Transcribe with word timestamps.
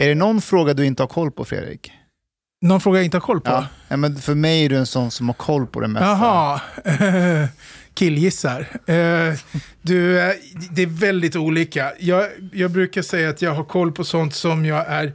Är 0.00 0.08
det 0.08 0.14
någon 0.14 0.40
fråga 0.40 0.74
du 0.74 0.86
inte 0.86 1.02
har 1.02 1.08
koll 1.08 1.30
på, 1.30 1.44
Fredrik? 1.44 1.92
Någon 2.66 2.80
fråga 2.80 2.98
jag 2.98 3.04
inte 3.04 3.16
har 3.16 3.22
koll 3.22 3.40
på? 3.40 3.64
Ja. 3.88 3.96
men 3.96 4.16
för 4.16 4.34
mig 4.34 4.64
är 4.64 4.68
du 4.68 4.76
en 4.76 4.86
sån 4.86 5.10
som 5.10 5.28
har 5.28 5.34
koll 5.34 5.66
på 5.66 5.80
det 5.80 5.88
mesta. 5.88 6.06
Jaha, 6.06 6.60
killgissar. 7.94 8.60
Eh, 8.86 9.34
du, 9.82 10.20
eh, 10.20 10.34
det 10.70 10.82
är 10.82 11.00
väldigt 11.00 11.36
olika. 11.36 11.92
Jag, 11.98 12.28
jag 12.52 12.70
brukar 12.70 13.02
säga 13.02 13.30
att 13.30 13.42
jag 13.42 13.54
har 13.54 13.64
koll 13.64 13.92
på 13.92 14.04
sånt 14.04 14.34
som 14.34 14.66
jag 14.66 14.86
är 14.88 15.12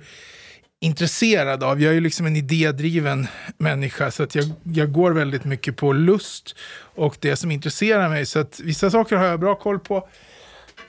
intresserad 0.82 1.64
av. 1.64 1.82
Jag 1.82 1.96
är 1.96 2.02
liksom 2.02 2.26
en 2.26 2.36
idédriven 2.36 3.28
människa 3.58 4.12
så 4.12 4.24
att 4.24 4.36
jag, 4.36 4.46
jag 4.64 4.92
går 4.92 5.12
väldigt 5.12 5.44
mycket 5.44 5.76
på 5.76 5.94
lust 5.94 6.56
och 6.96 7.18
det 7.20 7.36
som 7.36 7.52
intresserar 7.52 8.10
mig. 8.10 8.26
Så 8.26 8.40
att 8.40 8.60
vissa 8.60 8.92
saker 8.92 9.16
har 9.16 9.26
jag 9.26 9.40
bra 9.40 9.56
koll 9.56 9.80
på. 9.80 10.08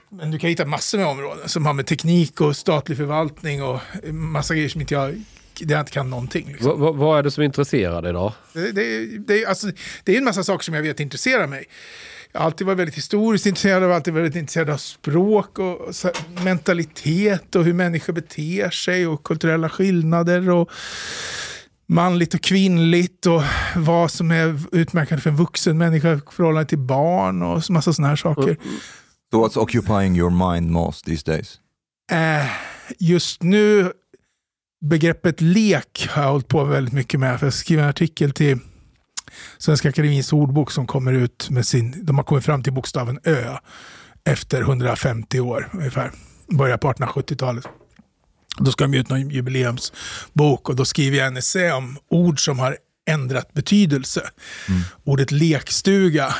Men 0.09 0.31
du 0.31 0.39
kan 0.39 0.49
hitta 0.49 0.65
massor 0.65 0.97
med 0.97 1.07
områden 1.07 1.49
som 1.49 1.65
har 1.65 1.73
med 1.73 1.85
teknik 1.85 2.41
och 2.41 2.55
statlig 2.55 2.97
förvaltning 2.97 3.63
och 3.63 3.79
massa 4.11 4.55
grejer 4.55 4.69
som 4.69 4.81
inte 4.81 4.93
jag 4.93 5.23
där 5.59 5.75
jag 5.75 5.81
inte 5.81 5.91
kan 5.91 6.09
någonting. 6.09 6.47
Liksom. 6.47 6.79
Vad, 6.79 6.95
vad 6.95 7.19
är 7.19 7.23
det 7.23 7.31
som 7.31 7.43
intresserar 7.43 8.01
dig 8.01 8.13
då? 8.13 8.33
Det, 8.53 8.71
det, 8.71 9.17
det, 9.17 9.45
alltså, 9.45 9.67
det 10.03 10.13
är 10.13 10.17
en 10.17 10.23
massa 10.23 10.43
saker 10.43 10.63
som 10.63 10.73
jag 10.73 10.81
vet 10.81 10.99
intresserar 10.99 11.47
mig. 11.47 11.65
Jag 12.31 12.39
har 12.39 12.45
alltid 12.45 12.67
varit 12.67 12.79
väldigt 12.79 12.95
historiskt 12.95 13.45
intresserad 13.45 13.83
av, 13.83 13.91
alltid 13.91 14.13
varit 14.13 14.35
intresserad 14.35 14.69
av 14.69 14.77
språk 14.77 15.59
och, 15.59 15.81
och 15.81 15.93
mentalitet 16.43 17.55
och 17.55 17.63
hur 17.63 17.73
människor 17.73 18.13
beter 18.13 18.69
sig 18.69 19.07
och 19.07 19.23
kulturella 19.23 19.69
skillnader. 19.69 20.49
och 20.49 20.71
manligt 21.89 22.33
och 22.33 22.41
kvinnligt 22.41 23.25
och 23.25 23.43
vad 23.75 24.11
som 24.11 24.31
är 24.31 24.59
utmärkande 24.71 25.21
för 25.21 25.29
en 25.29 25.35
vuxen 25.35 25.77
människa 25.77 26.13
i 26.13 26.19
förhållande 26.31 26.69
till 26.69 26.77
barn 26.77 27.41
och 27.41 27.69
massa 27.69 27.93
sådana 27.93 28.09
här 28.09 28.15
saker. 28.15 28.57
So 29.31 29.39
what's 29.39 29.57
occupying 29.57 30.15
your 30.15 30.29
mind 30.29 30.71
most 30.71 31.05
these 31.05 31.23
days? 31.23 31.59
Eh, 32.11 32.49
just 32.99 33.43
nu 33.43 33.91
begreppet 34.81 35.41
lek 35.41 36.07
har 36.09 36.23
jag 36.23 36.29
hållit 36.29 36.47
på 36.47 36.63
väldigt 36.63 36.93
mycket 36.93 37.19
med. 37.19 37.39
För 37.39 37.45
jag 37.45 37.53
skrev 37.53 37.79
en 37.79 37.89
artikel 37.89 38.31
till 38.31 38.59
Svenska 39.57 39.89
Akademins 39.89 40.33
ordbok 40.33 40.71
som 40.71 40.87
kommer 40.87 41.13
ut 41.13 41.49
med 41.49 41.67
sin, 41.67 42.05
de 42.05 42.17
har 42.17 42.23
kommit 42.23 42.45
fram 42.45 42.63
till 42.63 42.73
bokstaven 42.73 43.19
Ö 43.23 43.57
efter 44.23 44.61
150 44.61 45.39
år 45.39 45.69
ungefär. 45.73 46.11
Börjar 46.47 46.77
på 46.77 46.91
1870-talet. 46.91 47.65
Då 48.57 48.71
ska 48.71 48.83
de 48.83 48.93
ge 48.93 48.99
ut 48.99 49.09
någon 49.09 49.29
jubileumsbok 49.29 50.69
och 50.69 50.75
då 50.75 50.85
skriver 50.85 51.17
jag 51.17 51.27
en 51.27 51.37
essä 51.37 51.71
om 51.73 51.97
ord 52.09 52.45
som 52.45 52.59
har 52.59 52.77
ändrat 53.09 53.53
betydelse. 53.53 54.29
Mm. 54.67 54.81
Ordet 55.03 55.31
lekstuga 55.31 56.35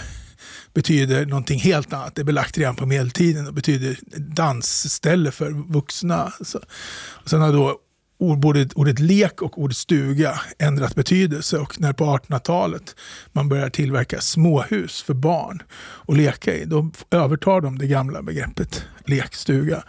betyder 0.78 1.26
någonting 1.26 1.60
helt 1.60 1.94
annat. 1.94 2.16
Det 2.16 2.22
är 2.22 2.26
belagt 2.26 2.58
redan 2.58 2.76
på 2.76 2.86
medeltiden 2.86 3.48
och 3.48 3.54
betyder 3.54 4.00
dansställe 4.18 5.32
för 5.32 5.52
vuxna. 5.74 6.34
Så, 6.42 6.60
och 6.98 7.30
sen 7.30 7.42
har 7.42 7.54
då 7.54 7.78
ordet, 8.20 8.74
ordet 8.74 9.00
lek 9.00 9.42
och 9.42 9.62
ordet 9.62 9.78
stuga 9.78 10.42
ändrat 10.60 10.96
betydelse 10.96 11.58
och 11.58 11.82
när 11.82 11.94
på 11.94 12.06
1800-talet 12.06 12.96
man 13.32 13.50
börjar 13.50 13.70
tillverka 13.70 14.22
småhus 14.22 15.02
för 15.02 15.14
barn 15.14 15.64
och 15.80 16.18
leka 16.18 16.54
i, 16.54 16.66
då 16.66 16.92
övertar 17.12 17.62
de 17.62 17.78
det 17.78 17.88
gamla 17.88 18.22
begreppet 18.22 18.86
lekstuga. 19.06 19.84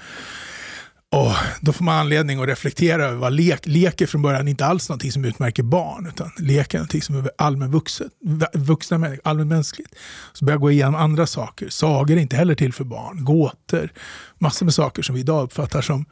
Och 1.11 1.33
då 1.61 1.73
får 1.73 1.85
man 1.85 1.99
anledning 1.99 2.41
att 2.41 2.49
reflektera 2.49 3.05
över 3.05 3.17
vad 3.17 3.33
lek, 3.33 3.67
lek 3.67 4.01
är 4.01 4.07
från 4.07 4.23
början 4.23 4.49
inte 4.49 4.67
alls 4.67 4.89
någonting 4.89 5.13
som 5.13 5.25
utmärker 5.25 5.63
barn, 5.63 6.07
utan 6.07 6.31
lek 6.39 6.75
är 6.75 6.79
någonting 6.79 7.03
som 7.03 7.17
är 7.17 7.31
allmänvuxet, 7.39 8.13
vuxna 8.55 8.99
människor, 8.99 9.21
allmänmänskligt. 9.25 9.95
Så 10.33 10.45
börjar 10.45 10.55
jag 10.55 10.61
gå 10.61 10.71
igenom 10.71 10.95
andra 10.95 11.27
saker. 11.27 11.69
Sagor 11.69 12.17
är 12.17 12.21
inte 12.21 12.37
heller 12.37 12.55
till 12.55 12.73
för 12.73 12.85
barn, 12.85 13.25
gåtor, 13.25 13.93
massor 14.39 14.67
med 14.67 14.75
saker 14.75 15.03
som 15.03 15.15
vi 15.15 15.21
idag 15.21 15.45
uppfattar 15.45 15.83
som 15.83 16.05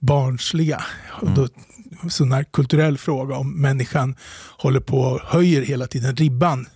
barnsliga. 0.00 0.84
Och 1.22 1.30
då, 1.30 1.48
sån 2.08 2.32
här 2.32 2.44
kulturell 2.44 2.98
fråga 2.98 3.36
om 3.36 3.60
människan 3.60 4.16
håller 4.58 4.80
på 4.80 5.00
och 5.00 5.20
höjer 5.20 5.62
hela 5.62 5.86
tiden 5.86 6.16
ribban 6.16 6.66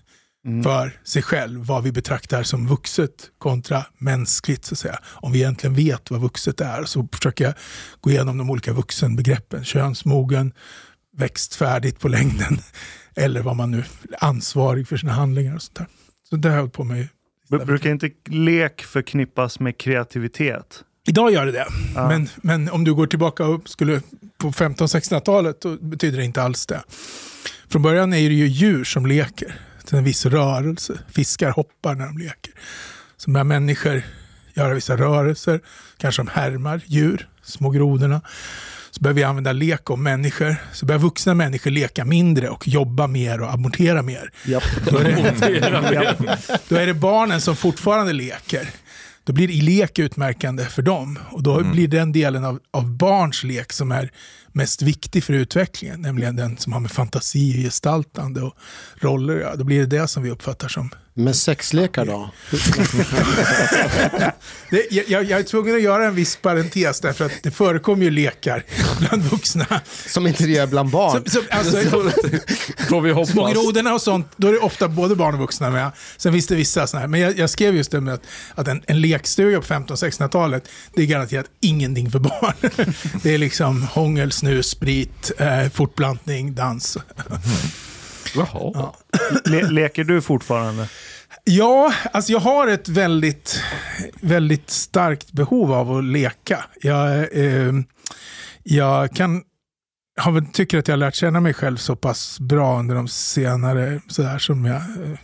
mm. 0.46 0.62
för 0.62 1.00
sig 1.04 1.22
själv, 1.22 1.66
vad 1.66 1.82
vi 1.82 1.92
betraktar 1.92 2.42
som 2.42 2.66
vuxet 2.66 3.30
kontra 3.38 3.84
mänskligt. 3.98 4.64
Så 4.64 4.74
att 4.74 4.78
säga. 4.78 4.98
Om 5.04 5.32
vi 5.32 5.38
egentligen 5.38 5.74
vet 5.74 6.10
vad 6.10 6.20
vuxet 6.20 6.60
är 6.60 6.84
så 6.84 7.08
försöker 7.12 7.44
jag 7.44 7.54
gå 8.00 8.10
igenom 8.10 8.38
de 8.38 8.50
olika 8.50 8.72
vuxenbegreppen. 8.72 9.64
Könsmogen, 9.64 10.52
växt 11.16 11.54
färdigt 11.54 12.00
på 12.00 12.08
längden 12.08 12.58
eller 13.16 13.42
vad 13.42 13.56
man 13.56 13.70
nu 13.70 13.78
är 13.78 13.84
ansvarig 14.20 14.88
för 14.88 14.96
sina 14.96 15.12
handlingar 15.12 15.54
och 15.54 15.62
sånt 15.62 15.76
där. 15.76 15.86
Så 16.30 16.36
det 16.36 16.48
har 16.48 16.56
jag 16.56 16.62
hållit 16.62 16.74
på 16.74 16.84
med. 16.84 17.08
Brukar 17.48 17.90
inte 17.90 18.10
lek 18.28 18.82
förknippas 18.82 19.60
med 19.60 19.78
kreativitet? 19.78 20.84
Idag 21.08 21.32
gör 21.32 21.46
det 21.46 21.52
det. 21.52 21.66
Ja. 21.94 22.08
Men, 22.08 22.28
men 22.36 22.70
om 22.70 22.84
du 22.84 22.94
går 22.94 23.06
tillbaka 23.06 23.46
och 23.46 23.68
skulle 23.68 24.02
på 24.38 24.50
1500-1600-talet 24.50 25.60
då 25.60 25.76
betyder 25.76 26.18
det 26.18 26.24
inte 26.24 26.42
alls 26.42 26.66
det. 26.66 26.82
Från 27.68 27.82
början 27.82 28.12
är 28.12 28.28
det 28.28 28.34
ju 28.34 28.46
djur 28.46 28.84
som 28.84 29.06
leker. 29.06 29.60
Är 29.92 29.98
en 29.98 30.04
viss 30.04 30.26
rörelse. 30.26 30.98
Fiskar 31.12 31.50
hoppar 31.50 31.94
när 31.94 32.06
de 32.06 32.18
leker. 32.18 32.52
Så 33.16 33.30
börjar 33.30 33.44
människor 33.44 34.02
göra 34.54 34.74
vissa 34.74 34.96
rörelser. 34.96 35.60
Kanske 35.98 36.22
de 36.22 36.28
härmar 36.28 36.80
djur, 36.86 37.28
små 37.42 37.70
grodorna. 37.70 38.20
Så 38.90 39.00
börjar 39.00 39.14
vi 39.14 39.22
använda 39.22 39.52
lek 39.52 39.90
om 39.90 40.02
människor. 40.02 40.56
Så 40.72 40.86
börjar 40.86 40.98
vuxna 40.98 41.34
människor 41.34 41.70
leka 41.70 42.04
mindre 42.04 42.48
och 42.48 42.68
jobba 42.68 43.06
mer 43.06 43.40
och 43.40 43.52
amortera 43.52 44.02
mer. 44.02 44.30
Japp. 44.44 44.62
Då, 44.90 44.98
är 44.98 45.04
det, 45.04 46.58
då 46.68 46.76
är 46.76 46.86
det 46.86 46.94
barnen 46.94 47.40
som 47.40 47.56
fortfarande 47.56 48.12
leker 48.12 48.68
då 49.28 49.32
blir 49.32 49.62
lek 49.62 49.98
utmärkande 49.98 50.64
för 50.64 50.82
dem. 50.82 51.18
Och 51.30 51.42
då 51.42 51.58
mm. 51.58 51.72
blir 51.72 51.88
den 51.88 52.12
delen 52.12 52.44
av, 52.44 52.60
av 52.70 52.96
barns 52.96 53.44
lek 53.44 53.72
som 53.72 53.92
är 53.92 54.10
mest 54.52 54.82
viktig 54.82 55.24
för 55.24 55.32
utvecklingen, 55.32 56.02
nämligen 56.02 56.36
den 56.36 56.56
som 56.56 56.72
har 56.72 56.80
med 56.80 56.90
fantasi, 56.90 57.62
gestaltande 57.62 58.42
och 58.42 58.54
roller 58.96 59.40
ja, 59.40 59.56
Då 59.56 59.64
blir 59.64 59.80
det 59.80 59.98
det 59.98 60.08
som 60.08 60.22
vi 60.22 60.30
uppfattar 60.30 60.68
som 60.68 60.90
med 61.18 61.36
sexlekar 61.36 62.04
då? 62.04 62.30
det, 64.70 64.86
jag, 64.90 65.24
jag, 65.24 65.40
är 65.40 65.42
tvungen 65.42 65.74
att 65.74 65.82
göra 65.82 66.06
en 66.06 66.14
viss 66.14 66.36
parentes 66.36 67.00
därför 67.00 67.24
att 67.24 67.32
det 67.42 67.50
förekommer 67.50 68.04
ju 68.04 68.10
lekar 68.10 68.64
bland 68.98 69.22
vuxna. 69.22 69.66
Som 70.06 70.26
inte 70.26 70.46
det 70.46 70.56
är 70.56 70.66
bland 70.66 70.90
barn. 70.90 71.10
Som, 71.10 71.24
som, 71.24 71.42
alltså, 71.50 71.76
Får 72.88 73.00
vi 73.00 73.10
hoppas. 73.10 73.30
Små 73.30 73.46
grodorna 73.46 73.94
och 73.94 74.02
sånt, 74.02 74.32
då 74.36 74.48
är 74.48 74.52
det 74.52 74.58
ofta 74.58 74.88
både 74.88 75.16
barn 75.16 75.34
och 75.34 75.40
vuxna 75.40 75.70
med. 75.70 75.90
Sen 76.16 76.32
finns 76.32 76.46
det 76.46 76.54
vissa 76.54 76.86
sådana 76.86 77.00
här, 77.00 77.08
men 77.08 77.20
jag, 77.20 77.38
jag 77.38 77.50
skrev 77.50 77.76
just 77.76 77.90
det 77.90 78.00
med 78.00 78.14
att, 78.14 78.22
att 78.54 78.68
en, 78.68 78.82
en 78.86 79.00
lekstuga 79.00 79.60
på 79.60 79.66
1500-1600-talet, 79.66 80.68
det 80.94 81.02
är 81.02 81.06
garanterat 81.06 81.46
ingenting 81.60 82.10
för 82.10 82.18
barn. 82.18 82.54
det 83.22 83.34
är 83.34 83.38
liksom 83.38 83.82
hångel, 83.82 84.32
snus, 84.32 84.70
sprit, 84.70 85.32
eh, 85.38 85.68
fortplantning, 85.68 86.54
dans. 86.54 86.96
Mm. 86.96 87.40
Jaha. 88.34 88.72
Ja. 88.74 88.94
Le 89.44 89.62
leker 89.62 90.04
du 90.04 90.22
fortfarande? 90.22 90.88
Ja, 91.44 91.92
alltså 92.12 92.32
jag 92.32 92.40
har 92.40 92.66
ett 92.66 92.88
väldigt, 92.88 93.62
väldigt 94.20 94.70
starkt 94.70 95.32
behov 95.32 95.72
av 95.72 95.96
att 95.96 96.04
leka. 96.04 96.64
Jag, 96.82 97.36
eh, 97.38 97.72
jag 98.62 99.12
kan, 99.12 99.42
har 100.20 100.32
väl, 100.32 100.46
tycker 100.46 100.78
att 100.78 100.88
jag 100.88 100.92
har 100.92 100.98
lärt 100.98 101.14
känna 101.14 101.40
mig 101.40 101.54
själv 101.54 101.76
så 101.76 101.96
pass 101.96 102.40
bra 102.40 102.78
under 102.78 102.94
de 102.94 103.08
senare, 103.08 104.00
sådär 104.08 104.38
som 104.38 104.64
jag, 104.64 104.76
eh, 104.76 105.18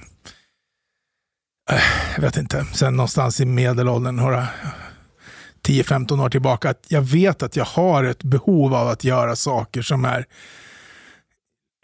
jag 2.15 2.23
vet 2.23 2.37
inte, 2.37 2.67
sen 2.75 2.97
någonstans 2.97 3.41
i 3.41 3.45
medelåldern, 3.45 4.17
några 4.17 4.49
10-15 5.67 6.25
år 6.25 6.31
tillbaka, 6.31 6.71
att 6.71 6.87
jag 6.89 7.03
vet 7.03 7.43
att 7.43 7.57
jag 7.57 7.65
har 7.65 8.05
ett 8.05 8.23
behov 8.23 8.75
av 8.75 8.89
att 8.89 9.05
göra 9.05 9.37
saker 9.37 9.83
som 9.83 10.05
är 10.05 10.27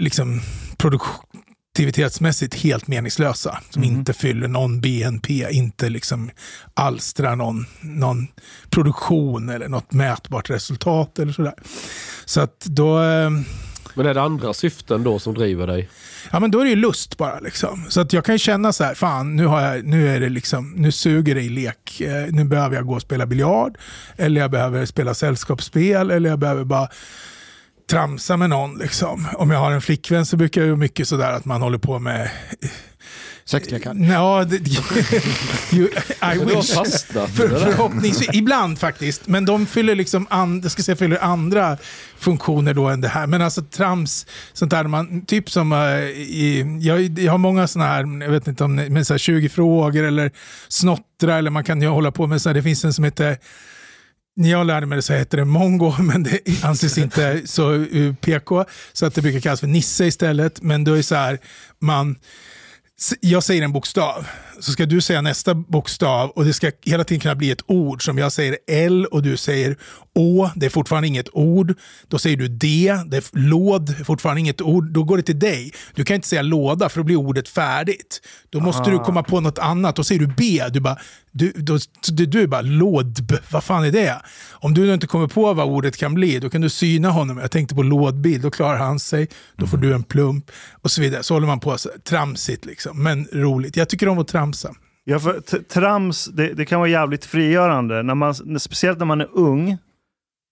liksom 0.01 0.41
produktivitetsmässigt 0.77 2.55
helt 2.55 2.87
meningslösa. 2.87 3.59
Som 3.71 3.83
mm. 3.83 3.97
inte 3.97 4.13
fyller 4.13 4.49
någon 4.49 4.81
BNP, 4.81 5.47
inte 5.51 5.89
liksom 5.89 6.31
alstrar 6.75 7.37
någon, 7.37 7.67
någon 7.81 8.27
produktion 8.71 9.49
eller 9.49 9.69
något 9.69 9.93
mätbart 9.93 10.51
resultat 10.51 11.19
eller 11.19 11.33
sådär. 11.33 11.55
Så 12.25 12.41
att 12.41 12.61
då... 12.61 13.03
Eh, 13.03 13.31
men 13.95 14.07
är 14.07 14.15
det 14.15 14.23
andra 14.23 14.55
syften 14.55 15.05
då 15.05 15.19
som 15.19 15.35
driver 15.35 15.67
dig? 15.67 15.89
Ja 16.31 16.41
men 16.41 16.51
då 16.51 16.61
är 16.61 16.65
det 16.65 16.71
ju 16.71 16.77
lust 16.77 17.17
bara. 17.17 17.41
Liksom. 17.41 17.87
Så 17.89 18.01
att 18.01 18.13
jag 18.13 18.25
kan 18.25 18.39
känna 18.39 18.73
så 18.73 18.85
här, 18.85 18.95
fan 18.95 19.37
nu, 19.37 19.47
har 19.47 19.61
jag, 19.61 19.85
nu, 19.85 20.09
är 20.09 20.21
det 20.21 20.29
liksom, 20.29 20.73
nu 20.77 20.93
suger 20.93 21.35
det 21.35 21.43
i 21.43 21.49
lek. 21.49 22.01
Eh, 22.01 22.27
nu 22.31 22.45
behöver 22.45 22.77
jag 22.77 22.87
gå 22.87 22.95
och 22.95 23.03
spela 23.03 23.27
biljard. 23.27 23.79
Eller 24.17 24.41
jag 24.41 24.51
behöver 24.51 24.87
spela 24.87 25.15
sällskapsspel. 25.15 26.11
Eller 26.11 26.31
jag 26.31 26.39
behöver 26.39 26.65
bara 26.65 26.89
tramsa 27.91 28.37
med 28.37 28.51
någon. 28.51 28.79
Liksom. 28.79 29.27
Om 29.35 29.51
jag 29.51 29.59
har 29.59 29.73
en 29.73 29.83
flickvän 29.83 30.27
så 30.27 30.37
brukar 30.37 30.63
det 30.63 30.77
mycket 30.77 31.09
sådär 31.09 31.33
att 31.33 31.45
man 31.45 31.63
håller 31.63 31.79
på 31.79 31.99
med 31.99 32.31
Sexlekar? 33.45 33.95
Ja, 34.11 34.45
det, 34.45 34.57
you, 35.73 35.89
I 36.35 36.39
wish. 36.45 36.75
För, 37.13 37.49
förhoppningsvis. 37.49 38.29
Ibland 38.33 38.79
faktiskt. 38.79 39.29
Men 39.29 39.45
de 39.45 39.67
fyller 39.67 39.95
liksom 39.95 40.27
and, 40.31 40.65
jag 40.65 40.73
ska 40.73 40.83
säga, 40.83 40.97
fyller 40.97 41.25
andra 41.25 41.77
funktioner 42.19 42.75
då 42.75 42.89
än 42.89 43.01
det 43.01 43.09
här. 43.09 43.27
Men 43.27 43.43
alltså 43.43 43.63
trams, 43.63 44.27
sånt 44.53 44.71
där 44.71 44.85
man, 44.85 45.27
typ 45.27 45.51
som 45.51 45.73
uh, 45.73 45.79
i, 46.11 46.79
jag, 46.81 47.19
jag 47.19 47.33
har 47.33 47.39
många 47.39 47.67
sådana 47.67 47.91
här, 47.91 48.23
jag 48.23 48.31
vet 48.31 48.47
inte 48.47 48.65
om 48.65 48.75
men 48.75 49.05
så 49.05 49.15
här 49.15 49.19
20 49.19 49.49
frågor 49.49 50.05
eller 50.05 50.31
snottra 50.69 51.39
eller 51.39 51.51
man 51.51 51.65
kan 51.65 51.83
ju 51.83 51.89
hålla 51.89 52.11
på 52.11 52.27
med 52.27 52.43
så 52.43 52.49
här, 52.49 52.55
det 52.55 52.63
finns 52.63 52.85
en 52.85 52.93
som 52.93 53.05
heter 53.05 53.39
när 54.37 54.51
jag 54.51 54.67
lärde 54.67 54.87
mig 54.87 54.97
det 54.97 55.03
så 55.03 55.13
hette 55.13 55.37
det 55.37 55.45
mongo, 55.45 55.95
men 56.03 56.23
det 56.23 56.65
anses 56.65 56.99
inte 57.05 57.43
så 57.45 57.73
uh, 57.73 58.15
PK. 58.15 58.65
Så 58.93 59.07
att 59.07 59.15
det 59.15 59.23
brukar 59.23 59.41
kallas 59.41 59.61
för 59.61 59.67
nisse 59.67 60.07
istället. 60.07 60.63
Men 60.63 60.85
då 60.85 60.95
är 60.95 61.03
så 61.03 61.15
här, 61.15 61.39
man, 61.81 62.17
jag 63.21 63.43
säger 63.43 63.63
en 63.63 63.73
bokstav, 63.73 64.27
så 64.61 64.73
ska 64.73 64.87
du 64.87 65.01
säga 65.01 65.21
nästa 65.21 65.55
bokstav 65.55 66.31
och 66.31 66.45
det 66.45 66.53
ska 66.53 66.71
hela 66.83 67.05
tiden 67.05 67.21
kunna 67.21 67.35
bli 67.35 67.51
ett 67.51 67.63
ord. 67.67 68.05
Som 68.05 68.19
jag 68.19 68.33
säger 68.33 68.59
L 68.67 69.07
och 69.07 69.23
du 69.23 69.37
säger 69.37 69.77
Å, 70.15 70.51
det 70.57 70.67
är 70.67 70.71
fortfarande 70.71 71.09
inget 71.09 71.29
ord. 71.33 71.75
Då 72.09 72.19
säger 72.19 72.37
du 72.37 72.49
D, 72.49 72.95
det 73.07 73.17
är 73.17 73.39
låd, 73.39 74.07
fortfarande 74.07 74.41
inget 74.41 74.61
ord. 74.61 74.93
Då 74.93 75.05
går 75.05 75.17
det 75.17 75.23
till 75.23 75.39
dig. 75.39 75.73
Du 75.95 76.05
kan 76.05 76.15
inte 76.15 76.29
säga 76.29 76.43
låda 76.43 76.89
för 76.89 77.01
då 77.01 77.05
blir 77.05 77.17
ordet 77.17 77.49
färdigt. 77.49 78.21
Då 78.51 78.61
måste 78.61 78.91
du 78.91 78.99
komma 78.99 79.23
på 79.23 79.41
något 79.41 79.59
annat. 79.59 79.97
Då 79.97 80.05
säger 80.05 80.21
du 80.21 80.27
B, 80.27 80.65
du 80.73 80.81
bara, 80.81 80.99
du, 81.33 81.53
då, 81.53 81.79
du, 82.13 82.27
du 82.27 82.43
är 82.43 82.47
bara 82.47 82.61
lådb, 82.61 83.33
vad 83.51 83.65
fan 83.65 83.85
är 83.85 83.91
det? 83.91 84.23
Om 84.51 84.75
du 84.75 84.95
inte 84.95 85.07
kommer 85.07 85.27
på 85.27 85.55
vad 85.55 85.69
ordet 85.69 85.97
kan 85.97 86.15
bli, 86.15 86.39
då 86.39 86.51
kan 86.51 86.61
du 86.61 86.69
syna 86.69 87.11
honom. 87.11 87.39
Jag 87.39 87.51
tänkte 87.51 87.75
på 87.75 87.83
lådbil, 87.83 88.43
då 88.43 88.51
klarar 88.51 88.79
han 88.79 89.01
sig, 89.01 89.29
då 89.57 89.67
får 89.67 89.77
du 89.77 89.95
en 89.95 90.03
plump 90.03 90.51
och 90.83 90.91
så 90.91 91.01
vidare. 91.01 91.23
Så 91.23 91.35
håller 91.35 91.47
man 91.47 91.61
på 91.61 91.79
så, 91.79 91.91
tramsigt 92.05 92.65
liksom, 92.65 93.03
men 93.03 93.29
roligt. 93.33 93.77
Jag 93.77 93.89
tycker 93.89 94.09
om 94.09 94.19
att 94.19 94.29
tramsa. 94.29 94.75
Ja, 95.05 95.21
för 95.21 95.41
trams, 95.63 96.25
det, 96.25 96.53
det 96.53 96.65
kan 96.65 96.81
vara 96.81 96.91
jävligt 96.91 97.25
frigörande. 97.25 98.03
När 98.03 98.15
man, 98.15 98.61
speciellt 98.61 98.99
när 98.99 99.07
man 99.07 99.21
är 99.21 99.29
ung 99.33 99.79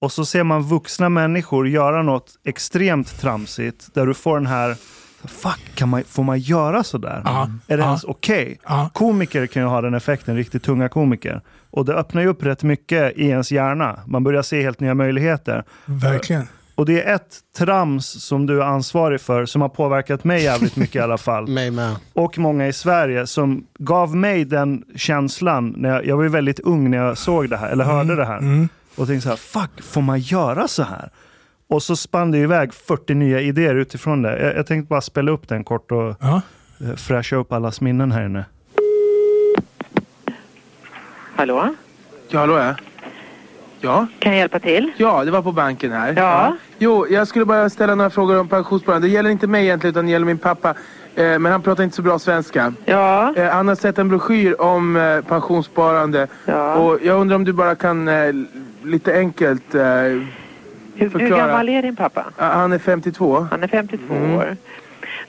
och 0.01 0.13
så 0.13 0.25
ser 0.25 0.45
man 0.45 0.63
vuxna 0.63 1.09
människor 1.09 1.69
göra 1.69 2.03
något 2.03 2.35
extremt 2.45 3.21
tramsigt 3.21 3.95
där 3.95 4.07
du 4.07 4.15
får 4.15 4.37
den 4.37 4.47
här 4.47 4.77
Fuck, 5.25 5.61
kan 5.75 5.89
man, 5.89 6.03
får 6.05 6.23
man 6.23 6.39
göra 6.39 6.85
sådär? 6.85 7.23
Ja, 7.25 7.51
Är 7.67 7.77
det 7.77 7.83
ja. 7.83 7.87
ens 7.87 8.05
okej? 8.05 8.59
Ja. 8.67 8.91
Komiker 8.95 9.47
kan 9.47 9.63
ju 9.63 9.69
ha 9.69 9.81
den 9.81 9.95
effekten, 9.95 10.37
riktigt 10.37 10.63
tunga 10.63 10.89
komiker. 10.89 11.41
Och 11.71 11.85
det 11.85 11.95
öppnar 11.95 12.23
ju 12.23 12.29
upp 12.29 12.43
rätt 12.43 12.63
mycket 12.63 13.17
i 13.17 13.29
ens 13.29 13.53
hjärna. 13.53 13.99
Man 14.07 14.25
börjar 14.25 14.43
se 14.43 14.63
helt 14.63 14.81
nya 14.81 14.95
möjligheter. 14.95 15.65
Verkligen. 15.85 16.47
Och 16.75 16.87
det 16.87 17.03
är 17.03 17.15
ett 17.15 17.37
trams 17.59 18.07
som 18.07 18.47
du 18.47 18.63
är 18.63 18.67
ansvarig 18.67 19.21
för 19.21 19.47
som 19.47 19.63
har 19.63 19.69
påverkat 19.69 20.25
mig 20.25 20.43
jävligt 20.43 20.77
mycket 20.77 20.97
i 20.97 20.99
alla 20.99 21.19
fall. 21.19 21.47
Mig 21.49 21.71
med. 21.71 21.97
och 22.13 22.39
många 22.39 22.67
i 22.69 22.73
Sverige 22.73 23.27
som 23.27 23.67
gav 23.79 24.17
mig 24.17 24.45
den 24.45 24.85
känslan. 24.97 25.75
När 25.77 25.89
jag, 25.89 26.07
jag 26.07 26.17
var 26.17 26.23
ju 26.23 26.29
väldigt 26.29 26.61
ung 26.61 26.91
när 26.91 26.99
jag 26.99 27.19
såg 27.19 27.51
det 27.51 27.57
här, 27.57 27.69
eller 27.69 27.85
hörde 27.85 28.17
det 28.17 28.25
här. 28.25 28.39
Mm. 28.39 28.69
Och 28.97 29.07
tänkte 29.07 29.23
så 29.23 29.29
här, 29.29 29.37
fuck, 29.37 29.83
får 29.83 30.01
man 30.03 30.19
göra 30.21 30.69
så 30.69 30.83
här? 30.83 31.11
Och 31.69 31.83
så 31.83 31.97
spann 31.97 32.31
det 32.31 32.39
iväg 32.39 32.75
40 32.75 33.15
nya 33.15 33.41
idéer 33.41 33.75
utifrån 33.75 34.23
det. 34.23 34.39
Jag, 34.43 34.57
jag 34.57 34.67
tänkte 34.67 34.89
bara 34.89 35.01
spela 35.01 35.31
upp 35.31 35.49
den 35.49 35.65
kort 35.65 35.93
och 35.93 36.15
Ja. 36.21 36.43
eh, 36.81 36.97
fräscha 36.97 37.37
upp 37.37 37.53
allas 37.53 37.81
minnen 37.81 38.13
här 38.13 38.25
inne. 38.27 38.45
Hallå? 41.37 41.75
Ja, 42.29 42.39
hallå 42.39 42.59
ja. 42.59 42.75
Ja, 43.81 44.07
Kan 44.19 44.33
jag 44.33 44.39
hjälpa 44.39 44.59
till? 44.59 44.93
ja, 44.97 45.25
det 45.25 45.31
var 45.31 45.43
på 45.43 45.53
banken 45.53 45.93
här. 45.93 46.15
Ja. 46.17 46.57
Jo, 46.79 47.07
jag 47.11 47.29
skulle 47.29 47.45
bara 47.45 47.71
ställa 47.71 47.95
några 47.95 48.11
frågor 48.11 48.39
om 48.41 48.49
pensionssparande. 48.49 49.09
Det 49.09 49.13
gäller 49.13 49.31
inte 49.31 49.47
mig 49.47 49.65
egentligen 49.65 49.93
utan 49.95 50.07
det 50.07 50.13
gäller 50.13 50.27
min 50.27 50.39
pappa. 50.39 50.71
Eh, 51.15 51.39
men 51.39 51.47
han 51.47 51.63
pratar 51.63 51.85
inte 51.85 51.97
så 51.97 52.03
bra 52.03 52.19
svenska. 52.19 52.73
Ja. 52.85 53.35
Eh, 53.37 53.49
han 53.51 53.69
har 53.69 53.75
sett 53.75 53.99
en 53.99 54.09
broschyr 54.09 54.61
om 54.61 54.97
eh, 54.97 55.21
pensionssparande. 55.21 56.27
Ja. 56.45 56.75
Och 56.75 56.99
jag 57.03 57.21
undrar 57.21 57.37
om 57.37 57.45
du 57.45 57.53
bara 57.53 57.75
kan 57.75 58.09
eh, 58.09 58.33
lite 58.85 59.15
enkelt... 59.19 59.75
Hur, 60.99 61.19
hur 61.19 61.29
gammal 61.29 61.69
är 61.69 61.83
din 61.83 61.97
pappa? 61.97 62.25
han 62.37 62.73
är 62.73 62.79
52. 62.79 63.47
Han 63.51 63.63
är 63.63 63.69
52 63.69 64.15
Mm. 64.15 64.35
år. 64.37 64.57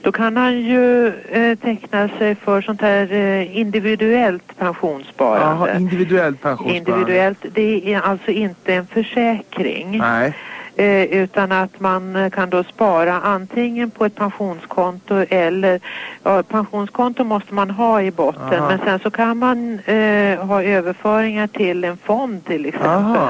Då 0.02 0.12
kan 0.12 0.38
han 0.38 0.60
ju 0.62 1.08
eh, 1.08 1.58
teckna 1.58 2.10
sig 2.18 2.36
för 2.36 2.62
sånt 2.62 2.82
här 2.82 3.14
eh, 3.14 3.58
individuellt 3.58 4.58
pensionssparande. 4.58 5.68
Jaha, 5.72 5.78
individuellt 5.78 6.42
pensionssparande. 6.42 6.92
Individuellt, 6.92 7.46
det 7.54 7.94
är 7.94 8.02
alltså 8.02 8.32
inte 8.32 8.74
en 8.74 8.88
försäkring. 8.88 9.98
Nej. 9.98 10.34
Eh, 10.80 11.04
utan 11.04 11.52
att 11.52 11.80
man 11.80 12.16
eh, 12.16 12.30
kan 12.30 12.50
då 12.50 12.64
spara 12.64 13.22
antingen 13.22 13.92
på 13.92 14.06
ett 14.06 14.16
pensionskonto 14.16 15.26
eller 15.30 15.80
ja, 16.24 16.44
pensionskonto 16.44 17.24
måste 17.24 17.54
man 17.54 17.70
ha 17.70 18.02
i 18.02 18.12
botten 18.12 18.60
Aha. 18.60 18.68
men 18.68 18.80
sen 18.80 19.00
så 19.00 19.12
kan 19.12 19.38
man 19.38 19.80
eh, 19.80 20.46
ha 20.46 20.64
överföringar 20.64 21.48
till 21.48 21.84
en 21.84 21.98
fond 21.98 22.46
till 22.46 22.66
exempel. 22.66 23.22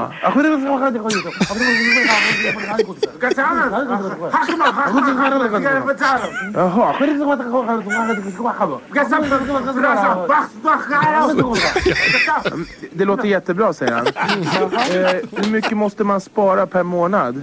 Det 12.92 13.04
låter 13.04 13.28
jättebra 13.28 13.72
säger 13.72 13.92
han. 13.92 14.06
Eh, 14.06 15.42
hur 15.42 15.50
mycket 15.50 15.76
måste 15.76 16.04
man 16.04 16.20
spara 16.20 16.66
per 16.66 16.82
månad? 16.82 17.39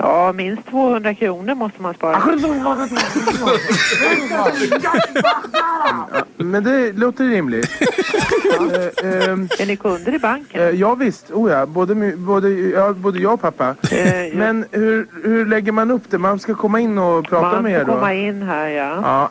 Ja, 0.00 0.32
minst 0.32 0.62
200 0.70 1.14
kronor 1.14 1.54
måste 1.54 1.82
man 1.82 1.94
spara. 1.94 2.22
Men 6.36 6.64
det 6.64 6.92
låter 6.92 7.24
rimligt. 7.24 7.70
Eh, 8.60 9.28
ehm, 9.30 9.48
Är 9.58 9.66
ni 9.66 9.76
kunder 9.76 10.14
i 10.14 10.18
banken? 10.18 10.60
eh, 10.62 10.68
ja 10.70 10.94
visst, 10.94 11.30
oh 11.30 11.50
ja. 11.50 11.66
Både, 11.66 11.94
my- 11.94 12.16
både, 12.16 12.50
ja, 12.50 12.92
både 12.92 13.18
jag 13.18 13.32
och 13.34 13.40
pappa. 13.40 13.74
Eh, 13.90 14.24
ja. 14.26 14.34
Men 14.34 14.64
hur, 14.70 15.06
hur 15.24 15.46
lägger 15.46 15.72
man 15.72 15.90
upp 15.90 16.02
det? 16.10 16.18
Man 16.18 16.38
ska 16.38 16.54
komma 16.54 16.80
in 16.80 16.98
och 16.98 17.24
prata 17.28 17.52
man 17.52 17.62
med 17.62 17.72
er 17.72 17.78
får 17.78 17.86
då? 17.86 17.92
komma 17.92 18.14
in 18.14 18.42
här 18.42 18.68
ja. 18.68 19.28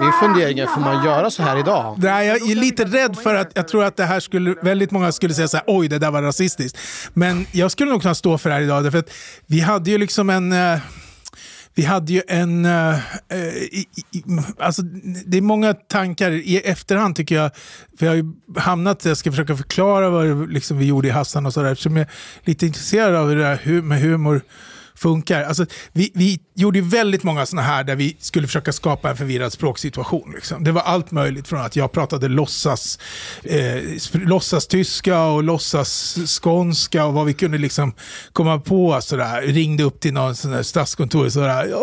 Min 0.00 0.12
fundering 0.20 0.58
är, 0.58 0.66
får 0.66 0.80
man 0.80 1.04
göra 1.04 1.30
så 1.30 1.42
här 1.42 1.58
idag? 1.58 1.94
Nej, 1.98 2.26
jag 2.26 2.50
är 2.50 2.54
lite 2.54 2.84
rädd 2.84 3.16
för 3.22 3.34
att 3.34 3.50
jag 3.54 3.68
tror 3.68 3.84
att 3.84 3.96
det 3.96 4.04
här 4.04 4.20
skulle, 4.20 4.54
väldigt 4.62 4.90
många 4.90 5.12
skulle 5.12 5.34
säga 5.34 5.48
så 5.48 5.56
här, 5.56 5.64
oj 5.66 5.88
det 5.88 5.98
där 5.98 6.10
var 6.10 6.22
rasistiskt. 6.22 6.78
Men 7.14 7.46
jag 7.54 7.70
skulle 7.70 7.90
nog 7.90 8.02
kunna 8.02 8.14
stå 8.14 8.38
för 8.38 8.50
det 8.50 8.54
här 8.54 8.62
idag, 8.62 8.84
därför 8.84 8.98
att 8.98 9.10
vi 9.46 9.60
hade 9.60 9.90
ju 9.90 9.98
liksom 9.98 10.30
en... 10.30 10.52
Eh, 10.52 10.78
vi 11.76 11.84
hade 11.84 12.12
ju 12.12 12.22
en... 12.28 12.64
eh, 12.64 12.94
eh 13.28 13.54
i, 13.54 13.86
i, 14.12 14.22
alltså, 14.58 14.82
det 15.26 15.36
är 15.36 15.42
många 15.42 15.74
tankar 15.74 16.30
i 16.30 16.56
efterhand 16.56 17.16
tycker 17.16 17.34
jag. 17.34 17.50
För 17.98 18.06
jag 18.06 18.12
har 18.12 18.16
ju 18.16 18.32
hamnat, 18.56 19.04
jag 19.04 19.16
ska 19.16 19.30
försöka 19.30 19.56
förklara 19.56 20.10
vad 20.10 20.52
liksom, 20.52 20.78
vi 20.78 20.84
gjorde 20.84 21.08
i 21.08 21.10
Hassan 21.10 21.46
och 21.46 21.54
sådär. 21.54 21.72
Eftersom 21.72 21.96
jag 21.96 22.06
är 22.06 22.12
lite 22.44 22.66
intresserad 22.66 23.14
av 23.14 23.28
hur 23.28 23.36
det 23.36 23.42
där 23.42 23.82
med 23.82 24.00
humor 24.00 24.42
funkar. 24.94 25.44
Alltså, 25.44 25.66
vi, 25.92 26.10
vi 26.14 26.40
gjorde 26.54 26.78
ju 26.78 26.84
väldigt 26.84 27.22
många 27.22 27.46
sådana 27.46 27.68
här 27.68 27.84
där 27.84 27.96
vi 27.96 28.16
skulle 28.20 28.46
försöka 28.46 28.72
skapa 28.72 29.10
en 29.10 29.16
förvirrad 29.16 29.52
språksituation. 29.52 30.32
Liksom. 30.34 30.64
Det 30.64 30.72
var 30.72 30.82
allt 30.82 31.10
möjligt 31.10 31.48
från 31.48 31.60
att 31.60 31.76
jag 31.76 31.92
pratade 31.92 32.28
låtsas, 32.28 32.98
eh, 33.42 33.82
låtsas 34.12 34.66
tyska 34.66 35.22
och 35.22 35.42
låtsas 35.42 36.18
skånska 36.42 37.04
och 37.04 37.14
vad 37.14 37.26
vi 37.26 37.32
kunde 37.34 37.58
liksom 37.58 37.92
komma 38.32 38.58
på. 38.58 38.94
Alltså 38.94 39.08
sådär. 39.08 39.42
Ringde 39.42 39.84
upp 39.84 40.00
till 40.00 40.12
någon 40.12 40.36
sån 40.36 40.50
där 40.50 40.62
stadskontor 40.62 41.26
och 41.26 41.32
sådär. 41.32 41.74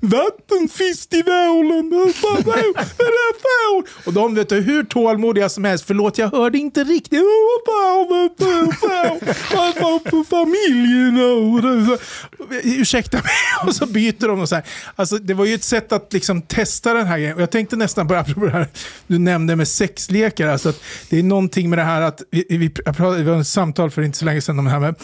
Vattenfestivalen? 0.00 1.92
Är 1.92 2.06
det 2.06 3.38
för?" 3.40 4.08
Och 4.08 4.12
de 4.12 4.34
vet 4.34 4.48
du, 4.48 4.60
hur 4.60 4.84
tålmodiga 4.84 5.48
som 5.48 5.64
helst. 5.64 5.84
Förlåt, 5.86 6.18
jag 6.18 6.30
hörde 6.30 6.58
inte 6.58 6.84
riktigt. 6.84 7.22
Familjen? 10.30 11.13
Know. 11.14 11.86
så- 11.86 11.98
Ursäkta 12.64 13.16
mig. 13.16 13.24
Och 13.66 13.74
så 13.76 13.86
byter 13.86 14.28
de. 14.28 14.40
Och 14.40 14.48
så 14.48 14.54
här. 14.54 14.64
Alltså, 14.96 15.18
det 15.18 15.34
var 15.34 15.44
ju 15.44 15.54
ett 15.54 15.64
sätt 15.64 15.92
att 15.92 16.12
liksom 16.12 16.42
testa 16.42 16.94
den 16.94 17.06
här 17.06 17.18
grejen. 17.18 17.34
Och 17.36 17.42
jag 17.42 17.50
tänkte 17.50 17.76
nästan 17.76 18.08
på 18.08 18.14
apropå 18.18 18.44
det 18.46 18.50
här 18.52 18.68
du 19.06 19.18
nämnde 19.18 19.56
med 19.56 19.68
sexlekar. 19.68 20.48
Alltså 20.48 20.68
att 20.68 20.80
det 21.10 21.18
är 21.18 21.22
någonting 21.22 21.70
med 21.70 21.78
det 21.78 21.82
här 21.84 22.00
att 22.00 22.22
vi, 22.30 22.44
vi, 22.48 22.70
jag 22.84 22.96
pratade, 22.96 23.18
det 23.24 23.30
var 23.30 23.40
ett 23.40 23.46
samtal 23.46 23.90
för 23.90 24.02
inte 24.02 24.18
så 24.18 24.24
länge 24.24 24.40
sedan 24.40 24.58
om 24.58 24.64
det 24.64 24.70
här 24.70 24.80
med 24.80 24.94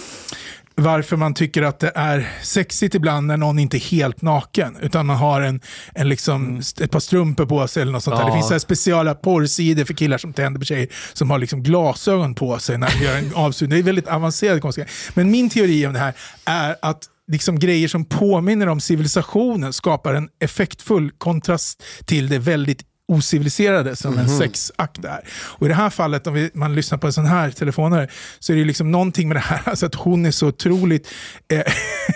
varför 0.83 1.17
man 1.17 1.35
tycker 1.35 1.63
att 1.63 1.79
det 1.79 1.93
är 1.95 2.29
sexigt 2.43 2.95
ibland 2.95 3.27
när 3.27 3.37
någon 3.37 3.59
inte 3.59 3.77
är 3.77 3.91
helt 3.91 4.23
naken. 4.23 4.77
Utan 4.83 5.07
man 5.07 5.17
har 5.17 5.41
en, 5.41 5.61
en 5.95 6.09
liksom, 6.09 6.63
ett 6.81 6.91
par 6.91 7.01
strumpor 7.01 7.47
på 7.47 7.69
sig 7.69 7.83
eller 7.83 7.93
något 7.93 8.03
sånt 8.05 8.17
där. 8.17 8.25
Det 8.25 8.31
Ja. 8.31 8.35
finns 8.35 8.49
så 8.49 8.61
speciella 8.61 9.15
porrsidor 9.15 9.85
för 9.85 9.95
killar 9.95 10.19
som 10.19 10.33
tänder 10.33 10.59
på 10.61 10.65
tjejer 10.65 10.89
som 11.13 11.31
har 11.31 11.39
liksom 11.39 11.63
glasögon 11.63 12.35
på 12.35 12.59
sig 12.59 12.79
när 12.79 12.91
de 12.99 13.05
gör 13.05 13.17
en 13.17 13.35
avsugning. 13.35 13.71
Det 13.77 13.83
är 13.83 13.85
väldigt 13.85 14.09
avancerade 14.09 14.61
konstiga 14.61 14.87
Men 15.15 15.31
min 15.31 15.51
teori 15.51 15.87
om 15.87 15.93
det 15.93 15.99
här 15.99 16.15
är 16.45 16.77
att 16.83 17.03
liksom 17.33 17.59
grejer 17.59 17.89
som 17.89 18.05
påminner 18.05 18.67
om 18.67 18.81
civilisationen 18.81 19.73
skapar 19.73 20.15
en 20.15 20.29
effektfull 20.43 21.11
kontrast 21.19 21.83
till 22.05 22.29
det 22.29 22.39
väldigt 22.39 22.83
ociviliserade 23.11 23.97
som 23.97 24.19
en 24.19 24.29
sexakt 24.29 25.05
är. 25.05 25.21
Och 25.31 25.67
i 25.67 25.69
det 25.69 25.75
här 25.75 25.91
fallet, 25.91 26.27
om 26.27 26.35
vi, 26.35 26.51
man 26.55 26.75
lyssnar 26.75 26.99
på 26.99 27.07
en 27.07 27.13
sån 27.13 27.27
här 27.27 27.51
telefonare, 27.51 28.09
så 28.39 28.53
är 28.53 28.57
det 28.57 28.65
liksom 28.65 28.91
någonting 28.91 29.29
med 29.29 29.37
det 29.37 29.41
här, 29.41 29.63
alltså 29.67 29.87
att 29.87 29.95
hon 29.95 30.27
är 30.27 30.31
så 30.31 30.47
otroligt... 30.47 31.09
Eh, 31.49 31.63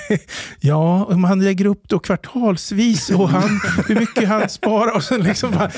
ja, 0.61 1.05
om 1.05 1.25
han 1.25 1.45
lägger 1.45 1.67
upp 1.67 1.83
då 1.89 1.99
kvartalsvis 1.99 3.11
och 3.11 3.29
han, 3.29 3.61
hur 3.87 3.95
mycket 3.95 4.29
han 4.29 4.49
sparar 4.49 4.97
och 4.97 5.05
sen 5.05 5.21
liksom 5.21 5.51
bara, 5.51 5.71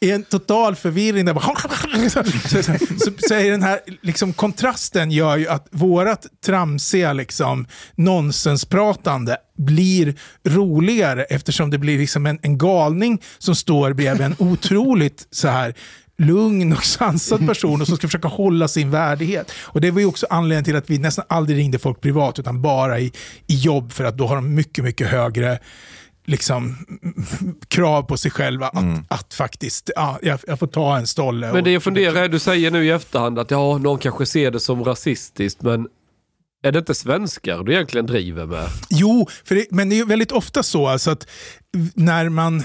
en 0.00 0.22
total 0.22 0.76
förvirring. 0.76 1.24
Där 1.24 1.34
bara, 1.34 1.44
så, 2.10 2.24
så, 2.24 2.62
så, 2.62 2.72
så, 2.98 3.10
så 3.28 3.34
är 3.34 3.50
den 3.50 3.62
här 3.62 3.80
liksom, 4.02 4.32
kontrasten 4.32 5.10
gör 5.10 5.36
ju 5.36 5.48
att 5.48 5.66
vårat 5.70 6.26
tramsiga 6.46 7.12
liksom, 7.12 7.66
nonsenspratande 7.94 9.36
blir 9.56 10.14
roligare 10.44 11.24
eftersom 11.24 11.70
det 11.70 11.78
blir 11.78 11.98
liksom 11.98 12.26
en, 12.26 12.38
en 12.42 12.58
galning 12.58 13.22
som 13.38 13.54
står 13.54 13.92
bredvid 13.92 14.26
en 14.26 14.36
otroligt 14.38 15.26
så 15.30 15.48
här 15.48 15.74
lugn 16.18 16.72
och 16.72 16.84
sansad 16.84 17.46
person 17.46 17.80
och 17.80 17.86
som 17.86 17.96
ska 17.96 18.08
försöka 18.08 18.28
hålla 18.28 18.68
sin 18.68 18.90
värdighet. 18.90 19.52
Och 19.56 19.80
Det 19.80 19.90
var 19.90 20.00
ju 20.00 20.06
också 20.06 20.26
anledningen 20.30 20.64
till 20.64 20.76
att 20.76 20.90
vi 20.90 20.98
nästan 20.98 21.24
aldrig 21.28 21.58
ringde 21.58 21.78
folk 21.78 22.00
privat 22.00 22.38
utan 22.38 22.62
bara 22.62 23.00
i, 23.00 23.12
i 23.46 23.54
jobb 23.56 23.92
för 23.92 24.04
att 24.04 24.16
då 24.16 24.26
har 24.26 24.36
de 24.36 24.54
mycket, 24.54 24.84
mycket 24.84 25.08
högre 25.08 25.58
liksom, 26.26 26.76
krav 27.68 28.02
på 28.02 28.16
sig 28.16 28.30
själva 28.30 28.68
att, 28.68 28.84
att 29.08 29.34
faktiskt, 29.34 29.90
ja, 29.96 30.18
jag, 30.22 30.40
jag 30.46 30.58
får 30.58 30.66
ta 30.66 30.96
en 30.96 31.06
stolle. 31.06 31.52
Men 31.52 31.64
det 31.64 31.70
jag 31.70 31.82
funderar 31.82 32.22
är, 32.22 32.28
du 32.28 32.38
säger 32.38 32.70
nu 32.70 32.86
i 32.86 32.90
efterhand 32.90 33.38
att 33.38 33.50
ja, 33.50 33.78
någon 33.78 33.98
kanske 33.98 34.26
ser 34.26 34.50
det 34.50 34.60
som 34.60 34.84
rasistiskt, 34.84 35.62
men 35.62 35.88
är 36.66 36.72
det 36.72 36.78
inte 36.78 36.94
svenskar 36.94 37.64
du 37.64 37.72
egentligen 37.72 38.06
driver 38.06 38.46
med? 38.46 38.68
Jo, 38.90 39.28
för 39.44 39.54
det, 39.54 39.66
men 39.70 39.88
det 39.88 39.98
är 39.98 40.04
väldigt 40.04 40.32
ofta 40.32 40.62
så 40.62 40.86
alltså 40.88 41.10
att 41.10 41.26
när 41.94 42.28
man... 42.28 42.62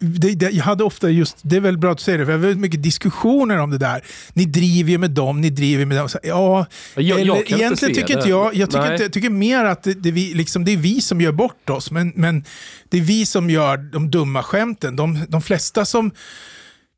Det, 0.00 0.34
det, 0.34 0.50
jag 0.50 0.64
hade 0.64 0.84
ofta 0.84 1.10
just, 1.10 1.36
det 1.42 1.56
är 1.56 1.60
väl 1.60 1.78
bra 1.78 1.92
att 1.92 2.00
säga 2.00 2.16
det, 2.18 2.24
för 2.24 2.32
jag 2.32 2.38
har 2.38 2.42
väldigt 2.42 2.60
mycket 2.60 2.82
diskussioner 2.82 3.58
om 3.58 3.70
det 3.70 3.78
där. 3.78 4.04
Ni 4.32 4.44
driver 4.44 4.90
ju 4.90 4.98
med 4.98 5.10
dem, 5.10 5.40
ni 5.40 5.50
driver 5.50 5.84
med 5.86 5.96
dem. 5.96 6.08
Så, 6.08 6.18
ja, 6.22 6.66
Jag- 6.94 7.04
jag 7.04 7.20
eller, 7.20 7.36
inte 7.36 7.54
egentligen 7.54 7.94
se 7.94 8.00
tycker 8.00 8.16
inte 8.16 8.28
jag, 8.28 8.54
jag 8.54 8.70
tycker, 8.70 8.92
inte, 8.92 9.02
jag 9.04 9.12
tycker 9.12 9.30
mer 9.30 9.64
att 9.64 9.82
det, 9.82 10.10
vi, 10.10 10.34
liksom, 10.34 10.64
det 10.64 10.72
är 10.72 10.76
vi 10.76 11.00
som 11.00 11.20
gör 11.20 11.32
bort 11.32 11.70
oss, 11.70 11.90
men, 11.90 12.12
men 12.16 12.44
det 12.88 12.98
är 12.98 13.02
vi 13.02 13.26
som 13.26 13.50
gör 13.50 13.76
de 13.76 14.10
dumma 14.10 14.42
skämten. 14.42 14.96
De, 14.96 15.24
de 15.28 15.42
flesta 15.42 15.84
som 15.84 16.10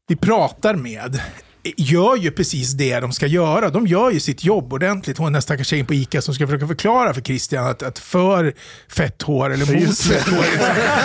vi 0.09 0.17
pratar 0.17 0.75
med 0.75 1.21
gör 1.77 2.17
ju 2.17 2.31
precis 2.31 2.73
det 2.73 3.01
de 3.01 3.13
ska 3.13 3.27
göra. 3.27 3.71
De 3.71 3.87
gör 3.87 4.11
ju 4.11 4.21
sitt 4.21 4.45
jobb 4.45 4.73
ordentligt. 4.73 5.19
Hon 5.19 5.33
den 5.33 5.43
stackars 5.43 5.67
tjejen 5.67 5.87
på 5.87 5.95
ICA 5.95 6.23
som 6.23 6.35
ska 6.35 6.47
försöka 6.47 6.67
förklara 6.67 7.15
för 7.15 7.21
Christian 7.21 7.67
att, 7.67 7.83
att 7.83 7.99
för 7.99 8.55
fett 8.89 9.23
hår 9.23 9.53
eller 9.53 9.67
mot 9.67 9.81
Just 9.81 10.09
det. 10.09 10.15
fett 10.15 10.29
hår, 10.29 10.45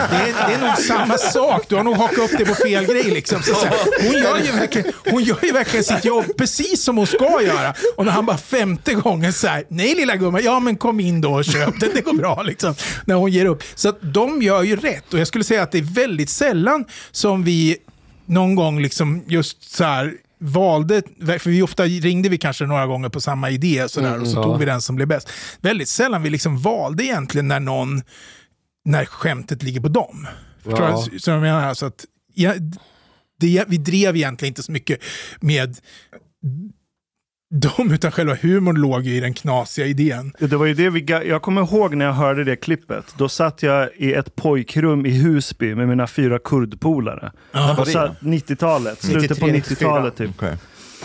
det 0.10 0.16
är, 0.16 0.50
det 0.50 0.54
är 0.54 0.68
nog 0.68 0.78
samma 0.78 1.18
sak. 1.18 1.66
Du 1.70 1.75
har 1.75 1.84
nog 1.84 1.96
hakat 1.96 2.18
upp 2.18 2.32
det 2.38 2.46
på 2.46 2.56
fel 2.56 2.86
grej. 2.86 3.04
Liksom. 3.04 3.42
Så, 3.42 3.54
så 3.56 3.66
här, 3.66 3.78
hon, 4.01 4.18
gör 4.18 4.38
ju 4.46 4.51
verkligen, 4.51 4.92
hon 5.12 5.24
gör 5.24 5.46
ju 5.46 5.51
verkligen 5.51 5.84
sitt 5.84 6.06
jobb 6.06 6.25
precis 6.38 6.84
som 6.84 6.98
hon 6.98 7.08
ska 7.08 7.42
göra. 7.42 7.74
Och 7.98 8.06
när 8.06 8.12
han 8.12 8.25
bara 8.25 8.38
femte 8.38 8.94
gången 8.94 9.34
säger 9.34 9.63
nej 9.68 9.96
lilla 9.96 10.16
gumman, 10.16 10.44
ja 10.44 10.60
men 10.60 10.75
kom 10.75 11.00
in 11.00 11.22
då 11.22 11.32
och 11.32 11.46
köp 11.46 11.80
det, 11.80 11.89
det 11.94 12.01
går 12.01 12.13
bra. 12.13 12.44
Liksom, 12.44 12.75
när 13.06 13.16
hon 13.16 13.32
ger 13.32 13.46
upp. 13.46 13.63
Så 13.75 13.89
att 13.89 13.98
de 14.01 14.42
gör 14.42 14.63
ju 14.63 14.75
rätt. 14.75 15.13
Och 15.13 15.20
jag 15.20 15.28
skulle 15.28 15.44
säga 15.44 15.63
att 15.63 15.72
det 15.72 15.78
är 15.78 15.94
väldigt 15.94 16.30
sällan 16.30 16.86
som 17.12 17.44
vi 17.44 17.78
någon 18.25 18.56
gång 18.56 18.82
liksom 18.82 19.24
just 19.28 19.75
så 19.75 19.84
här 19.84 20.13
valde, 20.39 21.01
för 21.39 21.50
vi 21.50 21.62
ofta 21.62 21.84
ringde 21.84 22.29
vi 22.29 22.38
kanske 22.38 22.65
några 22.65 22.86
gånger 22.86 23.10
på 23.10 23.22
samma 23.22 23.50
idé 23.50 23.89
sådär, 23.89 24.22
och 24.22 24.27
så 24.27 24.38
ja. 24.38 24.43
tog 24.43 24.60
vi 24.60 24.65
den 24.65 24.81
som 24.81 24.96
blev 24.96 25.08
bäst. 25.08 25.29
Väldigt 25.62 25.89
sällan 25.89 26.24
vi 26.24 26.29
liksom 26.29 26.58
valde 26.58 27.03
egentligen 27.03 27.48
när 27.48 27.60
någon, 27.60 28.01
när 28.86 29.05
skämtet 29.05 29.63
ligger 29.63 29.81
på 29.81 29.88
dem. 29.88 30.27
Förstår 30.63 30.81
Ja. 30.89 31.05
du 31.12 31.19
så 31.19 31.29
jag 31.31 31.41
menar? 31.41 31.67
Alltså 31.67 31.86
att, 31.86 32.05
ja, 32.34 32.53
det, 33.39 33.65
vi 33.67 33.77
drev 33.77 34.15
egentligen 34.15 34.51
inte 34.51 34.63
så 34.63 34.72
mycket 34.72 35.00
med 35.41 35.77
dem, 37.50 37.91
utan 37.91 38.12
själva 38.12 38.36
humorn 38.41 38.75
låg 38.75 39.08
i 39.08 39.20
den 39.20 39.34
knasiga 39.34 39.86
idén. 39.86 40.34
Det 40.39 40.56
var 40.58 40.65
ju 40.65 40.74
det 40.74 40.89
vi, 40.89 41.06
jag 41.29 41.41
kommer 41.41 41.62
ihåg 41.62 41.96
när 41.96 42.06
jag 42.06 42.13
hörde 42.13 42.44
det 42.44 42.56
klippet. 42.56 43.13
Då 43.18 43.29
satt 43.29 43.63
jag 43.63 43.89
i 43.96 44.13
ett 44.13 44.36
pojkrum 44.36 45.06
i 45.06 45.10
Husby 45.10 45.75
med 45.75 45.88
mina 45.88 46.08
fyra 46.08 46.39
kurdpolare. 46.39 47.32
Satt 47.86 48.20
90-talet, 48.22 49.01
slutet 49.01 49.39
på 49.39 49.48
93, 49.48 49.88
90-talet 49.88 50.15
typ. 50.15 50.29
Okej. 50.38 50.56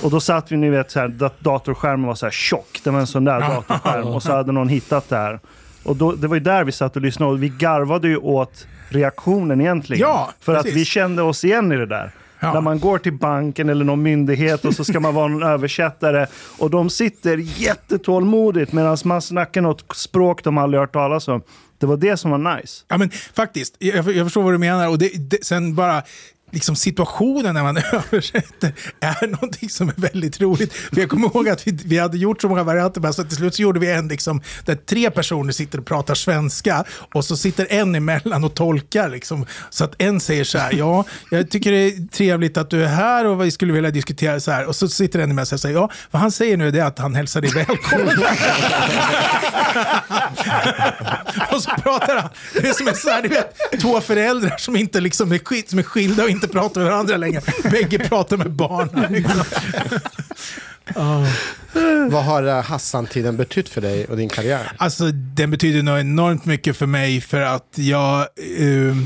Och 0.03 0.11
då 0.11 0.21
satt 0.21 0.53
vi, 0.53 0.57
ni 0.57 0.71
vet, 0.71 0.91
så 0.91 1.01
här, 1.01 1.09
dat- 1.09 1.41
datorskärmen 1.41 2.07
var 2.07 2.15
så 2.15 2.27
här 2.27 2.31
tjock. 2.31 2.81
Det 2.85 2.91
var 2.91 3.01
en 3.01 3.07
sån 3.07 3.25
där 3.25 3.41
datorskärm. 3.41 4.07
Och 4.07 4.23
så 4.23 4.33
hade 4.33 4.53
någon 4.53 4.69
hittat 4.69 5.09
det 5.09 5.17
här. 5.17 5.41
Och 5.85 5.97
då, 5.97 6.13
det 6.13 6.27
var 6.29 6.37
ju 6.37 6.41
där 6.41 6.65
vi 6.65 6.73
satt 6.73 6.97
och 6.97 7.03
lyssnade 7.03 7.33
och 7.33 7.43
vi 7.43 7.49
garvade 7.49 8.09
ju 8.09 8.17
åt 8.17 8.67
reaktionen 8.89 9.61
egentligen. 9.61 10.01
Ja, 10.01 10.31
För 10.41 10.55
precis. 10.55 10.71
att 10.73 10.77
vi 10.77 10.85
kände 10.85 11.23
oss 11.23 11.45
igen 11.45 11.73
i 11.73 11.77
det 11.77 11.87
där. 11.87 12.11
Ja. 12.45 12.55
När 12.55 12.61
man 12.61 12.81
går 12.81 12.99
till 12.99 13.13
banken 13.13 13.69
eller 13.69 13.85
någon 13.85 14.03
myndighet 14.03 14.65
och 14.65 14.75
så 14.75 14.85
ska 14.85 15.01
man 15.01 15.15
vara 15.15 15.29
någon 15.29 15.43
översättare 15.53 16.27
och 16.59 16.71
de 16.71 16.91
sitter 16.91 17.39
jättetålmodigt 17.39 18.73
medan 18.73 18.97
man 19.05 19.23
snackar 19.23 19.61
något 19.61 19.97
språk 19.97 20.45
de 20.45 20.59
aldrig 20.59 20.81
hört 20.81 20.93
talas 20.93 21.29
om. 21.29 21.43
Det 21.79 21.87
var 21.87 21.97
det 21.97 22.17
som 22.17 22.31
var 22.31 22.57
nice. 22.57 22.85
Ja 22.89 22.99
men 22.99 23.11
faktiskt, 23.11 23.77
jag, 23.79 23.97
jag 23.97 24.27
förstår 24.27 24.43
vad 24.43 24.55
du 24.55 24.59
menar. 24.59 24.89
Och 24.89 24.99
det, 24.99 25.31
det, 25.31 25.45
sen 25.45 25.75
bara 25.75 26.03
liksom 26.55 26.77
situationen 26.77 27.55
när 27.55 27.63
man 27.63 27.77
översätter 27.93 28.73
är 29.01 29.27
någonting 29.27 29.69
som 29.71 29.89
är 29.89 29.95
väldigt 29.97 30.41
roligt. 30.41 30.73
För 30.73 31.01
jag 31.01 31.11
kommer 31.11 31.27
ihåg 31.27 31.49
att 31.49 31.67
vi, 31.67 31.79
vi 31.85 31.99
hade 31.99 32.19
gjort 32.19 32.41
så 32.41 32.49
många 32.49 32.63
varianter, 32.63 33.13
så 33.13 33.25
till 33.25 33.37
slut 33.37 33.55
så 33.55 33.63
gjorde 33.63 33.81
vi 33.81 33.93
en 33.93 34.09
liksom, 34.09 34.43
där 34.65 34.75
tre 34.75 35.11
personer 35.11 35.53
sitter 35.53 35.79
och 35.79 35.87
pratar 35.87 36.15
svenska 36.15 36.85
och 37.15 37.25
så 37.25 37.37
sitter 37.37 37.67
en 37.71 37.95
emellan 37.95 38.45
och 38.45 38.55
tolkar. 38.55 39.09
Liksom, 39.09 39.47
så 39.71 39.85
att 39.85 39.95
en 39.99 40.21
säger 40.21 40.45
så 40.45 40.59
här, 40.59 40.73
ja, 40.73 41.05
jag 41.31 41.51
tycker 41.51 41.73
det 41.73 41.79
är 41.79 42.09
trevligt 42.09 42.57
att 42.57 42.71
du 42.71 42.85
är 42.85 42.89
här 42.89 43.25
och 43.25 43.45
vi 43.45 43.51
skulle 43.51 43.73
vilja 43.73 43.91
diskutera 43.91 44.41
så 44.41 44.51
här. 44.51 44.67
Och 44.67 44.77
så 44.77 44.89
sitter 44.89 45.19
en 45.19 45.31
emellan 45.31 45.47
och 45.53 45.61
säger, 45.61 45.75
ja, 45.75 45.91
vad 46.11 46.23
han 46.23 46.31
säger 46.31 46.57
nu 46.57 46.69
är 46.69 46.85
att 46.85 46.99
han 46.99 47.15
hälsar 47.15 47.41
dig 47.41 47.51
välkommen. 47.51 48.09
och 51.53 51.63
så 51.63 51.71
pratar 51.71 52.17
han. 52.17 52.31
Det 52.53 52.69
är 52.69 52.73
som 52.73 52.89
en 52.89 52.97
så 52.97 53.11
här, 53.11 53.23
du 53.23 53.29
vet, 53.29 53.81
två 53.81 54.01
föräldrar 54.01 54.57
som 54.59 54.77
inte 54.77 55.01
liksom 55.01 55.33
är, 55.33 55.39
skil, 55.39 55.65
som 55.67 55.79
är 55.79 55.83
skilda 55.83 56.25
och 56.25 56.31
inte 56.31 56.44
pratar 56.49 56.81
med 56.81 56.91
varandra 56.91 57.17
längre. 57.17 57.41
Bägge 57.71 57.99
pratar 57.99 58.37
med 58.37 58.51
barnen. 58.51 59.13
Liksom. 59.13 59.45
Vad 62.11 62.25
har 62.25 62.43
eh, 62.43 62.63
Hassan-tiden 62.63 63.37
betytt 63.37 63.69
för 63.69 63.81
dig 63.81 64.05
och 64.05 64.17
din 64.17 64.29
karriär? 64.29 64.73
Alltså, 64.77 65.11
den 65.13 65.51
betyder 65.51 65.83
nog 65.83 65.99
enormt 65.99 66.45
mycket 66.45 66.77
för 66.77 66.87
mig 66.87 67.21
för 67.21 67.41
att 67.41 67.73
jag 67.75 68.21
eh, 68.21 68.97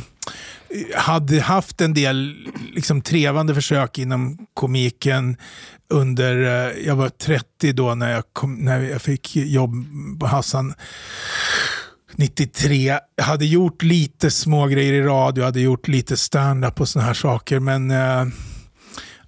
hade 0.97 1.40
haft 1.40 1.80
en 1.80 1.95
del 1.95 2.37
liksom, 2.75 3.02
trevande 3.02 3.54
försök 3.54 3.99
inom 3.99 4.38
komiken 4.54 5.37
under, 5.90 6.42
eh, 6.42 6.87
jag 6.87 6.97
var 6.97 7.09
30 7.09 7.73
då 7.73 7.95
när 7.95 8.12
jag, 8.12 8.25
kom, 8.33 8.54
när 8.54 8.80
jag 8.80 9.02
fick 9.02 9.37
jobb 9.37 9.87
på 10.21 10.26
Hassan. 10.26 10.75
93. 12.16 12.98
Jag 13.16 13.24
hade 13.24 13.46
gjort 13.46 13.82
lite 13.82 14.30
små 14.30 14.66
grejer 14.66 14.92
i 14.92 15.02
radio, 15.02 15.44
hade 15.44 15.60
gjort 15.60 15.88
lite 15.88 16.16
stand-up 16.16 16.80
och 16.80 16.88
såna 16.88 17.04
här 17.04 17.14
saker. 17.14 17.60
Men, 17.60 17.90
eh, 17.90 18.26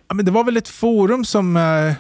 ja, 0.09 0.15
men 0.15 0.25
det 0.25 0.31
var 0.31 0.45
väl 0.45 0.57
ett 0.57 0.69
forum 0.69 1.25
som 1.25 1.57
eh, 1.57 1.93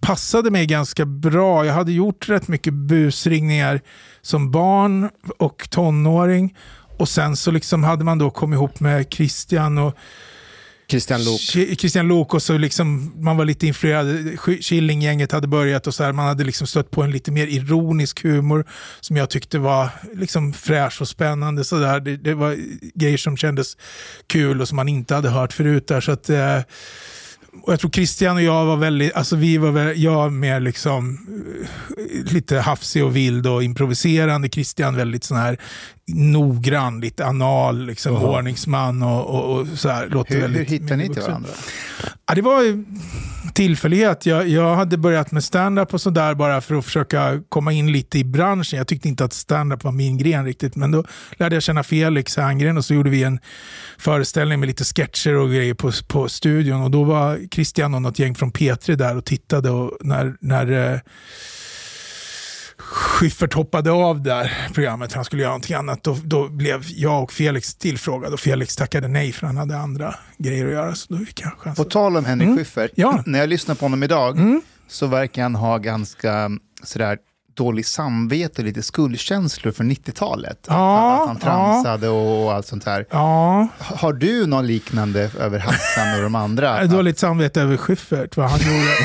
passade 0.00 0.50
mig 0.50 0.66
ganska 0.66 1.04
bra. 1.06 1.66
Jag 1.66 1.74
hade 1.74 1.92
gjort 1.92 2.28
rätt 2.28 2.48
mycket 2.48 2.74
busringningar 2.74 3.80
som 4.22 4.50
barn 4.50 5.10
och 5.38 5.70
tonåring. 5.70 6.56
Och 6.98 7.08
sen 7.08 7.36
så 7.36 7.50
liksom 7.50 7.84
hade 7.84 8.04
man 8.04 8.18
då 8.18 8.30
kommit 8.30 8.56
ihop 8.56 8.80
med 8.80 9.12
Christian 9.12 9.78
och 9.78 9.96
Christian 10.90 11.24
Luuk. 11.24 11.40
Christian 11.78 12.08
Lok 12.08 12.34
och 12.34 12.42
så 12.42 12.58
liksom, 12.58 13.12
man 13.16 13.36
var 13.36 13.44
lite 13.44 13.66
influerad. 13.66 14.38
Killinggänget 14.60 15.32
hade 15.32 15.46
börjat 15.46 15.86
och 15.86 15.94
så 15.94 16.04
här, 16.04 16.12
man 16.12 16.26
hade 16.26 16.44
liksom 16.44 16.66
stött 16.66 16.90
på 16.90 17.02
en 17.02 17.10
lite 17.10 17.30
mer 17.30 17.46
ironisk 17.46 18.22
humor 18.22 18.64
som 19.00 19.16
jag 19.16 19.30
tyckte 19.30 19.58
var 19.58 19.88
liksom 20.14 20.52
fräsch 20.52 21.00
och 21.00 21.08
spännande. 21.08 21.64
Så 21.64 21.78
där. 21.78 22.00
Det, 22.00 22.16
det 22.16 22.34
var 22.34 22.56
grejer 22.94 23.16
som 23.16 23.36
kändes 23.36 23.76
kul 24.26 24.60
och 24.60 24.68
som 24.68 24.76
man 24.76 24.88
inte 24.88 25.14
hade 25.14 25.28
hört 25.28 25.52
förut. 25.52 25.88
Där, 25.88 26.00
så 26.00 26.12
att, 26.12 26.30
eh, 26.30 26.58
och 27.62 27.72
jag 27.72 27.80
tror 27.80 27.90
Christian 27.90 28.36
och 28.36 28.42
jag 28.42 28.66
var 28.66 28.76
väldigt, 28.76 29.14
alltså 29.14 29.36
vi 29.36 29.58
var 29.58 29.70
väl, 29.70 30.02
jag 30.02 30.32
mer 30.32 30.60
liksom 30.60 31.18
eh, 31.98 32.32
lite 32.32 32.58
hafsig 32.58 33.04
och 33.04 33.16
vild 33.16 33.46
och 33.46 33.62
improviserande. 33.62 34.48
Christian 34.48 34.96
väldigt 34.96 35.24
sån 35.24 35.36
här 35.36 35.58
noggrann, 36.06 37.00
lite 37.00 37.26
anal, 37.26 37.86
liksom 37.86 38.16
ordningsman 38.16 39.02
och, 39.02 39.26
och, 39.26 39.60
och 39.60 39.66
så 39.66 39.88
här. 39.88 40.08
Låter 40.08 40.34
Hur, 40.34 40.40
hur 40.40 40.48
väldigt 40.48 40.70
hittar 40.70 40.96
ni 40.96 41.08
till 41.08 41.22
varandra? 41.22 41.50
Ja, 42.26 42.34
det 42.34 42.42
var 42.42 42.62
ju 42.62 42.84
tillfällighet. 43.54 44.26
Jag, 44.26 44.48
jag 44.48 44.76
hade 44.76 44.96
börjat 44.96 45.32
med 45.32 45.44
stand-up 45.44 45.94
och 45.94 46.00
sådär 46.00 46.34
bara 46.34 46.60
för 46.60 46.74
att 46.74 46.84
försöka 46.84 47.42
komma 47.48 47.72
in 47.72 47.92
lite 47.92 48.18
i 48.18 48.24
branschen. 48.24 48.76
Jag 48.76 48.88
tyckte 48.88 49.08
inte 49.08 49.24
att 49.24 49.32
stand-up 49.32 49.84
var 49.84 49.92
min 49.92 50.18
gren 50.18 50.44
riktigt. 50.44 50.76
Men 50.76 50.90
då 50.90 51.04
lärde 51.36 51.56
jag 51.56 51.62
känna 51.62 51.82
Felix 51.82 52.36
Herngren 52.36 52.76
och 52.76 52.84
så 52.84 52.94
gjorde 52.94 53.10
vi 53.10 53.22
en 53.22 53.38
föreställning 53.98 54.60
med 54.60 54.66
lite 54.66 54.84
sketcher 54.84 55.34
och 55.34 55.48
grejer 55.48 55.74
på, 55.74 55.92
på 56.08 56.28
studion. 56.28 56.82
Och 56.82 56.90
då 56.90 57.04
var 57.04 57.38
Christian 57.50 57.94
och 57.94 58.02
något 58.02 58.18
gäng 58.18 58.34
från 58.34 58.52
P3 58.52 58.94
där 58.96 59.16
och 59.16 59.24
tittade. 59.24 59.70
Och 59.70 59.98
när, 60.00 60.36
när 60.40 60.92
eh, 60.92 61.00
Schyffert 62.90 63.54
hoppade 63.54 63.90
av 63.90 64.22
där 64.22 64.68
programmet, 64.74 65.12
han 65.12 65.24
skulle 65.24 65.42
göra 65.42 65.50
någonting 65.50 65.76
annat, 65.76 66.02
då, 66.04 66.16
då 66.24 66.48
blev 66.48 66.82
jag 66.88 67.22
och 67.22 67.32
Felix 67.32 67.74
tillfrågade 67.74 68.34
och 68.34 68.40
Felix 68.40 68.76
tackade 68.76 69.08
nej 69.08 69.32
för 69.32 69.46
han 69.46 69.56
hade 69.56 69.76
andra 69.76 70.14
grejer 70.38 70.66
att 70.66 70.72
göra. 70.72 70.94
Så 70.94 71.14
då 71.14 71.24
fick 71.24 71.42
jag 71.64 71.76
På 71.76 71.84
tal 71.84 72.16
om 72.16 72.24
Henrik 72.24 72.46
Mm. 72.46 72.58
Schyffert, 72.58 72.90
Ja. 72.94 73.22
när 73.26 73.38
jag 73.38 73.48
lyssnar 73.48 73.74
på 73.74 73.84
honom 73.84 74.02
idag 74.02 74.38
Mm. 74.38 74.62
så 74.88 75.06
verkar 75.06 75.42
han 75.42 75.54
ha 75.54 75.78
ganska 75.78 76.50
sådär 76.82 77.18
dåligt 77.60 77.86
samvete 77.86 78.62
och 78.62 78.66
lite 78.66 78.82
skuldkänslor 78.82 79.72
för 79.72 79.84
90-talet. 79.84 80.58
Ja, 80.68 81.20
att 81.22 81.28
han 81.28 81.38
tramsade 81.38 82.08
och 82.08 82.52
allt 82.52 82.66
sånt 82.66 82.84
här. 82.84 83.06
Ja, 83.10 83.68
Har 83.78 84.12
du 84.12 84.46
någon 84.46 84.66
liknande 84.66 85.30
över 85.40 85.58
Hassan 85.58 86.16
och 86.16 86.22
de 86.22 86.34
andra? 86.34 86.84
dåligt 86.86 87.18
samvete 87.18 87.62
över 87.62 87.76
Schyffert, 87.76 88.36
vad 88.36 88.50
han 88.50 88.60
gjorde. 88.60 88.96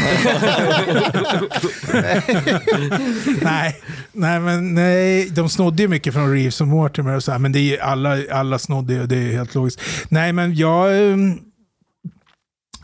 nej, 3.42 3.82
nej, 4.12 4.40
men 4.40 4.74
nej, 4.74 5.30
de 5.30 5.50
snodde 5.50 5.82
ju 5.84 5.88
mycket 5.88 6.14
från 6.14 6.34
Reeves 6.34 6.62
och 6.62 6.68
Mortimer 6.68 7.16
och 7.16 7.24
så 7.24 7.32
här, 7.32 7.40
men 7.40 7.52
det 7.52 7.60
är, 7.60 7.84
alla, 7.84 8.18
alla 8.32 8.60
snodde 8.60 8.94
ju, 8.94 9.06
det 9.06 9.16
är 9.16 9.32
helt 9.32 9.56
logiskt. 9.56 9.82
Nej, 10.10 10.34
men 10.34 10.56
jag... 10.56 10.92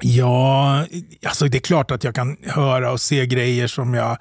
Ja, 0.04 0.86
alltså 1.26 1.48
det 1.48 1.58
är 1.58 1.62
klart 1.62 1.92
att 1.92 2.04
jag 2.04 2.16
kan 2.16 2.38
höra 2.44 2.92
och 2.92 3.02
se 3.02 3.26
grejer 3.26 3.68
som 3.68 3.94
jag 3.94 4.18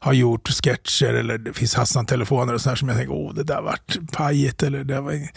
har 0.00 0.12
gjort, 0.12 0.48
sketcher 0.48 1.14
eller 1.14 1.38
det 1.38 1.52
finns 1.52 1.74
Hassan-telefoner 1.74 2.54
och 2.54 2.60
sådär 2.60 2.76
som 2.76 2.88
jag 2.88 2.98
tänker, 2.98 3.14
åh 3.14 3.34
det 3.34 3.42
där 3.42 3.62
vart 3.62 3.96
pajigt 4.12 4.62
eller 4.62 4.84
det 4.84 5.00
var... 5.00 5.28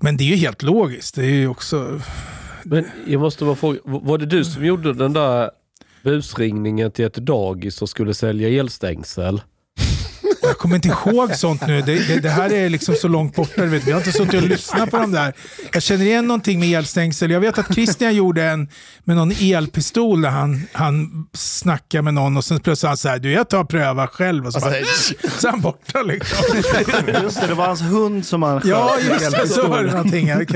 Men 0.00 0.16
det 0.16 0.24
är 0.24 0.28
ju 0.28 0.36
helt 0.36 0.62
logiskt, 0.62 1.14
det 1.14 1.24
är 1.24 1.30
ju 1.30 1.48
också... 1.48 2.00
Men 2.62 2.86
jag 3.06 3.20
måste 3.20 3.44
bara 3.44 3.54
fråga, 3.54 3.78
var 3.84 4.18
det 4.18 4.26
du 4.26 4.44
som 4.44 4.64
gjorde 4.64 4.92
den 4.92 5.12
där 5.12 5.50
busringningen 6.02 6.90
till 6.90 7.04
ett 7.04 7.14
dagis 7.14 7.82
och 7.82 7.88
skulle 7.88 8.14
sälja 8.14 8.48
elstängsel? 8.48 9.40
Jag 10.54 10.58
kommer 10.58 10.76
inte 10.76 10.88
ihåg 10.88 11.34
sånt 11.34 11.66
nu. 11.66 11.82
Det, 11.82 12.08
det, 12.08 12.20
det 12.20 12.28
här 12.30 12.52
är 12.52 12.68
liksom 12.68 12.94
så 12.94 13.08
långt 13.08 13.34
borta. 13.34 13.62
du 13.62 13.66
Vet. 13.68 13.86
Vi 13.86 13.90
har 13.90 13.98
inte 13.98 14.12
suttit 14.12 14.42
och 14.42 14.48
lyssnat 14.48 14.90
på 14.90 14.96
de 14.96 15.12
där. 15.12 15.32
Jag 15.72 15.82
känner 15.82 16.04
igen 16.04 16.26
någonting 16.26 16.60
med 16.60 16.78
elstängsel. 16.78 17.30
Jag 17.30 17.40
vet 17.40 17.58
att 17.58 17.74
Christian 17.74 18.14
gjorde 18.14 18.44
en 18.44 18.68
med 19.04 19.16
någon 19.16 19.32
elpistol 19.40 20.22
där 20.22 20.30
han, 20.30 20.66
han 20.72 21.26
snackade 21.32 22.02
med 22.02 22.14
någon 22.14 22.36
och 22.36 22.44
sen 22.44 22.60
plötsligt 22.60 22.88
han 22.88 22.96
så 22.96 23.08
här, 23.08 23.18
du 23.18 23.32
jag 23.32 23.48
tar 23.48 23.58
och 23.58 23.68
prövar 23.68 24.06
själv. 24.06 24.46
Och 24.46 24.52
så, 24.52 24.60
bara, 24.60 24.72
så 25.38 25.46
är 25.46 25.50
han 25.50 25.60
borta 25.60 26.02
liksom. 26.02 26.38
Just 27.22 27.40
det, 27.40 27.46
det 27.46 27.54
var 27.54 27.66
hans 27.66 27.82
hund 27.82 28.26
som 28.26 28.42
han 28.42 28.60
sköt 28.60 28.70
Ja, 28.70 28.96
just 29.10 29.30
det. 29.30 29.48
Så 29.48 29.68
var 29.68 29.82
det 29.82 29.90
någonting. 29.92 30.28
Jag 30.28 30.50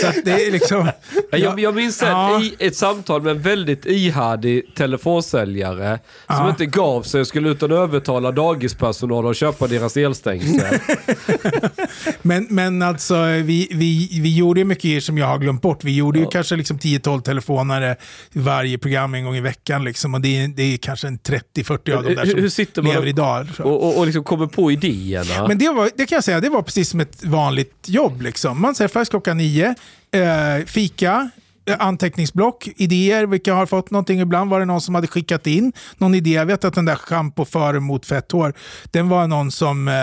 Så 0.00 0.06
att 0.06 0.24
det 0.24 0.46
är 0.46 0.52
liksom... 0.52 0.90
Ja, 1.30 1.38
jag, 1.38 1.60
jag 1.60 1.74
minns 1.74 2.02
Ja. 2.02 2.40
i, 2.42 2.54
ett 2.58 2.76
samtal 2.76 3.22
med 3.22 3.30
en 3.30 3.42
väldigt 3.42 3.86
ihärdig 3.86 4.74
telefonsäljare 4.76 5.98
som 6.26 6.36
Ja. 6.36 6.50
inte 6.50 6.66
gav 6.66 7.02
sig 7.02 7.20
och 7.20 7.26
skulle 7.26 7.48
ut 7.50 7.62
och 7.62 7.70
övertala 7.70 8.32
dagispersonal 8.32 9.26
att 9.32 9.38
köpa 9.38 9.66
deras 9.66 9.96
elstängsel. 9.96 10.78
Men, 12.22 12.46
men 12.50 12.82
alltså, 12.82 13.24
vi, 13.24 13.68
vi, 13.70 14.08
vi 14.22 14.36
gjorde 14.36 14.60
ju 14.60 14.64
mycket 14.64 15.04
som 15.04 15.18
jag 15.18 15.26
har 15.26 15.38
glömt 15.38 15.62
bort. 15.62 15.84
Vi 15.84 15.96
gjorde 15.96 16.18
ju 16.18 16.26
kanske 16.26 16.56
liksom 16.56 16.78
10-12 16.78 17.22
telefonare 17.22 17.96
varje 18.32 18.78
program 18.78 19.14
en 19.14 19.24
gång 19.24 19.36
i 19.36 19.40
veckan. 19.40 19.84
Liksom, 19.84 20.14
och 20.14 20.20
det 20.20 20.28
är, 20.44 20.48
det 20.48 20.62
är 20.62 20.76
kanske 20.76 21.06
en 21.06 21.18
30-40 21.18 21.96
av 21.96 22.02
dem 22.04 22.14
där 22.14 22.24
Hur- 22.24 22.48
som 22.48 22.66
hur 22.74 22.82
man 22.82 22.92
lever 22.94 23.06
idag. 23.06 23.46
tror 23.56 23.68
jag. 23.68 23.76
och, 23.76 23.88
och, 23.88 23.98
och 23.98 24.06
liksom 24.06 24.24
kommer 24.24 24.46
på 24.46 24.72
idéerna. 24.72 25.48
Men 25.48 25.58
det, 25.58 25.68
var, 25.68 25.90
det 25.96 26.06
kan 26.06 26.16
jag 26.16 26.24
säga, 26.24 26.40
det 26.40 26.48
var 26.48 26.62
precis 26.62 26.88
som 26.88 27.00
ett 27.00 27.24
vanligt 27.24 27.84
jobb. 27.86 28.22
Liksom. 28.22 28.60
Man 28.60 28.74
träffades 28.74 29.08
klockan 29.08 29.36
nio, 29.38 29.74
eh, 30.10 30.66
fika, 30.66 31.30
anteckningsblock, 31.78 32.68
idéer, 32.76 33.26
vilka 33.26 33.54
har 33.54 33.66
fått 33.66 33.90
någonting. 33.90 34.20
Ibland 34.20 34.50
var 34.50 34.60
det 34.60 34.66
någon 34.66 34.80
som 34.80 34.94
hade 34.94 35.06
skickat 35.06 35.46
in 35.46 35.72
någon 35.98 36.14
idé. 36.14 36.30
Jag 36.30 36.46
vet 36.46 36.64
att 36.64 36.74
den 36.74 36.84
där 36.84 36.96
schampo 36.96 37.44
före 37.44 37.80
mot 37.80 38.06
fett 38.06 38.32
hår, 38.32 38.54
den 38.90 39.08
var 39.08 39.26
någon 39.26 39.50
som 39.50 39.88
eh, 39.88 39.94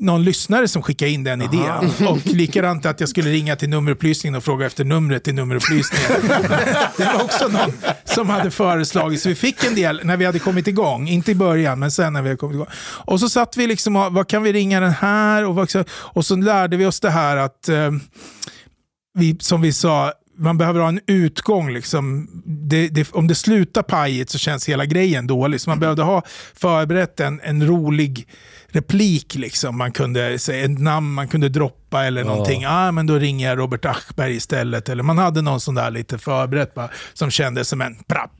någon 0.00 0.24
lyssnare 0.24 0.68
som 0.68 0.82
skickade 0.82 1.10
in 1.10 1.24
den 1.24 1.42
idén. 1.42 1.92
Och 2.08 2.26
likadant 2.26 2.86
att 2.86 3.00
jag 3.00 3.08
skulle 3.08 3.30
ringa 3.30 3.56
till 3.56 3.68
nummerupplysningen 3.68 4.34
och 4.34 4.44
fråga 4.44 4.66
efter 4.66 4.84
numret 4.84 5.24
till 5.24 5.34
nummerupplysningen. 5.34 6.28
det 6.96 7.04
var 7.04 7.24
också 7.24 7.48
någon 7.48 7.72
som 8.04 8.28
hade 8.28 8.50
föreslagit. 8.50 9.22
Så 9.22 9.28
vi 9.28 9.34
fick 9.34 9.64
en 9.64 9.74
del 9.74 10.00
när 10.04 10.16
vi 10.16 10.24
hade 10.24 10.38
kommit 10.38 10.66
igång. 10.66 11.08
Inte 11.08 11.30
i 11.30 11.34
början, 11.34 11.78
men 11.78 11.90
sen 11.90 12.12
när 12.12 12.22
vi 12.22 12.28
hade 12.28 12.38
kommit 12.38 12.54
igång. 12.54 12.68
Och 13.06 13.20
så 13.20 13.28
satt 13.28 13.56
vi 13.56 13.66
liksom 13.66 13.96
och, 13.96 14.12
vad 14.12 14.28
kan 14.28 14.42
vi 14.42 14.52
ringa 14.52 14.80
den 14.80 14.92
här? 14.92 15.44
Och, 15.44 15.54
vad, 15.54 15.86
och 15.90 16.24
så 16.24 16.36
lärde 16.36 16.76
vi 16.76 16.86
oss 16.86 17.00
det 17.00 17.10
här 17.10 17.36
att, 17.36 17.68
eh, 17.68 17.90
vi, 19.14 19.36
som 19.40 19.60
vi 19.62 19.72
sa, 19.72 20.12
man 20.38 20.58
behöver 20.58 20.80
ha 20.80 20.88
en 20.88 21.00
utgång. 21.06 21.72
Liksom. 21.72 22.28
Det, 22.44 22.88
det, 22.88 23.12
om 23.12 23.26
det 23.26 23.34
slutar 23.34 23.82
pajigt 23.82 24.30
så 24.30 24.38
känns 24.38 24.68
hela 24.68 24.84
grejen 24.84 25.26
dålig. 25.26 25.60
Så 25.60 25.70
man 25.70 25.80
behövde 25.80 26.02
ha 26.02 26.22
förberett 26.54 27.20
en, 27.20 27.40
en 27.44 27.66
rolig 27.66 28.28
replik. 28.68 29.34
Liksom. 29.34 29.78
Man 29.78 29.92
kunde 29.92 30.38
säga 30.38 30.64
ett 30.64 30.78
namn 30.78 31.14
man 31.14 31.28
kunde 31.28 31.48
droppa 31.48 32.04
eller 32.04 32.24
någonting. 32.24 32.64
Ah, 32.66 32.92
men 32.92 33.06
då 33.06 33.14
ringer 33.14 33.48
jag 33.48 33.58
Robert 33.58 33.84
Aschberg 33.84 34.36
istället. 34.36 34.88
Eller 34.88 35.02
man 35.02 35.18
hade 35.18 35.42
någon 35.42 35.60
sån 35.60 35.74
där 35.74 35.90
lite 35.90 36.18
förberett 36.18 36.74
bara, 36.74 36.88
som 37.14 37.30
kändes 37.30 37.68
som 37.68 37.80
en 37.80 37.94
prapp. 37.94 38.32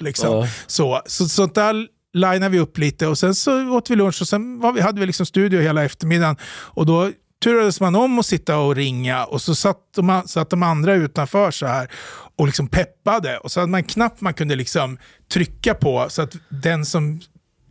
Liksom. 0.00 0.36
Ja. 0.36 0.48
Så, 0.66 1.02
så, 1.06 1.28
sånt 1.28 1.54
där 1.54 1.86
linade 2.12 2.48
vi 2.48 2.58
upp 2.58 2.78
lite 2.78 3.06
och 3.06 3.18
sen 3.18 3.34
så 3.34 3.70
åt 3.70 3.90
vi 3.90 3.96
lunch 3.96 4.22
och 4.22 4.28
sen 4.28 4.74
vi, 4.74 4.80
hade 4.80 5.00
vi 5.00 5.06
liksom 5.06 5.26
studio 5.26 5.60
hela 5.60 5.84
eftermiddagen. 5.84 6.36
Och 6.44 6.86
då 6.86 7.10
turades 7.44 7.80
man 7.80 7.94
om 7.94 8.18
att 8.18 8.26
sitta 8.26 8.58
och 8.58 8.76
ringa 8.76 9.24
och 9.24 9.42
så 9.42 9.54
satt 9.54 9.78
de, 9.96 10.22
satt 10.26 10.50
de 10.50 10.62
andra 10.62 10.94
utanför 10.94 11.50
så 11.50 11.66
här 11.66 11.90
och 12.36 12.46
liksom 12.46 12.68
peppade. 12.68 13.38
Och 13.38 13.52
så 13.52 13.60
hade 13.60 13.70
man 13.70 13.78
en 13.78 13.84
knapp 13.84 14.20
man 14.20 14.34
kunde 14.34 14.56
liksom 14.56 14.98
trycka 15.32 15.74
på 15.74 16.06
så 16.08 16.22
att 16.22 16.36
den 16.48 16.86
som 16.86 17.20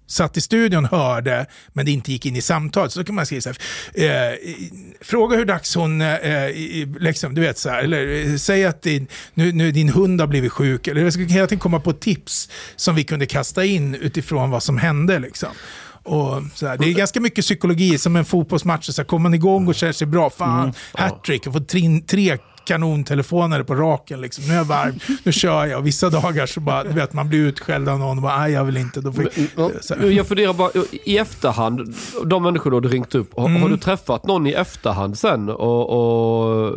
satt 0.09 0.37
i 0.37 0.41
studion 0.41 0.85
hörde, 0.85 1.45
men 1.73 1.85
det 1.85 1.91
inte 1.91 2.11
gick 2.11 2.25
in 2.25 2.35
i 2.35 2.41
samtalet. 2.41 2.91
Så 2.91 2.99
då 2.99 3.05
kan 3.05 3.15
man 3.15 3.25
skriva 3.25 3.41
så 3.41 3.49
här, 3.49 4.31
eh, 4.31 4.37
fråga 5.01 5.37
hur 5.37 5.45
dags 5.45 5.75
hon, 5.75 6.01
eh, 6.01 6.15
eh 6.15 6.87
liksom, 6.99 7.35
du 7.35 7.41
vet 7.41 7.57
så 7.57 7.69
här, 7.69 7.83
eller 7.83 8.27
eh, 8.29 8.35
säg 8.35 8.65
att 8.65 8.81
din, 8.81 9.07
nu, 9.33 9.51
nu 9.51 9.71
din 9.71 9.89
hund 9.89 10.21
har 10.21 10.27
blivit 10.27 10.51
sjuk, 10.51 10.87
eller 10.87 11.01
jag 11.01 11.13
skulle 11.13 11.27
hela 11.27 11.47
tiden 11.47 11.59
komma 11.59 11.79
på 11.79 11.93
tips 11.93 12.49
som 12.75 12.95
vi 12.95 13.03
kunde 13.03 13.25
kasta 13.25 13.65
in 13.65 13.95
utifrån 13.95 14.49
vad 14.49 14.63
som 14.63 14.77
hände. 14.77 15.19
Liksom. 15.19 15.49
Och 16.03 16.41
så 16.55 16.67
här, 16.67 16.77
det 16.77 16.85
är 16.85 16.93
ganska 16.93 17.19
mycket 17.19 17.45
psykologi, 17.45 17.97
som 17.97 18.15
en 18.15 18.25
fotbollsmatch. 18.25 18.89
Så 18.89 19.01
här, 19.01 19.07
kommer 19.07 19.23
man 19.23 19.33
igång 19.33 19.67
och 19.67 19.75
känner 19.75 19.93
sig 19.93 20.07
bra, 20.07 20.29
fan, 20.29 20.73
hattrick, 20.93 21.45
jag 21.45 21.53
får 21.53 22.01
tre 22.05 22.37
kanontelefoner 22.73 23.63
på 23.63 23.75
raken. 23.75 24.21
Liksom. 24.21 24.43
Nu 24.47 24.53
är 24.53 24.57
jag 24.57 24.65
varm, 24.65 24.99
nu 25.23 25.31
kör 25.31 25.65
jag. 25.65 25.79
Och 25.79 25.87
vissa 25.87 26.09
dagar 26.09 26.45
så 26.45 26.59
bara, 26.59 26.83
du 26.83 26.89
vet, 26.89 27.13
man 27.13 27.29
blir 27.29 27.39
utskälld 27.39 27.89
av 27.89 27.99
någon 27.99 28.17
och 28.17 28.23
bara, 28.23 28.37
nej 28.39 28.51
jag 28.51 28.63
vill 28.65 28.77
inte. 28.77 29.01
Då 29.01 29.11
får, 29.13 29.21
här. 30.01 30.09
Jag 30.11 30.27
funderar 30.27 30.53
bara, 30.53 30.69
i 31.03 31.17
efterhand, 31.17 31.95
de 32.25 32.43
människor 32.43 32.81
du 32.81 32.89
ringt 32.89 33.15
upp, 33.15 33.37
har, 33.37 33.45
Mm. 33.49 33.61
har 33.61 33.69
du 33.69 33.77
träffat 33.77 34.27
någon 34.27 34.47
i 34.47 34.51
efterhand 34.51 35.17
sen? 35.17 35.49
Och, 35.49 35.89
och, 35.89 36.75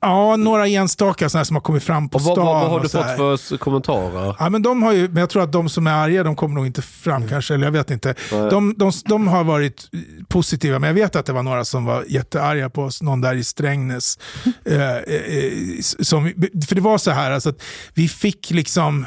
Ja, 0.00 0.36
några 0.36 0.66
enstaka 0.66 1.28
sådana 1.28 1.44
som 1.44 1.56
har 1.56 1.60
kommit 1.60 1.82
fram 1.82 2.08
på 2.08 2.16
och 2.16 2.22
stan. 2.22 2.36
vad, 2.36 2.46
vad, 2.46 2.60
vad 2.62 2.70
har 2.70 2.80
du 2.80 2.88
fått 2.88 3.40
för 3.40 3.56
kommentarer? 3.56 4.36
Ja, 4.38 4.48
men 4.50 4.62
de 4.62 4.82
har 4.82 4.92
ju, 4.92 5.08
men 5.08 5.16
jag 5.16 5.30
tror 5.30 5.42
att 5.42 5.52
de 5.52 5.68
som 5.68 5.86
är 5.86 5.92
arga, 5.92 6.22
de 6.22 6.36
kommer 6.36 6.54
nog 6.54 6.66
inte 6.66 6.82
fram 6.82 7.28
kanske, 7.28 7.54
eller 7.54 7.64
jag 7.66 7.72
vet 7.72 7.90
inte. 7.90 8.14
Nej. 8.32 8.50
De, 8.50 8.74
de, 8.76 8.92
de 9.04 9.28
har 9.28 9.44
varit 9.44 9.88
positiva, 10.28 10.78
men 10.78 10.88
jag 10.88 10.94
vet 10.94 11.16
att 11.16 11.26
det 11.26 11.32
var 11.32 11.42
några 11.42 11.64
som 11.64 11.84
var 11.84 12.04
jättearga 12.08 12.70
på 12.70 12.82
oss, 12.82 13.02
någon 13.02 13.20
där 13.20 13.34
i 13.34 13.44
Strängnäs. 13.44 14.18
eh, 14.64 14.96
Eh, 15.06 15.14
eh, 15.14 15.80
som, 15.80 16.32
för 16.68 16.74
det 16.74 16.80
var 16.80 16.98
så 16.98 17.10
här, 17.10 17.30
alltså 17.30 17.48
att 17.48 17.62
vi 17.94 18.08
fick 18.08 18.50
liksom 18.50 19.06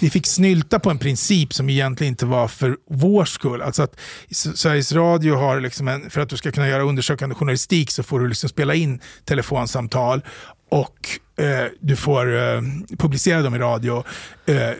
vi 0.00 0.10
fick 0.10 0.26
snylta 0.26 0.78
på 0.78 0.90
en 0.90 0.98
princip 0.98 1.54
som 1.54 1.70
egentligen 1.70 2.12
inte 2.12 2.26
var 2.26 2.48
för 2.48 2.76
vår 2.90 3.24
skull. 3.24 3.62
Alltså 3.62 3.82
att 3.82 4.00
Sveriges 4.30 4.92
Radio 4.92 5.36
har, 5.36 5.60
liksom 5.60 5.88
en, 5.88 6.10
för 6.10 6.20
att 6.20 6.28
du 6.28 6.36
ska 6.36 6.52
kunna 6.52 6.68
göra 6.68 6.82
undersökande 6.82 7.34
journalistik 7.34 7.90
så 7.90 8.02
får 8.02 8.20
du 8.20 8.28
liksom 8.28 8.48
spela 8.48 8.74
in 8.74 9.00
telefonsamtal 9.24 10.22
och 10.70 11.08
du 11.80 11.96
får 11.96 12.36
eh, 12.36 12.60
publicera 12.98 13.42
dem 13.42 13.54
i 13.54 13.58
radio. 13.58 14.04
Eh, 14.46 14.70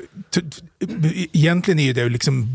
egentligen 1.33 1.79
är 1.81 1.85
ju 1.85 1.93
det 1.93 2.09
liksom, 2.09 2.49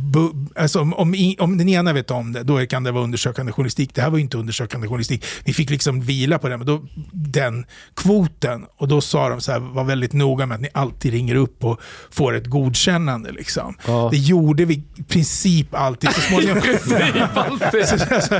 alltså 0.55 0.79
om, 0.79 0.93
om, 0.93 1.15
i- 1.15 1.37
om 1.39 1.57
den 1.57 1.69
ena 1.69 1.93
vet 1.93 2.11
om 2.11 2.33
det, 2.33 2.43
då 2.43 2.65
kan 2.65 2.83
det 2.83 2.91
vara 2.91 3.03
undersökande 3.03 3.51
journalistik. 3.51 3.95
Det 3.95 4.01
här 4.01 4.09
var 4.09 4.17
ju 4.17 4.23
inte 4.23 4.37
undersökande 4.37 4.87
journalistik. 4.87 5.25
Vi 5.45 5.53
fick 5.53 5.69
liksom 5.69 6.01
vila 6.01 6.39
på 6.39 6.49
den, 6.49 6.59
men 6.59 6.67
då, 6.67 6.81
den 7.11 7.65
kvoten. 7.95 8.65
Och 8.77 8.87
då 8.87 9.01
sa 9.01 9.29
de 9.29 9.41
så 9.41 9.51
här, 9.51 9.59
var 9.59 9.83
väldigt 9.83 10.13
noga 10.13 10.45
med 10.45 10.55
att 10.55 10.61
ni 10.61 10.69
alltid 10.73 11.11
ringer 11.11 11.35
upp 11.35 11.63
och 11.63 11.81
får 12.11 12.35
ett 12.35 12.47
godkännande. 12.47 13.31
Liksom. 13.31 13.75
Ja. 13.87 14.07
Det 14.11 14.17
gjorde 14.17 14.65
vi 14.65 14.73
i 14.73 15.03
princip 15.07 15.75
alltid. 15.75 16.09
Så 16.11 16.21
småningom, 16.21 16.61
så, 17.85 17.97
så, 18.21 18.33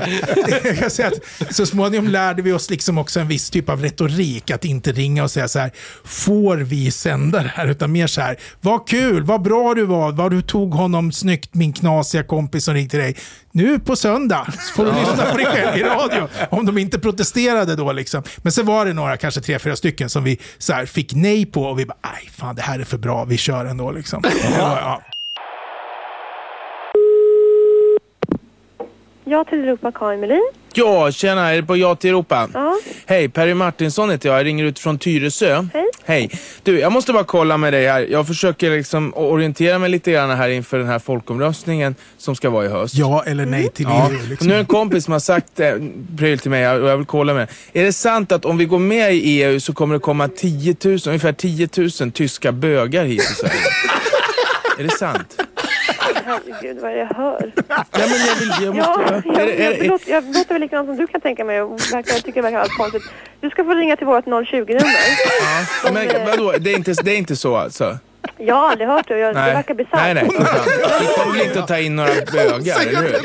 jag 0.63 0.77
kan 0.79 0.89
säga 0.89 1.07
att 1.07 1.55
så 1.55 1.65
småningom 1.65 2.07
lärde 2.07 2.41
vi 2.41 2.51
oss 2.51 2.69
liksom 2.69 2.97
också 2.97 3.19
en 3.19 3.27
viss 3.27 3.49
typ 3.49 3.69
av 3.69 3.81
retorik. 3.81 4.51
Att 4.51 4.65
inte 4.65 4.91
ringa 4.91 5.23
och 5.23 5.31
säga 5.31 5.47
så 5.51 5.59
här, 5.59 5.71
får 6.03 6.57
vi 6.57 6.91
sända 6.91 7.43
det 7.43 7.51
här? 7.55 7.67
Utan 7.67 7.91
mer 7.91 8.07
så 8.07 8.21
här, 8.21 8.37
vad 8.61 8.87
kul, 8.87 9.23
vad 9.23 9.41
bra 9.41 9.73
du 9.73 9.85
var, 9.85 10.11
vad 10.11 10.31
du 10.31 10.41
tog 10.41 10.73
honom 10.73 11.11
snyggt, 11.11 11.53
min 11.53 11.73
knasiga 11.73 12.23
kompis 12.23 12.65
som 12.65 12.73
ringde 12.73 12.89
till 12.89 12.99
dig. 12.99 13.17
Nu 13.51 13.79
på 13.79 13.95
söndag 13.95 14.47
får 14.75 14.85
du 14.85 14.91
lyssna 14.91 15.25
på 15.31 15.37
dig 15.37 15.45
själv 15.45 15.77
i 15.77 15.83
radio. 15.83 16.27
Om 16.49 16.65
de 16.65 16.77
inte 16.77 16.99
protesterade 16.99 17.75
då 17.75 17.91
liksom. 17.91 18.23
Men 18.37 18.51
sen 18.51 18.65
var 18.65 18.85
det 18.85 18.93
några, 18.93 19.17
kanske 19.17 19.41
tre, 19.41 19.59
fyra 19.59 19.75
stycken 19.75 20.09
som 20.09 20.23
vi 20.23 20.39
så 20.57 20.73
här, 20.73 20.85
fick 20.85 21.13
nej 21.13 21.45
på 21.45 21.63
och 21.63 21.79
vi 21.79 21.85
bara, 21.85 21.97
nej 22.03 22.29
fan 22.35 22.55
det 22.55 22.61
här 22.61 22.79
är 22.79 22.83
för 22.83 22.97
bra, 22.97 23.25
vi 23.25 23.37
kör 23.37 23.65
ändå 23.65 23.91
liksom. 23.91 24.23
Ja, 24.57 24.79
ja. 24.81 25.01
Ja 29.25 29.43
till 29.43 29.59
Europa, 29.59 29.91
Karin 29.91 30.19
Melin. 30.19 30.51
Ja, 30.73 31.11
tjena, 31.11 31.49
är 31.51 31.55
det 31.55 31.63
på 31.63 31.77
Ja 31.77 31.95
till 31.95 32.09
Europa? 32.09 32.49
Ja. 32.53 32.77
Hej, 33.05 33.29
Perry 33.29 33.53
Martinsson 33.53 34.09
heter 34.09 34.29
jag. 34.29 34.39
Jag 34.39 34.45
ringer 34.45 34.63
ut 34.65 34.79
från 34.79 34.97
Tyresö. 34.99 35.67
Hej. 35.73 35.85
Hej. 36.05 36.29
Du, 36.63 36.79
jag 36.79 36.91
måste 36.91 37.13
bara 37.13 37.23
kolla 37.23 37.57
med 37.57 37.73
dig 37.73 37.87
här. 37.87 38.07
Jag 38.11 38.27
försöker 38.27 38.71
liksom 38.71 39.13
orientera 39.15 39.79
mig 39.79 39.89
lite 39.89 40.11
grann 40.11 40.29
här 40.29 40.49
inför 40.49 40.77
den 40.77 40.87
här 40.87 40.99
folkomröstningen 40.99 41.95
som 42.17 42.35
ska 42.35 42.49
vara 42.49 42.65
i 42.65 42.67
höst. 42.67 42.93
Ja 42.95 43.23
eller 43.25 43.45
nej 43.45 43.69
till 43.69 43.85
Ja. 43.89 44.09
EU. 44.11 44.17
Och 44.23 44.27
Liksom. 44.29 44.47
nu 44.47 44.53
är 44.53 44.57
det 44.57 44.61
en 44.61 44.65
kompis 44.65 45.03
som 45.05 45.11
har 45.11 45.19
sagt 45.19 45.59
eh, 45.59 45.73
pryl 46.17 46.39
till 46.39 46.51
mig 46.51 46.69
och 46.69 46.89
jag 46.89 46.97
vill 46.97 47.05
kolla 47.05 47.33
med 47.33 47.47
Är 47.73 47.83
det 47.83 47.93
sant 47.93 48.31
att 48.31 48.45
om 48.45 48.57
vi 48.57 48.65
går 48.65 48.79
med 48.79 49.13
i 49.15 49.19
EU 49.43 49.59
så 49.59 49.73
kommer 49.73 49.93
det 49.95 49.99
komma 49.99 50.27
10 50.27 50.75
000, 50.83 50.99
ungefär 51.07 51.33
10 51.33 51.69
000 52.01 52.11
tyska 52.11 52.51
bögar 52.51 53.03
hit 53.05 53.21
till 53.21 53.35
Sverige? 53.35 53.61
är 54.79 54.83
det 54.83 54.89
sant? 54.89 55.41
Herregud, 56.25 56.81
vad 56.81 56.91
är 56.91 56.95
det 56.95 56.99
jag 56.99 57.15
hör? 57.17 57.51
Ja, 57.67 57.83
men 57.91 58.09
jag, 58.27 58.35
vill, 58.35 58.51
jag 58.65 58.75
Ja, 58.75 58.97
måste... 58.97 59.27
jag, 59.27 59.47
det, 59.47 59.63
är 59.65 59.71
jag, 59.71 59.79
det, 59.79 59.87
låter, 59.87 60.11
jag 60.11 60.23
låter 60.25 60.53
väl 60.53 60.61
likadant 60.61 60.87
som 60.87 60.97
du 60.97 61.07
kan 61.07 61.21
tänka 61.21 61.43
mig 61.45 61.61
och 61.61 61.79
verkar, 61.93 62.13
jag 62.13 62.23
tycker 62.23 62.33
det 62.33 62.41
verkar 62.41 62.59
allt 62.59 62.77
konstigt. 62.77 63.03
Du 63.41 63.49
ska 63.49 63.63
få 63.63 63.73
ringa 63.73 63.95
till 63.97 64.07
vårt 64.07 64.25
020-nummer. 64.25 64.83
ja, 65.85 65.91
men 65.91 66.25
vadå, 66.25 66.53
det 66.59 66.71
är, 66.71 66.75
inte, 66.75 66.93
det 67.03 67.11
är 67.11 67.17
inte 67.17 67.35
så 67.35 67.55
alltså? 67.55 67.97
Jag 68.37 68.55
har 68.55 68.69
aldrig 68.69 68.87
hört 68.89 69.07
det 69.07 69.13
och 69.13 69.19
jag, 69.19 69.35
det 69.35 69.39
Nej, 69.41 69.53
verkar 69.53 69.73
bisarrt. 69.73 69.93
nej, 69.93 70.13
nej. 70.13 70.23
Vi 71.01 71.05
kommer 71.17 71.37
väl 71.37 71.47
inte 71.47 71.59
att 71.59 71.67
ta 71.67 71.77
in 71.77 71.95
några 71.95 72.09
bögar, 72.31 72.79
eller 72.87 73.01
hur? 73.01 73.17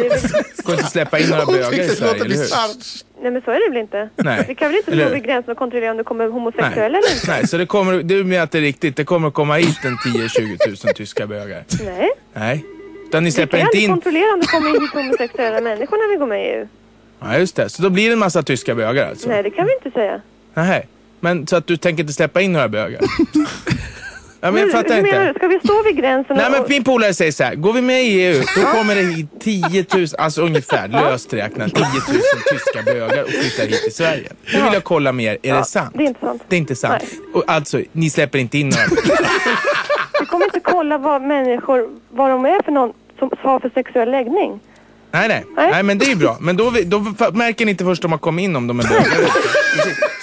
Vi 0.57 0.63
kommer 0.63 0.79
inte 0.79 0.91
släppa 0.91 1.19
in 1.19 1.29
några 1.29 1.47
bögar 1.47 1.73
i 1.81 1.89
Sverige, 1.89 2.15
eller 2.15 2.37
hur? 2.37 3.23
nej 3.23 3.31
men 3.31 3.43
så 3.43 3.51
är 3.51 3.65
det 3.65 3.69
väl 3.75 3.81
inte? 3.81 4.09
Nej. 4.17 4.45
Vi 4.49 4.55
kan 4.55 4.69
väl 4.69 4.77
inte 4.77 4.97
stå 5.01 5.15
vid 5.15 5.25
gränsen 5.25 5.53
och 5.53 5.59
kontrollera 5.59 5.91
om 5.91 5.97
det 5.97 6.05
kommer 6.05 6.29
homosexuella 6.29 6.73
Nej. 6.81 6.87
eller 6.87 7.15
inte? 7.15 7.27
Nej, 7.31 7.47
så 7.49 7.57
det 7.57 7.67
kommer, 7.67 8.03
du 8.03 8.25
menar 8.25 8.45
att 8.45 8.51
det 8.51 8.59
är 8.59 8.63
riktigt, 8.63 8.97
det 8.97 9.05
kommer 9.05 9.29
att 9.29 9.35
komma 9.35 9.55
hit 9.55 9.85
en 9.85 9.97
10-20 9.97 10.87
000 10.87 10.95
tyska 10.95 11.27
bögar? 11.27 11.65
Nej. 11.85 12.11
Nej. 12.35 12.65
Utan 13.09 13.23
ni 13.25 13.29
Vi 13.29 13.33
släpper 13.33 13.59
kan 13.59 13.67
inte 13.67 13.77
inte 13.77 13.85
in... 13.85 13.91
kontrollera 13.91 14.33
om 14.35 14.41
det 14.41 14.47
kommer 14.47 14.69
in 14.77 14.81
hit 14.81 14.91
homosexuella 14.93 15.61
människor 15.61 15.97
när 15.97 16.09
vi 16.15 16.17
går 16.19 16.27
med 16.27 16.41
i 16.47 16.49
EU. 16.49 16.67
Ja, 17.21 17.39
just 17.39 17.57
det. 17.57 17.69
Så 17.69 17.83
då 17.83 17.91
blir 17.91 18.07
det 18.07 18.13
en 18.13 18.19
massa 18.19 18.43
tyska 18.43 18.75
bögar 18.75 19.09
alltså? 19.09 19.29
Nej, 19.29 19.43
det 19.43 19.51
kan 19.51 19.67
vi 19.67 19.73
inte 19.75 19.91
säga. 19.91 20.21
Nej. 20.55 20.87
Men 21.21 21.47
så 21.47 21.57
att 21.57 21.67
du 21.67 21.77
tänker 21.77 22.03
inte 22.03 22.13
släppa 22.13 22.41
in 22.41 22.53
några 22.53 22.69
bögar? 22.69 23.01
Ja, 24.41 24.51
men 24.51 24.61
jag 24.61 24.67
hur, 24.67 24.73
fattar 24.73 24.95
hur 24.97 25.03
menar 25.03 25.21
inte. 25.21 25.33
du? 25.33 25.39
Ska 25.39 25.49
vi 25.49 25.61
stå 25.65 25.83
vid 25.83 25.97
gränsen 25.97 26.37
Nej 26.37 26.51
men 26.51 26.61
och... 26.63 26.71
min 26.71 26.85
polare 26.85 27.15
säger 27.15 27.33
så 27.33 27.45
här, 27.45 27.55
går 27.55 27.73
vi 27.73 27.81
med 27.81 28.05
i 28.05 28.07
EU 28.07 28.43
då 28.57 28.63
kommer 28.63 28.95
det 28.95 29.03
hit 29.03 29.29
10 29.41 29.87
000, 29.95 30.07
alltså 30.19 30.43
ungefär 30.43 30.89
löst 30.89 31.33
räknat 31.33 31.75
10 31.75 31.85
000 31.85 31.93
tyska 32.51 32.83
bögar 32.93 33.23
och 33.23 33.29
flyttar 33.31 33.65
hit 33.67 33.83
till 33.83 33.95
Sverige. 33.95 34.29
Nu 34.53 34.63
vill 34.63 34.73
jag 34.73 34.85
kolla 34.85 35.13
mer, 35.13 35.39
är 35.43 35.55
det 35.55 35.65
sant? 35.65 35.95
Det 35.95 36.03
är 36.05 36.07
inte 36.07 36.21
sant. 36.21 36.43
Det 36.49 36.57
är 36.57 36.59
inte 36.59 36.77
sant. 36.77 37.03
Och 37.35 37.45
alltså, 37.47 37.81
ni 37.93 38.11
släpper 38.11 38.39
inte 38.39 38.59
in 38.59 38.69
några 38.69 38.85
Vi 40.21 40.27
kommer 40.27 40.45
inte 40.45 40.61
kolla 40.61 40.99
vad 40.99 41.23
människor, 41.23 41.89
vad 42.11 42.31
de 42.31 42.45
är 42.45 42.63
för 42.63 42.73
någon 42.73 42.93
som 43.19 43.31
har 43.39 43.61
för 43.61 43.71
sexuell 43.75 44.11
läggning. 44.11 44.61
Nej, 45.11 45.29
nej. 45.29 45.45
Nej. 45.57 45.71
Nej, 45.71 45.83
men 45.83 45.99
det 45.99 46.05
är 46.05 46.09
ju 46.11 46.17
bra. 46.17 46.37
Men 46.41 46.57
då, 46.57 46.73
då 46.87 46.99
märker 47.33 47.65
ni 47.65 47.71
inte 47.71 47.85
först 47.85 48.05
om 48.05 48.11
man 48.11 48.19
kommer 48.19 48.43
in 48.43 48.57
om 48.57 48.67
de 48.67 48.81
är 48.81 48.85
bögar. 48.89 49.31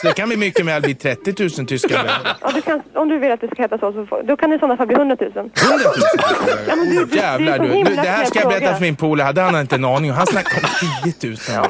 Det 0.03 0.13
kan 0.13 0.27
bli 0.29 0.37
mycket 0.37 0.65
väl 0.65 0.81
bli 0.81 0.95
30 0.95 1.33
000 1.57 1.67
tyska 1.67 1.87
bögar. 1.87 2.37
Ja, 2.41 2.51
du 2.55 2.61
kan, 2.61 2.81
om 2.95 3.09
du 3.09 3.19
vill 3.19 3.31
att 3.31 3.41
det 3.41 3.47
ska 3.47 3.61
heta 3.61 3.77
så, 3.77 3.93
så 3.93 4.05
får, 4.05 4.23
då 4.23 4.37
kan 4.37 4.49
det 4.49 4.55
i 4.55 4.59
sådana 4.59 4.77
fall 4.77 4.87
bli 4.87 4.95
100 4.95 5.17
000. 5.19 5.29
100 5.31 5.49
000 5.85 5.93
tyska 5.93 6.45
bögar. 6.45 6.63
Ja, 6.67 6.75
men 6.75 6.89
du- 6.89 7.05
du- 7.05 7.15
Jävlar 7.17 7.59
du. 7.59 7.67
Nu, 7.67 7.83
det 7.83 8.01
här 8.01 8.25
ska 8.25 8.39
jag 8.39 8.47
berätta 8.47 8.65
fråga. 8.65 8.75
för 8.75 8.81
min 8.81 8.95
polare. 8.95 9.25
Hade 9.25 9.41
han 9.41 9.59
inte 9.61 9.75
en 9.75 9.85
aning 9.85 10.11
om. 10.11 10.17
Han 10.17 10.27
snackar 10.27 10.57
om 10.63 10.69
10 11.19 11.29
000. 11.29 11.37
Ja, 11.53 11.61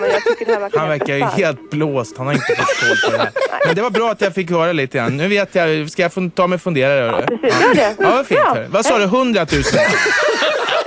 verkar 0.59 0.79
Han 0.79 0.89
verkar 0.89 1.15
ju 1.15 1.23
helt 1.23 1.69
blåst. 1.71 2.17
Han 2.17 2.25
har 2.27 2.33
inte 2.33 2.55
fått 2.55 2.79
koll 2.79 2.97
på 3.11 3.17
det 3.17 3.23
här. 3.23 3.29
Men 3.65 3.75
det 3.75 3.81
var 3.81 3.89
bra 3.89 4.11
att 4.11 4.21
jag 4.21 4.33
fick 4.33 4.49
höra 4.51 4.71
lite 4.71 4.97
grann. 4.97 5.17
Nu 5.17 5.27
vet 5.27 5.55
jag. 5.55 5.89
Ska 5.91 6.01
jag 6.01 6.35
ta 6.35 6.47
mig 6.47 6.55
och 6.55 6.61
fundera 6.61 6.91
över 6.91 7.21
det? 7.27 7.37
Precis, 7.37 7.61
gör 7.61 7.73
det. 7.75 7.95
Ja, 7.99 8.09
vad 8.11 8.25
fint. 8.27 8.39
Ja. 8.43 8.57
Vad 8.69 8.85
sa 8.85 8.97
du? 8.97 9.03
100 9.03 9.45
000? 9.51 9.63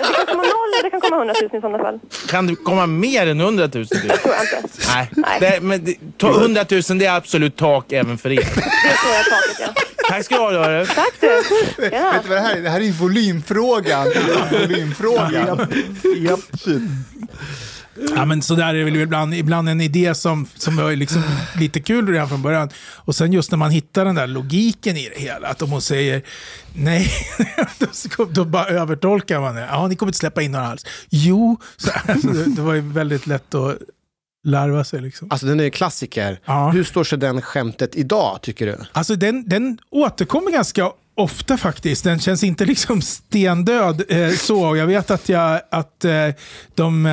Det 0.08 0.14
kan 0.16 0.26
komma 0.26 0.42
noll 0.42 0.70
eller 0.74 0.82
det 0.82 0.90
kan 0.90 1.00
komma 1.00 1.16
100 1.16 1.34
000 1.42 1.56
i 1.58 1.60
sådana 1.60 1.78
fall. 1.78 2.00
Kan 2.28 2.46
det 2.46 2.54
komma 2.54 2.86
mer 2.86 3.26
än 3.26 3.40
100 3.40 3.62
000? 3.62 3.70
Det 3.70 3.86
tror 3.86 4.34
jag 4.34 4.42
inte. 4.42 4.68
Nej. 4.94 5.10
Nej. 5.12 5.40
Det, 5.40 5.60
men 5.62 5.84
det, 5.84 5.94
ta 6.18 6.30
100 6.30 6.64
000 6.70 6.98
det 6.98 7.06
är 7.06 7.16
absolut 7.16 7.56
tak 7.56 7.92
även 7.92 8.18
för 8.18 8.32
er. 8.32 8.36
Det 8.36 8.42
tror 8.44 9.12
jag 9.12 9.20
är 9.20 9.30
taket, 9.30 9.60
ja. 9.76 9.82
Tack 10.08 10.24
ska 10.24 10.36
du 10.50 10.56
ha. 10.58 10.64
hörru. 10.64 10.86
Tack 10.86 11.12
du. 11.20 11.42
Tjena. 11.90 12.12
Vet 12.12 12.22
du 12.22 12.28
vad 12.28 12.38
det 12.38 12.40
här 12.40 12.56
är? 12.56 12.60
Det 12.60 12.70
här 12.70 12.80
är 12.80 12.92
volymfrågan. 12.92 14.06
volymfrågan. 14.50 15.68
Japp. 16.16 16.40
Ja, 18.16 18.24
men 18.24 18.42
så 18.42 18.54
där 18.54 18.68
är 18.68 18.74
det 18.74 18.84
väl 18.84 18.96
ibland, 18.96 19.34
ibland 19.34 19.68
en 19.68 19.80
idé 19.80 20.14
som, 20.14 20.46
som 20.56 20.76
var 20.76 20.96
liksom 20.96 21.22
lite 21.58 21.80
kul 21.80 22.08
redan 22.08 22.28
från 22.28 22.42
början. 22.42 22.68
Och 22.78 23.16
sen 23.16 23.32
just 23.32 23.50
när 23.50 23.58
man 23.58 23.70
hittar 23.70 24.04
den 24.04 24.14
där 24.14 24.26
logiken 24.26 24.96
i 24.96 25.08
det 25.14 25.20
hela, 25.20 25.48
att 25.48 25.62
om 25.62 25.70
hon 25.70 25.82
säger 25.82 26.22
nej, 26.74 27.10
då, 28.16 28.24
då 28.24 28.44
bara 28.44 28.66
övertolkar 28.66 29.40
man 29.40 29.54
det. 29.54 29.68
Ja, 29.70 29.86
ni 29.86 29.96
kommer 29.96 30.10
inte 30.10 30.18
släppa 30.18 30.42
in 30.42 30.52
några 30.52 30.66
alls. 30.66 30.86
Jo, 31.08 31.60
så, 31.76 31.90
alltså, 32.08 32.28
det, 32.28 32.44
det 32.44 32.62
var 32.62 32.74
ju 32.74 32.80
väldigt 32.80 33.26
lätt 33.26 33.54
att 33.54 33.78
larva 34.44 34.84
sig 34.84 35.00
liksom. 35.00 35.28
Alltså 35.30 35.46
den 35.46 35.60
är 35.60 35.64
en 35.64 35.70
klassiker. 35.70 36.40
Ja. 36.44 36.70
Hur 36.70 36.84
står 36.84 37.04
sig 37.04 37.18
den 37.18 37.42
skämtet 37.42 37.96
idag, 37.96 38.38
tycker 38.42 38.66
du? 38.66 38.78
Alltså 38.92 39.16
den, 39.16 39.48
den 39.48 39.78
återkommer 39.90 40.50
ganska 40.50 40.90
ofta 41.16 41.56
faktiskt. 41.56 42.04
Den 42.04 42.18
känns 42.18 42.44
inte 42.44 42.64
liksom 42.64 43.02
stendöd 43.02 44.02
eh, 44.08 44.30
så. 44.30 44.76
Jag 44.76 44.86
vet 44.86 45.10
att 45.10 45.28
jag, 45.28 45.60
att 45.70 46.04
eh, 46.04 46.28
de, 46.74 47.06
eh, 47.06 47.12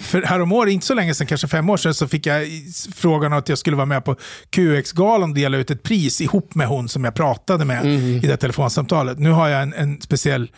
för 0.00 0.22
häromåret, 0.22 0.72
inte 0.72 0.86
så 0.86 0.94
länge 0.94 1.14
sedan, 1.14 1.26
kanske 1.26 1.48
fem 1.48 1.70
år 1.70 1.76
sedan, 1.76 1.94
så 1.94 2.08
fick 2.08 2.26
jag 2.26 2.46
frågan 2.94 3.32
att 3.32 3.48
jag 3.48 3.58
skulle 3.58 3.76
vara 3.76 3.86
med 3.86 4.04
på 4.04 4.16
QX-galan 4.50 5.30
och 5.30 5.36
dela 5.36 5.56
ut 5.56 5.70
ett 5.70 5.82
pris 5.82 6.20
ihop 6.20 6.54
med 6.54 6.66
hon 6.66 6.88
som 6.88 7.04
jag 7.04 7.14
pratade 7.14 7.64
med 7.64 7.86
i 8.24 8.26
det 8.26 8.36
telefonsamtalet. 8.36 9.18
Nu 9.18 9.30
har 9.30 9.48
jag 9.48 9.62
en, 9.62 9.74
en 9.74 10.00
speciell 10.00 10.50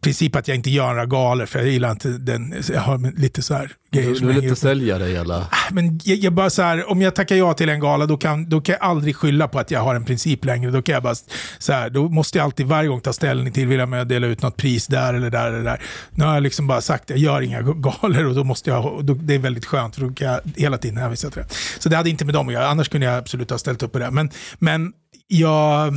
princip 0.00 0.36
att 0.36 0.48
jag 0.48 0.54
inte 0.54 0.70
gör 0.70 0.88
några 0.88 1.06
galor, 1.06 1.46
för 1.46 1.58
jag 1.58 1.68
gillar 1.68 1.90
inte 1.90 2.08
den, 2.08 2.54
jag 2.72 2.80
har 2.80 3.20
lite 3.20 3.42
så 3.42 3.54
här 3.54 3.72
grejer 3.92 4.08
Du, 4.08 4.18
du 4.18 4.26
vill 4.26 4.44
inte 4.44 4.56
sälja 4.56 4.98
dig 4.98 5.16
eller? 5.16 5.44
Men 5.70 6.00
jag, 6.04 6.18
jag 6.18 6.32
bara 6.32 6.50
så 6.50 6.62
här, 6.62 6.90
om 6.90 7.02
jag 7.02 7.14
tackar 7.14 7.36
ja 7.36 7.54
till 7.54 7.68
en 7.68 7.80
gala, 7.80 8.06
då 8.06 8.16
kan, 8.16 8.48
då 8.48 8.60
kan 8.60 8.72
jag 8.72 8.82
aldrig 8.82 9.16
skylla 9.16 9.48
på 9.48 9.58
att 9.58 9.70
jag 9.70 9.80
har 9.80 9.94
en 9.94 10.04
princip 10.04 10.44
längre. 10.44 10.70
Då 10.70 10.82
kan 10.82 10.92
jag 10.92 11.02
bara, 11.02 11.14
så 11.58 11.72
här, 11.72 11.90
då 11.90 12.08
måste 12.08 12.38
jag 12.38 12.44
alltid 12.44 12.66
varje 12.66 12.88
gång 12.88 13.00
ta 13.00 13.12
ställning 13.12 13.52
till, 13.52 13.66
vill 13.66 13.78
jag 13.78 13.88
med 13.88 14.02
att 14.02 14.08
dela 14.08 14.26
ut 14.26 14.42
något 14.42 14.56
pris 14.56 14.86
där 14.86 15.14
eller 15.14 15.30
där 15.30 15.48
eller 15.48 15.64
där. 15.64 15.80
Nu 16.10 16.24
har 16.24 16.34
jag 16.34 16.42
liksom 16.42 16.66
bara 16.66 16.80
sagt, 16.80 17.10
jag 17.10 17.18
gör 17.18 17.40
inga 17.40 17.62
galor 17.62 18.26
och 18.26 18.34
då 18.34 18.44
måste 18.44 18.70
jag, 18.70 19.04
då, 19.04 19.14
det 19.14 19.34
är 19.34 19.38
väldigt 19.38 19.66
skönt 19.66 19.94
för 19.94 20.02
då 20.02 20.12
kan 20.14 20.28
jag 20.28 20.40
hela 20.56 20.78
tiden 20.78 20.96
hänvisa 20.98 21.30
till 21.30 21.42
det. 21.42 21.54
Så 21.78 21.88
det 21.88 21.96
hade 21.96 22.10
inte 22.10 22.24
med 22.24 22.34
dem 22.34 22.48
att 22.48 22.54
göra, 22.54 22.66
annars 22.68 22.88
kunde 22.88 23.06
jag 23.06 23.16
absolut 23.16 23.50
ha 23.50 23.58
ställt 23.58 23.82
upp 23.82 23.92
på 23.92 23.98
det. 23.98 24.10
Men, 24.10 24.30
men 24.58 24.92
jag... 25.28 25.94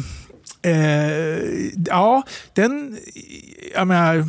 Eh, 0.62 1.71
ja, 1.88 2.23
den, 2.53 2.97
jag 3.73 3.88
menar, 3.88 4.25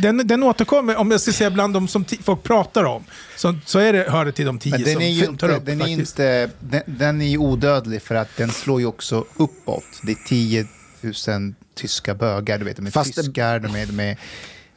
den, 0.00 0.26
den 0.26 0.42
återkommer, 0.42 0.96
om 0.96 1.10
jag 1.10 1.20
ska 1.20 1.32
säga 1.32 1.50
bland 1.50 1.74
de 1.74 1.88
som 1.88 2.04
folk 2.22 2.42
pratar 2.42 2.84
om, 2.84 3.04
så, 3.36 3.54
så 3.66 3.78
är 3.78 3.92
det, 3.92 4.10
hör 4.10 4.24
det 4.24 4.32
till 4.32 4.46
de 4.46 4.58
tio 4.58 4.76
den 4.78 4.92
som 4.92 5.02
är 5.02 5.08
ju 5.08 5.24
som 5.24 5.36
tar 5.38 5.48
upp 5.48 5.66
den 5.66 5.80
är 5.80 5.84
faktiskt. 5.84 6.18
inte, 6.18 6.50
den, 6.60 6.82
den 6.86 7.20
är 7.20 7.26
ju 7.28 7.38
odödlig 7.38 8.02
för 8.02 8.14
att 8.14 8.36
den 8.36 8.50
slår 8.50 8.80
ju 8.80 8.86
också 8.86 9.24
uppåt. 9.36 9.84
Det 10.02 10.12
är 10.12 10.28
10 10.28 10.66
000 11.00 11.54
tyska 11.74 12.14
bögar, 12.14 12.58
du 12.58 12.64
vet, 12.64 12.76
de 12.76 12.86
är 12.86 12.90
Fast 12.90 13.14
det- 13.16 13.22
tyskar, 13.22 13.58
de 13.58 13.74
är, 13.74 13.86
de 13.86 14.00
är 14.00 14.16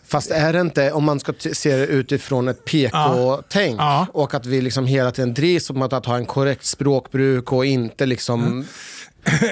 Fast 0.09 0.31
är 0.31 0.53
det 0.53 0.61
inte, 0.61 0.91
om 0.91 1.03
man 1.03 1.19
ska 1.19 1.33
se 1.53 1.75
det 1.75 1.85
utifrån 1.85 2.47
ett 2.47 2.65
PK-tänk 2.65 3.79
Ja. 3.79 4.07
och 4.13 4.33
att 4.33 4.45
vi 4.45 4.61
liksom 4.61 4.85
hela 4.85 5.11
tiden 5.11 5.33
drivs 5.33 5.69
om 5.69 5.81
att, 5.81 5.93
att 5.93 6.05
ha 6.05 6.17
en 6.17 6.25
korrekt 6.25 6.65
språkbruk 6.65 7.51
och 7.51 7.65
inte 7.65 8.05
liksom... 8.05 8.45
Mm 8.45 8.65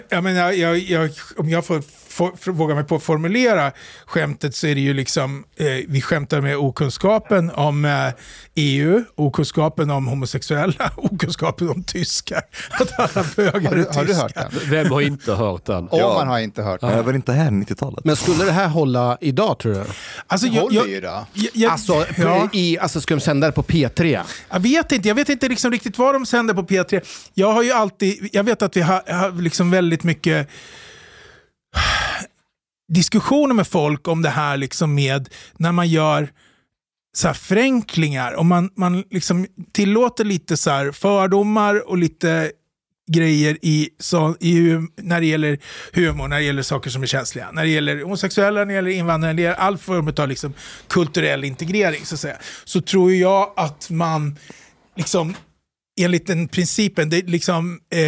jag 0.10 0.24
menar, 0.24 0.52
jag, 0.52 0.78
jag, 0.78 1.10
om 1.38 1.50
jag 1.50 1.66
får, 1.66 1.84
får, 2.16 2.52
vågar 2.52 2.76
mig 2.76 2.84
på 2.84 2.96
att 2.96 3.04
formulera 3.04 3.72
skämtet 4.06 4.56
så 4.56 4.68
är 4.68 4.76
det 4.76 4.82
ju 4.82 4.94
liksom, 4.94 5.44
eh, 5.56 5.66
vi 5.88 6.02
skämtar 6.02 6.42
med 6.42 6.58
okunskapen 6.58 7.52
om 7.52 7.86
eh, 7.86 7.92
EU, 8.56 9.04
okunskapen 9.16 9.90
om 9.90 10.08
homosexuella, 10.08 10.92
okunskapen 10.98 11.70
om 11.70 11.84
tyskar. 11.84 12.42
Att 12.80 13.00
alla 13.00 13.26
bögar 13.36 13.62
har, 13.70 13.76
du, 13.76 13.82
är 13.86 13.94
har 13.94 14.02
du 14.02 14.08
tyskar. 14.08 14.22
hört 14.22 14.34
den? 14.36 14.70
Vem 14.70 14.92
har 14.92 15.02
inte 15.02 15.34
hört 15.34 15.66
den? 15.66 15.88
Om 15.90 16.00
man 16.00 16.28
har 16.28 16.40
inte 16.40 16.62
hört 16.62 16.82
den. 16.82 16.90
Jag 16.90 17.04
var 17.04 17.14
inte 17.14 17.34
här 17.34 17.52
90-talet. 17.52 18.06
Men 18.06 18.16
skulle 18.16 18.44
det 18.46 18.52
här 18.52 18.68
hålla 18.68 19.18
idag 19.22 19.60
tror 19.60 19.74
du? 19.74 19.84
Alltså, 20.28 20.48
Det 20.48 20.54
jag, 20.56 20.62
håller 20.62 20.76
jag, 20.76 20.88
ju 20.90 21.02
då. 21.02 21.26
jag, 21.34 21.50
jag, 21.54 21.72
Alltså, 21.72 22.06
ja. 22.18 22.50
i, 22.54 22.80
alltså 22.80 23.02
ska 23.02 23.16
de 23.16 23.22
sända 23.22 23.48
det 23.48 23.54
på 23.54 23.64
P3? 23.64 24.20
Jag 24.52 24.60
vet 24.60 24.92
inte, 24.92 25.08
jag 25.08 25.16
vet 25.16 25.30
inte 25.30 25.50
liksom 25.50 25.72
riktigt 25.72 25.98
vad 25.98 26.16
de 26.16 26.26
sänder 26.26 26.54
på 26.54 26.64
P3. 26.64 27.02
Jag 27.34 27.54
har 27.54 27.64
ju 27.64 27.72
alltid, 27.72 28.30
jag 28.32 28.44
vet 28.44 28.62
att 28.62 28.78
vi 28.78 28.82
har, 28.82 29.14
har 29.14 29.42
liksom 29.42 29.72
väldigt 29.72 30.04
mycket 30.04 30.50
diskussioner 32.94 33.54
med 33.54 33.68
folk 33.68 34.08
om 34.08 34.22
det 34.22 34.30
här 34.30 34.58
liksom 34.58 34.96
med 34.96 35.30
när 35.58 35.72
man 35.72 35.88
gör 35.88 36.30
så 37.16 37.28
här 37.28 37.34
förenklingar. 37.34 38.34
Om 38.34 38.48
man, 38.48 38.70
man 38.76 39.04
liksom 39.10 39.48
tillåter 39.72 40.26
lite 40.26 40.58
så 40.58 40.70
här 40.70 40.92
fördomar 40.92 41.90
och 41.90 41.98
lite 41.98 42.52
grejer 43.12 43.58
i, 43.62 43.90
så, 44.00 44.36
i, 44.40 44.78
när 44.96 45.22
det 45.22 45.28
gäller 45.28 45.60
humor, 45.94 46.28
när 46.28 46.38
det 46.38 46.44
gäller 46.44 46.62
saker 46.62 46.90
som 46.90 47.04
är 47.04 47.08
känsliga. 47.08 47.52
När 47.52 47.64
det 47.64 47.70
gäller 47.70 48.02
homosexuella, 48.02 48.60
när 48.60 48.66
det 48.66 48.74
gäller 48.74 48.92
invandrare, 48.92 49.34
när 49.34 49.38
det 49.38 49.42
gäller 49.42 49.56
all 49.56 49.78
form 49.78 50.14
av 50.18 50.28
liksom 50.28 50.54
kulturell 50.88 51.44
integrering 51.44 52.06
så 52.06 52.16
att 52.16 52.20
säga. 52.22 52.38
Så 52.66 52.82
tror 52.82 53.14
jag 53.14 53.54
att 53.56 53.90
man 53.90 54.38
liksom 54.96 55.36
enligt 55.98 56.28
den 56.28 56.48
principen, 56.48 57.10
det 57.10 57.18
är, 57.18 57.24
liksom, 57.24 57.80
eh, 57.90 58.00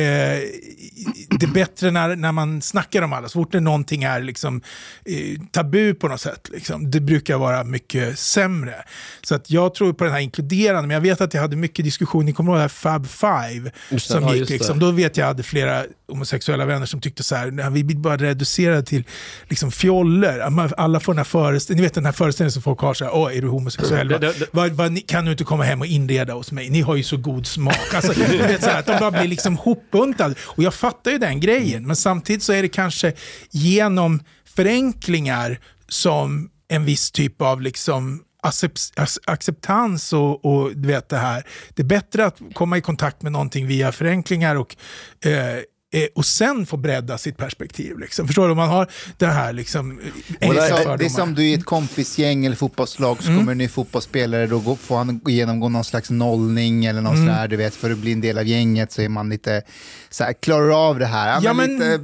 det 1.39 1.43
är 1.43 1.53
bättre 1.53 1.91
när, 1.91 2.15
när 2.15 2.31
man 2.31 2.61
snackar 2.61 3.01
om 3.01 3.13
alla. 3.13 3.29
Så 3.29 3.39
fort 3.39 3.51
det 3.51 3.59
någonting 3.59 4.03
är 4.03 4.21
liksom, 4.21 4.61
eh, 5.05 5.41
tabu 5.51 5.93
på 5.93 6.07
något 6.07 6.21
sätt, 6.21 6.49
liksom, 6.53 6.91
det 6.91 6.99
brukar 6.99 7.37
vara 7.37 7.63
mycket 7.63 8.19
sämre. 8.19 8.75
Så 9.21 9.35
att 9.35 9.51
jag 9.51 9.73
tror 9.73 9.93
på 9.93 10.03
den 10.03 10.13
här 10.13 10.19
inkluderande, 10.19 10.87
men 10.87 10.93
jag 10.93 11.01
vet 11.01 11.21
att 11.21 11.33
jag 11.33 11.41
hade 11.41 11.55
mycket 11.55 11.85
diskussion, 11.85 12.25
ni 12.25 12.33
kommer 12.33 12.51
ihåg 12.51 12.57
det 12.57 12.61
här 12.61 12.69
Fab 12.69 13.07
Five? 13.07 13.71
Just 13.89 14.07
som 14.07 14.23
ja, 14.23 14.35
gick, 14.35 14.49
liksom, 14.49 14.79
då 14.79 14.91
vet 14.91 15.17
jag 15.17 15.25
hade 15.25 15.43
flera 15.43 15.85
homosexuella 16.07 16.65
vänner 16.65 16.85
som 16.85 17.01
tyckte 17.01 17.23
så 17.23 17.35
här, 17.35 17.51
"Nej, 17.51 17.65
vi 17.71 17.83
blir 17.83 17.95
bara 17.97 18.17
reducerade 18.17 18.83
till 18.83 19.03
liksom 19.47 19.71
fjoller. 19.71 20.39
Alla 20.77 20.99
får 20.99 21.13
den 21.13 21.17
här 21.17 21.23
föreställningen, 21.23 21.81
ni 21.81 21.87
vet 21.87 21.93
den 21.93 22.05
här 22.05 22.11
föreställningen 22.11 22.51
som 22.51 22.61
folk 22.61 22.79
har 22.79 22.93
så 22.93 23.05
här, 23.05 23.15
åh 23.15 23.37
är 23.37 23.41
du 23.41 23.47
homosexuell? 23.47 24.07
Det- 24.07 24.17
det- 24.17 24.47
Vad, 24.51 24.71
vad, 24.71 24.91
ni- 24.91 25.01
kan 25.01 25.25
du 25.25 25.31
inte 25.31 25.43
komma 25.43 25.63
hem 25.63 25.81
och 25.81 25.87
inreda 25.87 26.33
hos 26.33 26.51
mig? 26.51 26.69
Ni 26.69 26.81
har 26.81 26.95
ju 26.95 27.03
så 27.03 27.17
god 27.17 27.47
smak. 27.47 27.93
Alltså, 27.93 28.13
vet, 28.13 28.63
så 28.63 28.69
här, 28.69 28.79
att 28.79 28.85
de 28.85 28.99
bara 28.99 29.11
blir 29.11 29.27
liksom 29.27 29.57
hopbuntade. 29.57 30.35
Och 30.41 30.63
jag 30.63 30.73
fattar 30.73 31.11
ju 31.11 31.17
den 31.17 31.39
grejen, 31.39 31.87
men 31.87 31.95
samtidigt 31.95 32.43
så 32.43 32.53
är 32.53 32.61
det 32.61 32.67
kanske 32.69 33.13
genom 33.51 34.19
förenklingar 34.45 35.59
som 35.89 36.49
en 36.69 36.85
viss 36.85 37.11
typ 37.11 37.41
av 37.41 37.61
liksom 37.61 38.23
accept- 38.43 38.93
ac- 38.95 39.17
acceptans 39.25 40.13
och, 40.13 40.45
och 40.45 40.77
du 40.77 40.87
vet 40.87 41.09
det 41.09 41.17
här. 41.17 41.43
Det 41.75 41.81
är 41.81 41.85
bättre 41.85 42.25
att 42.25 42.37
komma 42.53 42.77
i 42.77 42.81
kontakt 42.81 43.21
med 43.21 43.31
någonting 43.31 43.67
via 43.67 43.91
förenklingar 43.91 44.55
och 44.55 44.75
eh, 45.25 45.59
eh, 45.93 46.07
och 46.15 46.25
sen 46.25 46.65
få 46.65 46.77
bredda 46.77 47.17
sitt 47.17 47.37
perspektiv. 47.37 47.99
Liksom. 47.99 48.27
Förstår 48.27 48.49
du? 48.49 48.55
Man 48.55 48.69
har 48.69 48.87
det 49.17 49.25
här 49.25 49.53
liksom... 49.53 49.99
Det 50.39 50.45
är, 50.45 50.83
som, 50.83 50.97
det 50.97 51.05
är 51.05 51.09
som 51.09 51.35
du 51.35 51.43
i 51.47 51.53
ett 51.53 51.65
kompisgäng 51.65 52.45
eller 52.45 52.55
fotbollslag 52.55 53.17
så 53.23 53.27
kommer 53.27 53.51
en 53.51 53.57
ny 53.57 53.67
fotbollsspelare, 53.67 54.47
då 54.47 54.75
får 54.75 54.97
han 54.97 55.21
genomgå 55.27 55.69
någon 55.69 55.83
slags 55.83 56.09
nollning 56.09 56.85
eller 56.85 57.01
något 57.01 57.13
Mm. 57.17 57.27
sådär, 57.27 57.47
du 57.47 57.55
vet, 57.55 57.75
för 57.75 57.91
att 57.91 57.97
bli 57.97 58.11
en 58.11 58.21
del 58.21 58.37
av 58.37 58.45
gänget 58.47 58.91
så 58.91 59.01
är 59.01 59.09
man 59.09 59.29
lite 59.29 59.61
så 60.09 60.23
här, 60.23 60.33
klarar 60.33 60.89
av 60.89 60.99
det 60.99 61.05
här. 61.05 61.39
Ja, 61.43 61.53
men, 61.53 61.73
lite, 61.73 61.99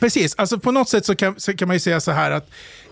precis. 0.00 0.34
Alltså 0.34 0.58
på 0.58 0.72
något 0.72 0.88
sätt 0.88 1.04
så 1.06 1.16
kan, 1.16 1.34
så 1.40 1.52
kan 1.56 1.68
man 1.68 1.74
ju 1.76 1.80
säga 1.80 2.00
så 2.00 2.10
här 2.10 2.30
att 2.30 2.50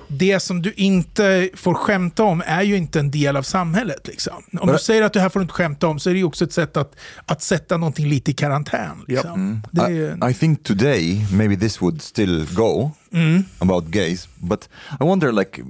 det 0.09 0.41
som 0.41 0.63
du 0.63 0.73
inte 0.73 1.49
får 1.55 1.75
skämta 1.75 2.23
om 2.23 2.43
är 2.47 2.63
ju 2.63 2.77
inte 2.77 3.01
en 3.01 3.11
del 3.11 3.37
av 3.37 3.43
samhället. 3.43 4.07
Liksom. 4.07 4.43
Om 4.61 4.69
du 4.73 4.79
säger 4.79 5.03
att 5.03 5.13
det 5.13 5.21
här 5.21 5.29
får 5.29 5.41
du 5.41 5.43
inte 5.45 5.55
skämta 5.55 5.87
om 5.89 5.99
så 5.99 6.11
är 6.11 6.15
det 6.15 6.19
ju 6.19 6.25
också 6.25 6.45
ett 6.45 6.53
sätt 6.53 6.77
att, 6.77 6.97
att 7.27 7.43
sätta 7.43 7.77
någonting 7.77 8.09
lite 8.09 8.31
i 8.31 8.35
karantän. 8.35 9.05
Liksom. 9.09 9.63
Det 9.73 9.81
är, 9.83 9.89
ju- 9.91 10.19
I, 10.27 10.31
I 10.31 10.35
think 10.35 10.63
today 10.65 11.27
maybe 11.33 11.57
this 11.57 11.83
would 11.83 12.03
still 12.03 12.47
go 12.55 12.91
about 13.59 13.85
gays, 13.85 14.29
but 14.37 14.69
I 15.01 15.05
wonder 15.05 15.33
like 15.33 15.63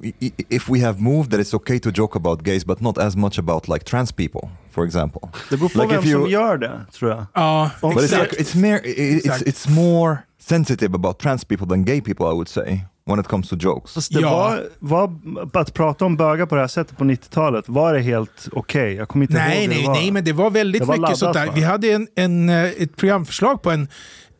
if 0.48 0.68
we 0.68 0.81
have 0.87 1.01
moved 1.01 1.31
that 1.31 1.40
it's 1.40 1.55
okay 1.57 1.79
to 1.79 1.90
joke 1.90 2.16
about 2.18 2.42
gays, 2.42 2.64
but 2.64 2.81
not 2.81 2.98
as 2.98 3.16
much 3.16 3.38
about 3.38 3.68
like 3.68 3.85
trans 3.85 4.12
people, 4.12 4.48
for 4.70 4.85
example. 4.87 5.20
Det 5.51 5.57
beror 5.57 5.68
på 5.68 5.79
Like 5.83 5.94
vem 5.94 6.05
if 6.05 6.11
you- 6.11 6.22
som 6.22 6.31
gör 6.31 6.59
det, 6.59 6.81
tror 6.92 7.11
jag. 7.11 7.27
ja, 7.35 7.70
Om- 7.81 7.94
But 7.94 8.03
it's 8.03 8.05
exakt. 8.05 8.33
like 8.38 8.42
it's 8.42 8.87
i- 8.87 9.20
it's 9.20 9.42
it's 9.42 9.70
more 9.70 10.18
sensitive 10.40 10.94
about 10.94 11.18
trans 11.18 11.44
people 11.44 11.66
than 11.66 11.85
gay 11.85 12.01
people, 12.01 12.24
I 12.27 12.33
would 12.33 12.48
say, 12.48 12.81
when 13.08 13.20
it 13.20 13.26
comes 13.28 13.48
to 13.48 13.56
jokes. 13.56 13.94
Fast 13.94 14.12
det 14.14 14.20
Ja. 14.20 14.30
var, 14.78 15.10
var, 15.50 15.60
att 15.60 15.74
prata 15.74 16.04
om 16.04 16.16
bögar 16.16 16.46
på 16.46 16.54
det 16.54 16.60
här 16.60 16.68
sättet 16.68 16.96
på 16.98 17.04
90-talet, 17.04 17.64
var 17.68 17.94
det 17.94 18.00
helt 18.00 18.48
okej? 18.52 18.94
Jag 18.94 19.08
kommer 19.08 19.24
inte 19.24 19.34
Nej, 19.34 19.58
ihåg 19.60 19.68
nej, 19.68 19.80
det 19.82 19.86
var. 19.86 19.94
nej, 19.94 20.10
men 20.10 20.24
det 20.24 20.32
var 20.32 20.50
väldigt 20.50 20.82
Det 20.82 20.86
var 20.86 20.96
mycket 20.98 21.18
sånt 21.18 21.34
där. 21.34 21.50
Vi 21.54 21.62
hade 21.62 21.92
en, 21.92 22.08
en, 22.16 22.48
eh, 22.48 22.64
ett 22.64 22.96
programförslag 22.96 23.62
på 23.62 23.70
en, 23.70 23.88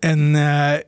en 0.00 0.37
eh, 0.37 0.78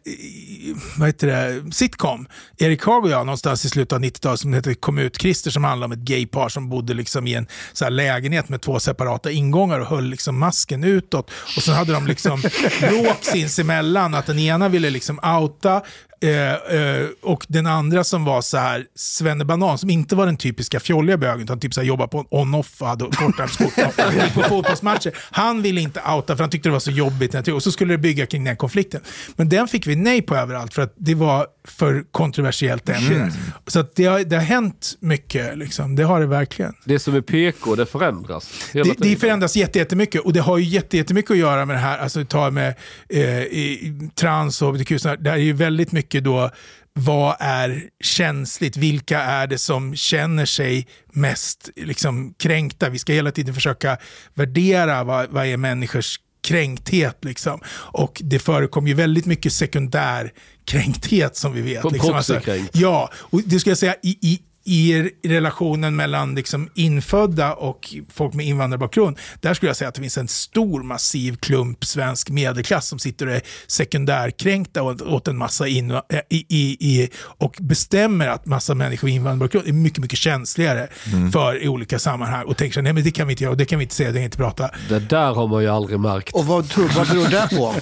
vad 0.98 1.08
heter 1.08 1.26
det, 1.26 1.72
sitcom. 1.74 2.26
Erik 2.58 2.84
Haag 2.84 3.04
och 3.04 3.10
jag 3.10 3.26
någonstans 3.26 3.64
i 3.64 3.68
slutet 3.68 3.92
av 3.92 4.00
90-talet 4.00 4.40
som 4.40 4.54
heter 4.54 4.74
Kom 4.74 4.98
ut 4.98 5.20
Christer 5.20 5.50
som 5.50 5.64
handlar 5.64 5.84
om 5.84 5.92
ett 5.92 5.98
gaypar 5.98 6.48
som 6.48 6.68
bodde 6.68 6.94
liksom 6.94 7.26
i 7.26 7.34
en 7.34 7.46
så 7.72 7.84
här 7.84 7.90
lägenhet 7.90 8.48
med 8.48 8.60
två 8.60 8.80
separata 8.80 9.30
ingångar 9.30 9.80
och 9.80 9.86
höll 9.86 10.04
liksom 10.04 10.38
masken 10.38 10.84
utåt. 10.84 11.30
Och 11.56 11.62
sen 11.62 11.74
hade 11.74 11.92
de 11.92 12.06
liksom 12.06 12.40
bråk 12.80 13.18
sinsemellan 13.20 14.14
att 14.14 14.26
den 14.26 14.38
ena 14.38 14.68
ville 14.68 14.90
liksom 14.90 15.18
outa 15.40 15.82
Eh, 16.22 16.52
eh, 16.76 17.06
och 17.22 17.46
den 17.48 17.66
andra 17.66 18.04
som 18.04 18.24
var 18.24 18.40
så 18.42 18.56
här, 18.58 18.84
Svenne 18.94 19.44
Banan, 19.44 19.78
som 19.78 19.90
inte 19.90 20.16
var 20.16 20.26
den 20.26 20.36
typiska 20.36 20.80
fjolliga 20.80 21.16
bögen, 21.16 21.42
utan 21.44 21.60
typ 21.60 21.74
så 21.74 21.80
här, 21.80 21.88
jobbade 21.88 22.08
på 22.08 22.26
on-off, 22.30 22.80
hade 22.80 23.04
kortärmsskjorta, 23.04 24.12
gick 24.24 24.34
på 24.34 24.42
fotbollsmatcher. 24.42 25.12
Han 25.30 25.62
ville 25.62 25.80
inte 25.80 26.00
outa 26.00 26.36
för 26.36 26.42
han 26.44 26.50
tyckte 26.50 26.68
det 26.68 26.72
var 26.72 26.80
så 26.80 26.90
jobbigt. 26.90 27.48
Och 27.48 27.62
så 27.62 27.72
skulle 27.72 27.94
det 27.94 27.98
bygga 27.98 28.26
kring 28.26 28.44
den 28.44 28.56
konflikten. 28.56 29.00
Men 29.36 29.48
den 29.48 29.68
fick 29.68 29.86
vi 29.86 29.96
nej 29.96 30.22
på 30.22 30.36
överallt 30.36 30.74
för 30.74 30.82
att 30.82 30.94
det 30.96 31.14
var 31.14 31.46
för 31.64 32.04
kontroversiellt 32.10 32.88
ämne. 32.88 33.32
Så 33.66 33.80
att 33.80 33.96
det, 33.96 34.04
har, 34.04 34.20
det 34.20 34.36
har 34.36 34.42
hänt 34.42 34.92
mycket, 35.00 35.58
liksom. 35.58 35.96
det 35.96 36.02
har 36.02 36.20
det 36.20 36.26
verkligen. 36.26 36.74
Det 36.84 36.98
som 36.98 37.14
är 37.14 37.20
PK, 37.20 37.74
det 37.74 37.86
förändras. 37.86 38.50
Det, 38.72 38.82
det 38.98 39.16
förändras 39.16 39.56
jätte- 39.56 39.78
jättemycket 39.78 40.20
och 40.20 40.32
det 40.32 40.40
har 40.40 40.58
ju 40.58 40.64
jätte- 40.64 40.96
jättemycket 40.96 41.30
att 41.30 41.36
göra 41.38 41.64
med 41.64 41.76
det 41.76 41.80
här, 41.80 41.98
alltså 41.98 42.24
ta 42.24 42.50
med 42.50 42.74
eh, 43.08 43.20
i, 43.42 43.94
trans 44.14 44.62
och 44.62 44.68
hbtq, 44.74 44.90
det 45.18 45.30
är 45.30 45.36
ju 45.36 45.52
väldigt 45.52 45.92
mycket 45.92 46.09
då 46.18 46.50
vad 46.92 47.36
är 47.40 47.82
känsligt? 48.00 48.76
Vilka 48.76 49.20
är 49.20 49.46
det 49.46 49.58
som 49.58 49.96
känner 49.96 50.46
sig 50.46 50.86
mest 51.12 51.70
liksom, 51.76 52.34
kränkta? 52.38 52.88
Vi 52.88 52.98
ska 52.98 53.12
hela 53.12 53.30
tiden 53.30 53.54
försöka 53.54 53.98
värdera 54.34 55.04
vad, 55.04 55.30
vad 55.30 55.46
är 55.46 55.56
människors 55.56 56.20
kränkthet. 56.42 57.24
Liksom. 57.24 57.60
Och 57.70 58.22
det 58.24 58.38
förekommer 58.38 58.88
ju 58.88 58.94
väldigt 58.94 59.26
mycket 59.26 59.52
sekundär 59.52 60.32
kränkthet 60.64 61.36
som 61.36 61.52
vi 61.52 61.60
vet. 61.60 61.92
Liksom. 61.92 62.10
proxykränkt. 62.10 62.76
Ja, 62.76 63.10
och 63.14 63.40
det 63.44 63.60
skulle 63.60 63.70
jag 63.70 63.78
säga 63.78 63.94
i, 64.02 64.18
i, 64.20 64.40
i 64.70 65.10
relationen 65.22 65.96
mellan 65.96 66.34
liksom 66.34 66.68
infödda 66.74 67.54
och 67.54 67.94
folk 68.12 68.34
med 68.34 68.46
invandrarbakgrund, 68.46 69.18
där 69.40 69.54
skulle 69.54 69.70
jag 69.70 69.76
säga 69.76 69.88
att 69.88 69.94
det 69.94 70.00
finns 70.00 70.18
en 70.18 70.28
stor 70.28 70.82
massiv 70.82 71.36
klump 71.36 71.84
svensk 71.84 72.30
medelklass 72.30 72.88
som 72.88 72.98
sitter 72.98 73.26
och 73.26 73.32
är 73.32 73.42
sekundärkränkta 73.66 74.82
åt, 74.82 75.02
åt 75.02 75.28
en 75.28 75.36
massa 75.36 75.68
in, 75.68 75.90
i, 76.30 76.44
i, 76.48 76.76
i, 76.80 77.08
och 77.22 77.56
bestämmer 77.60 78.28
att 78.28 78.46
massa 78.46 78.74
människor 78.74 79.08
med 79.08 79.14
invandrarbakgrund 79.14 79.68
är 79.68 79.72
mycket, 79.72 79.98
mycket 79.98 80.18
känsligare 80.18 80.88
för 81.32 81.62
i 81.62 81.68
olika 81.68 81.98
sammanhang 81.98 82.46
och 82.46 82.56
tänker 82.56 82.74
så 82.74 82.80
här, 82.80 82.84
nej 82.84 82.92
men 82.92 83.04
det 83.04 83.10
kan 83.10 83.26
vi 83.26 83.32
inte 83.32 83.44
göra, 83.44 83.52
och 83.52 83.56
det 83.56 83.64
kan 83.64 83.78
vi 83.78 83.82
inte 83.82 83.94
säga, 83.94 84.08
det 84.08 84.14
kan 84.14 84.20
vi 84.20 84.24
inte 84.24 84.36
prata. 84.36 84.70
Det 84.88 84.98
där 84.98 85.34
har 85.34 85.48
man 85.48 85.62
ju 85.62 85.68
aldrig 85.68 86.00
märkt. 86.00 86.34
Och 86.34 86.46
vad, 86.46 86.68
tror, 86.68 86.88
vad 86.96 87.08
beror 87.08 87.28
det 87.28 87.56
på? 87.56 87.74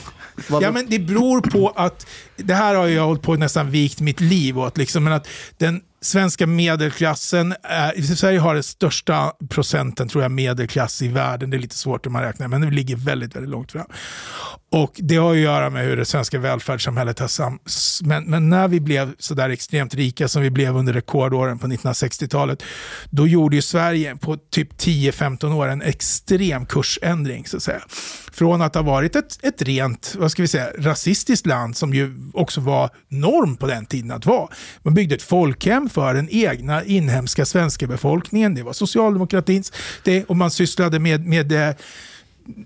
Vad, 0.48 0.62
Ja, 0.62 0.70
men 0.70 0.87
det 0.88 0.98
beror 0.98 1.40
på 1.40 1.72
att, 1.77 2.07
det 2.37 2.55
här 2.55 2.74
har 2.74 2.87
jag 2.87 3.07
hållit 3.07 3.22
på 3.22 3.35
nästan 3.35 3.70
vikt 3.70 4.01
mitt 4.01 4.20
liv 4.20 4.59
åt, 4.59 4.79
liksom, 4.79 5.05
men 5.05 5.12
att 5.12 5.29
den 5.57 5.81
svenska 6.00 6.46
medelklassen, 6.46 7.52
eh, 7.96 8.02
Sverige 8.02 8.38
har 8.38 8.54
den 8.54 8.62
största 8.62 9.32
procenten 9.48 10.08
tror 10.08 10.22
jag 10.22 10.32
medelklass 10.32 11.02
i 11.02 11.08
världen, 11.08 11.50
det 11.50 11.56
är 11.56 11.58
lite 11.58 11.78
svårt 11.78 12.06
om 12.06 12.12
man 12.12 12.22
räknar, 12.22 12.48
men 12.48 12.61
det 12.61 12.70
ligger 12.70 12.96
väldigt, 12.96 13.37
väldigt 13.37 13.50
långt 13.50 13.72
fram. 13.72 13.87
Och 14.70 14.92
det 14.96 15.16
har 15.16 15.32
att 15.32 15.38
göra 15.38 15.70
med 15.70 15.84
hur 15.84 15.96
det 15.96 16.04
svenska 16.04 16.38
välfärdssamhället 16.38 17.18
har 17.18 17.28
sam... 17.28 17.58
Men, 18.02 18.24
men 18.24 18.48
när 18.48 18.68
vi 18.68 18.80
blev 18.80 19.14
sådär 19.18 19.50
extremt 19.50 19.94
rika 19.94 20.28
som 20.28 20.42
vi 20.42 20.50
blev 20.50 20.76
under 20.76 20.92
rekordåren 20.92 21.58
på 21.58 21.66
1960-talet, 21.66 22.62
då 23.11 23.26
gjorde 23.26 23.56
ju 23.56 23.62
Sverige 23.62 24.16
på 24.16 24.37
typ 24.37 24.72
10-15 24.72 25.54
år 25.54 25.68
en 25.68 25.82
extrem 25.82 26.66
kursändring. 26.66 27.46
Så 27.46 27.56
att 27.56 27.62
säga. 27.62 27.82
Från 28.32 28.62
att 28.62 28.74
ha 28.74 28.82
varit 28.82 29.16
ett, 29.16 29.44
ett 29.44 29.62
rent, 29.62 30.14
vad 30.18 30.30
ska 30.30 30.42
vi 30.42 30.48
säga, 30.48 30.70
rasistiskt 30.78 31.46
land 31.46 31.76
som 31.76 31.94
ju 31.94 32.14
också 32.34 32.61
var 32.61 32.90
norm 33.08 33.56
på 33.56 33.66
den 33.66 33.87
tiden 33.87 34.11
att 34.11 34.26
vara. 34.26 34.48
Man 34.82 34.94
byggde 34.94 35.14
ett 35.14 35.22
folkhem 35.22 35.88
för 35.88 36.14
den 36.14 36.29
egna 36.31 36.85
inhemska 36.85 37.44
svenska 37.44 37.87
befolkningen. 37.87 38.55
Det 38.55 38.62
var 38.62 38.72
socialdemokratins, 38.72 39.72
det, 40.05 40.24
och 40.24 40.37
man 40.37 40.51
sysslade 40.51 40.98
med, 40.98 41.27
med 41.27 41.53
eh, 41.53 41.74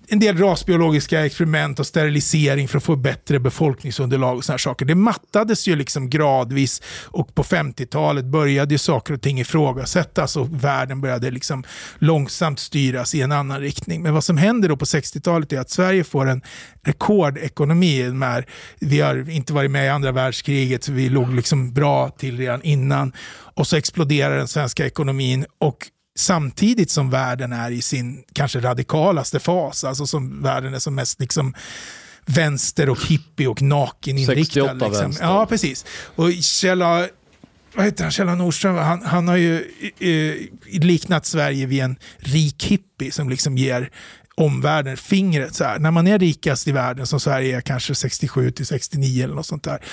en 0.08 0.20
del 0.20 0.38
rasbiologiska 0.38 1.26
experiment 1.26 1.80
och 1.80 1.86
sterilisering 1.86 2.68
för 2.68 2.78
att 2.78 2.84
få 2.84 2.96
bättre 2.96 3.38
befolkningsunderlag 3.38 4.36
och 4.36 4.44
sådana 4.44 4.58
saker. 4.58 4.86
Det 4.86 4.94
mattades 4.94 5.68
ju 5.68 5.76
liksom 5.76 6.10
gradvis 6.10 6.82
och 7.04 7.34
på 7.34 7.42
50-talet 7.42 8.24
började 8.24 8.74
ju 8.74 8.78
saker 8.78 9.14
och 9.14 9.22
ting 9.22 9.40
ifrågasättas 9.40 10.36
och 10.36 10.64
världen 10.64 11.00
började 11.00 11.30
liksom 11.30 11.64
långsamt 11.98 12.58
styras 12.58 13.14
i 13.14 13.20
en 13.20 13.32
annan 13.32 13.60
riktning. 13.60 14.02
Men 14.02 14.14
vad 14.14 14.24
som 14.24 14.36
händer 14.36 14.68
då 14.68 14.76
på 14.76 14.84
60-talet 14.84 15.52
är 15.52 15.60
att 15.60 15.70
Sverige 15.70 16.04
får 16.04 16.28
en 16.28 16.42
rekordekonomi. 16.82 18.12
Med, 18.12 18.44
vi 18.78 19.00
har 19.00 19.30
inte 19.30 19.52
varit 19.52 19.70
med 19.70 19.86
i 19.86 19.88
andra 19.88 20.12
världskriget, 20.12 20.84
så 20.84 20.92
vi 20.92 21.08
låg 21.08 21.34
liksom 21.34 21.72
bra 21.72 22.10
till 22.10 22.38
redan 22.38 22.62
innan. 22.62 23.12
Och 23.54 23.66
så 23.66 23.76
exploderar 23.76 24.36
den 24.36 24.48
svenska 24.48 24.86
ekonomin 24.86 25.46
och 25.58 25.86
samtidigt 26.14 26.90
som 26.90 27.10
världen 27.10 27.52
är 27.52 27.70
i 27.70 27.82
sin 27.82 28.24
kanske 28.32 28.60
radikalaste 28.60 29.40
fas, 29.40 29.84
alltså 29.84 30.06
som 30.06 30.42
världen 30.42 30.74
är 30.74 30.78
som 30.78 30.94
mest 30.94 31.20
liksom 31.20 31.54
vänster 32.26 32.88
och 32.88 33.06
hippie 33.06 33.48
och 33.48 33.62
nakeninriktad. 33.62 34.44
68 34.44 34.88
Liksom. 34.88 35.16
Ja, 35.20 35.46
precis. 35.46 35.84
Och 36.14 36.32
Kjella, 36.32 37.08
vad 37.74 37.84
heter 37.84 38.02
han, 38.02 38.12
Kjella 38.12 38.34
Nordström, 38.34 38.76
han, 38.76 39.02
han 39.02 39.28
har 39.28 39.36
ju 39.36 39.56
eh, 39.98 40.80
liknat 40.80 41.26
Sverige 41.26 41.66
vid 41.66 41.82
en 41.82 41.96
rik 42.18 42.64
hippie 42.64 43.12
som 43.12 43.28
liksom 43.28 43.58
ger 43.58 43.90
omvärlden 44.34 44.96
fingret. 44.96 45.54
Så 45.54 45.64
här. 45.64 45.78
När 45.78 45.90
man 45.90 46.06
är 46.06 46.18
rikast 46.18 46.68
i 46.68 46.72
världen, 46.72 47.06
som 47.06 47.20
Sverige 47.20 47.56
är 47.56 47.60
kanske 47.60 47.94
67 47.94 48.50
till 48.50 48.66
69 48.66 49.24
eller 49.24 49.34
något 49.34 49.46
sånt 49.46 49.64
där, 49.64 49.84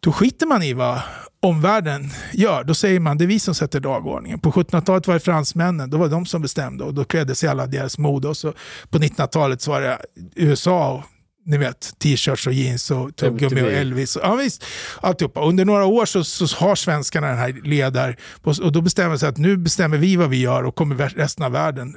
då 0.00 0.12
skiter 0.12 0.46
man 0.46 0.62
i 0.62 0.72
vad 0.72 1.00
omvärlden 1.44 2.10
gör. 2.32 2.64
Då 2.64 2.74
säger 2.74 3.00
man 3.00 3.18
det 3.18 3.24
är 3.24 3.26
vi 3.26 3.40
som 3.40 3.54
sätter 3.54 3.80
dagordningen. 3.80 4.38
På 4.38 4.50
1700-talet 4.50 5.06
var 5.06 5.14
det 5.14 5.20
fransmännen, 5.20 5.90
då 5.90 5.96
var 5.96 6.06
det 6.06 6.14
de 6.14 6.26
som 6.26 6.42
bestämde 6.42 6.84
och 6.84 6.94
då 6.94 7.04
klädde 7.04 7.34
sig 7.34 7.48
alla 7.48 7.66
deras 7.66 7.98
mode. 7.98 8.28
Och 8.28 8.36
så 8.36 8.52
på 8.90 8.98
1900-talet 8.98 9.60
så 9.60 9.70
var 9.70 9.80
det 9.80 9.98
USA 10.34 10.92
och 10.92 11.02
ni 11.46 11.58
vet, 11.58 11.98
t-shirts 11.98 12.46
och 12.46 12.52
jeans 12.52 12.90
och 12.90 13.16
tuggummi 13.16 13.62
och. 13.62 13.72
Elvis. 13.72 14.18
Ja, 14.22 14.34
visst, 14.34 14.64
alltihopa. 15.00 15.44
Under 15.44 15.64
några 15.64 15.84
år 15.84 16.04
så, 16.04 16.24
så 16.24 16.56
har 16.56 16.74
svenskarna 16.74 17.26
den 17.26 17.38
här 17.38 17.60
ledar 17.64 18.16
och 18.42 18.72
då 18.72 18.80
bestämmer 18.80 19.16
sig 19.16 19.28
att 19.28 19.36
nu 19.36 19.56
bestämmer 19.56 19.98
vi 19.98 20.16
vad 20.16 20.30
vi 20.30 20.40
gör 20.40 20.64
och 20.64 20.74
kommer 20.74 20.96
resten 20.96 21.44
av 21.44 21.52
världen 21.52 21.96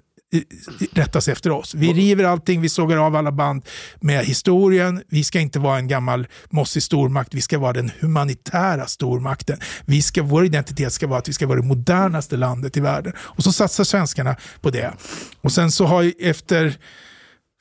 rätta 0.92 1.22
sig 1.22 1.32
efter 1.32 1.50
oss. 1.50 1.74
Vi 1.76 1.94
river 1.94 2.24
allting, 2.24 2.62
vi 2.62 2.70
sågar 2.70 2.98
av 2.98 3.16
alla 3.16 3.32
band 3.32 3.66
med 4.00 4.26
historien. 4.26 5.04
Vi 5.10 5.24
ska 5.24 5.40
inte 5.40 5.60
vara 5.60 5.78
en 5.78 5.88
gammal 5.88 6.28
mossig 6.50 6.84
stormakt, 6.84 7.34
vi 7.34 7.42
ska 7.42 7.60
vara 7.60 7.74
den 7.74 7.92
humanitära 8.00 8.86
stormakten. 8.86 9.60
Vi 9.86 10.02
ska, 10.02 10.24
vår 10.24 10.46
identitet 10.46 10.94
ska 10.94 11.08
vara 11.08 11.20
att 11.20 11.30
vi 11.30 11.34
ska 11.34 11.48
vara 11.48 11.62
det 11.62 11.68
modernaste 11.68 12.38
landet 12.38 12.78
i 12.78 12.80
världen. 12.80 13.14
Och 13.18 13.44
så 13.44 13.52
satsar 13.52 13.84
svenskarna 13.84 14.36
på 14.62 14.70
det. 14.70 14.94
Och 15.42 15.52
sen 15.52 15.72
så 15.72 15.86
har 15.86 16.02
ju 16.02 16.14
efter 16.20 16.78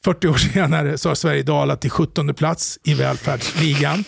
40 0.04 0.28
år 0.28 0.34
senare 0.52 0.98
så 0.98 1.08
har 1.08 1.14
Sverige 1.14 1.42
dalat 1.42 1.80
till 1.80 1.90
17 1.90 2.34
plats 2.34 2.78
i 2.84 2.94
välfärdsligan. 2.94 4.04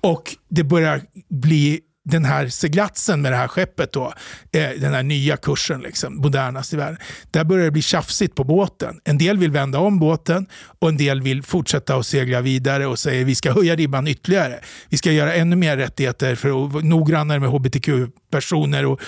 Och 0.00 0.36
det 0.48 0.64
börjar 0.64 1.02
bli 1.28 1.80
den 2.04 2.24
här 2.24 2.48
seglatsen 2.48 3.22
med 3.22 3.32
det 3.32 3.36
här 3.36 3.48
skeppet, 3.48 3.92
då, 3.92 4.12
eh, 4.52 4.70
den 4.80 4.94
här 4.94 5.02
nya 5.02 5.36
kursen, 5.36 5.80
liksom, 5.80 6.16
modernast 6.16 6.72
i 6.72 6.76
världen, 6.76 6.98
där 7.30 7.44
börjar 7.44 7.64
det 7.64 7.70
bli 7.70 7.82
tjafsigt 7.82 8.34
på 8.34 8.44
båten. 8.44 9.00
En 9.04 9.18
del 9.18 9.38
vill 9.38 9.50
vända 9.50 9.78
om 9.78 9.98
båten 9.98 10.46
och 10.80 10.88
en 10.88 10.96
del 10.96 11.22
vill 11.22 11.42
fortsätta 11.42 11.96
att 11.96 12.06
segla 12.06 12.40
vidare 12.40 12.86
och 12.86 12.98
säger 12.98 13.24
vi 13.24 13.34
ska 13.34 13.52
höja 13.52 13.76
ribban 13.76 14.08
ytterligare. 14.08 14.60
Vi 14.88 14.98
ska 14.98 15.12
göra 15.12 15.34
ännu 15.34 15.56
mer 15.56 15.76
rättigheter 15.76 16.34
för 16.34 16.48
att 16.48 16.72
vara 16.72 16.84
noggrannare 16.84 17.40
med 17.40 17.48
hbtq 17.48 17.88
personer 18.32 18.86
Och 18.86 19.00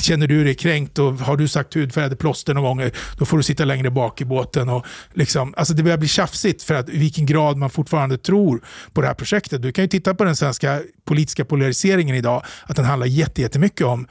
känner 0.00 0.26
du 0.26 0.44
dig 0.44 0.54
kränkt 0.54 0.98
och 0.98 1.14
har 1.14 1.36
du 1.36 1.48
sagt 1.48 1.76
hudfärgade 1.76 2.16
plåster 2.16 2.54
någon 2.54 2.78
gång, 2.78 2.90
då 3.18 3.24
får 3.24 3.36
du 3.36 3.42
sitta 3.42 3.64
längre 3.64 3.90
bak 3.90 4.20
i 4.20 4.24
båten. 4.24 4.68
Och 4.68 4.86
liksom, 5.14 5.54
alltså 5.56 5.74
det 5.74 5.82
börjar 5.82 5.98
bli 5.98 6.08
tjafsigt 6.08 6.62
för 6.62 6.74
att 6.74 6.88
i 6.88 6.98
vilken 6.98 7.26
grad 7.26 7.56
man 7.56 7.70
fortfarande 7.70 8.18
tror 8.18 8.62
på 8.92 9.00
det 9.00 9.06
här 9.06 9.14
projektet. 9.14 9.62
Du 9.62 9.72
kan 9.72 9.84
ju 9.84 9.88
titta 9.88 10.14
på 10.14 10.24
den 10.24 10.36
svenska 10.36 10.80
politiska 11.04 11.44
polariseringen 11.44 12.16
idag, 12.16 12.42
att 12.66 12.76
den 12.76 12.84
handlar 12.84 13.06
jättemycket 13.06 13.86
om 13.86 14.06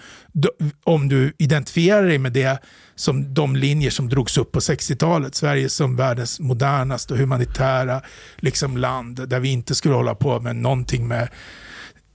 om 0.84 1.10
du 1.10 1.34
identifierar 1.38 2.04
dig 2.04 2.17
med 2.17 2.34
det 2.34 2.60
som 2.95 3.34
de 3.34 3.56
linjer 3.56 3.89
som 3.89 4.10
drogs 4.10 4.38
upp 4.38 4.52
på 4.52 4.60
60-talet. 4.60 5.36
Sverige 5.36 5.69
som 5.69 5.95
världens 5.95 6.39
modernaste 6.39 7.13
och 7.13 7.19
humanitära 7.19 8.02
liksom, 8.38 8.78
land 8.78 9.30
där 9.30 9.39
vi 9.39 9.50
inte 9.50 9.76
skulle 9.76 9.95
hålla 9.95 10.15
på 10.15 10.39
med 10.39 10.56
någonting 10.56 11.08
med 11.08 11.30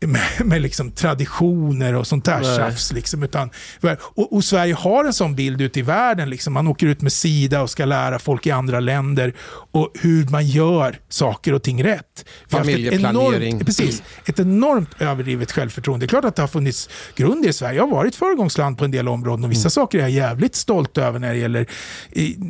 med, 0.07 0.23
med 0.45 0.63
liksom 0.63 0.91
traditioner 0.91 1.95
och 1.95 2.07
sånt 2.07 2.25
där 2.25 2.41
Nej. 2.41 2.57
tjafs. 2.57 2.93
Liksom, 2.93 3.23
utan, 3.23 3.51
och, 3.99 4.33
och 4.33 4.45
Sverige 4.45 4.75
har 4.75 5.05
en 5.05 5.13
sån 5.13 5.35
bild 5.35 5.61
ute 5.61 5.79
i 5.79 5.83
världen. 5.83 6.31
Liksom. 6.31 6.53
Man 6.53 6.67
åker 6.69 6.87
ut 6.87 7.03
med 7.03 7.13
Sida 7.13 7.63
och 7.63 7.71
ska 7.71 7.85
lära 7.85 8.19
folk 8.19 8.47
i 8.47 8.51
andra 8.51 8.81
länder 8.81 9.35
och 9.71 9.93
hur 10.01 10.29
man 10.29 10.47
gör 10.47 10.99
saker 11.09 11.53
och 11.53 11.63
ting 11.63 11.85
rätt. 11.85 12.01
Ett 12.21 12.27
Familjeplanering. 12.51 13.49
Enormt, 13.49 13.67
precis, 13.67 14.03
ett 14.27 14.41
enormt 14.41 14.91
överdrivet 14.99 15.53
självförtroende. 15.53 16.07
Det 16.07 16.09
är 16.09 16.09
klart 16.09 16.25
att 16.25 16.37
det 16.37 16.43
har 16.43 16.49
funnits 16.49 16.89
grund 17.17 17.47
i. 17.47 17.53
Sverige 17.53 17.81
har 17.81 17.89
varit 17.89 18.17
föregångsland 18.17 18.79
på 18.79 18.85
en 18.85 18.91
del 18.91 19.09
områden 19.09 19.45
och 19.45 19.51
vissa 19.51 19.71
saker 19.71 19.99
är 19.99 20.03
jag 20.03 20.11
jävligt 20.11 20.55
stolt 20.55 20.99
över 20.99 21.19
när 21.19 21.33
det 21.33 21.39
gäller 21.39 21.67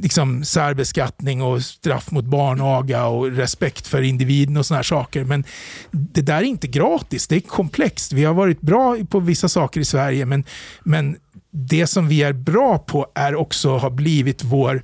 liksom, 0.03 0.45
särbeskattning 0.45 1.43
och 1.43 1.63
straff 1.63 2.11
mot 2.11 2.25
barnaga 2.25 3.07
och 3.07 3.31
respekt 3.31 3.87
för 3.87 4.03
individen 4.03 4.57
och 4.57 4.67
såna 4.67 4.79
här 4.79 4.83
saker. 4.83 5.25
Men 5.25 5.45
det 5.91 6.23
där 6.23 6.37
är 6.37 6.43
inte 6.43 6.67
gratis. 6.67 7.29
Det 7.29 7.41
komplext. 7.47 8.13
Vi 8.13 8.25
har 8.25 8.35
varit 8.35 8.61
bra 8.61 8.97
på 9.11 9.21
vissa 9.21 9.49
saker 9.49 9.81
i 9.81 9.85
Sverige 9.85 10.27
men, 10.27 10.45
men 10.85 11.17
det 11.51 11.87
som 11.87 12.09
vi 12.09 12.23
är 12.23 12.33
bra 12.33 12.79
på 12.79 13.07
är 13.15 13.35
också 13.35 13.77
har 13.77 13.91
blivit 13.91 14.45
vår 14.45 14.83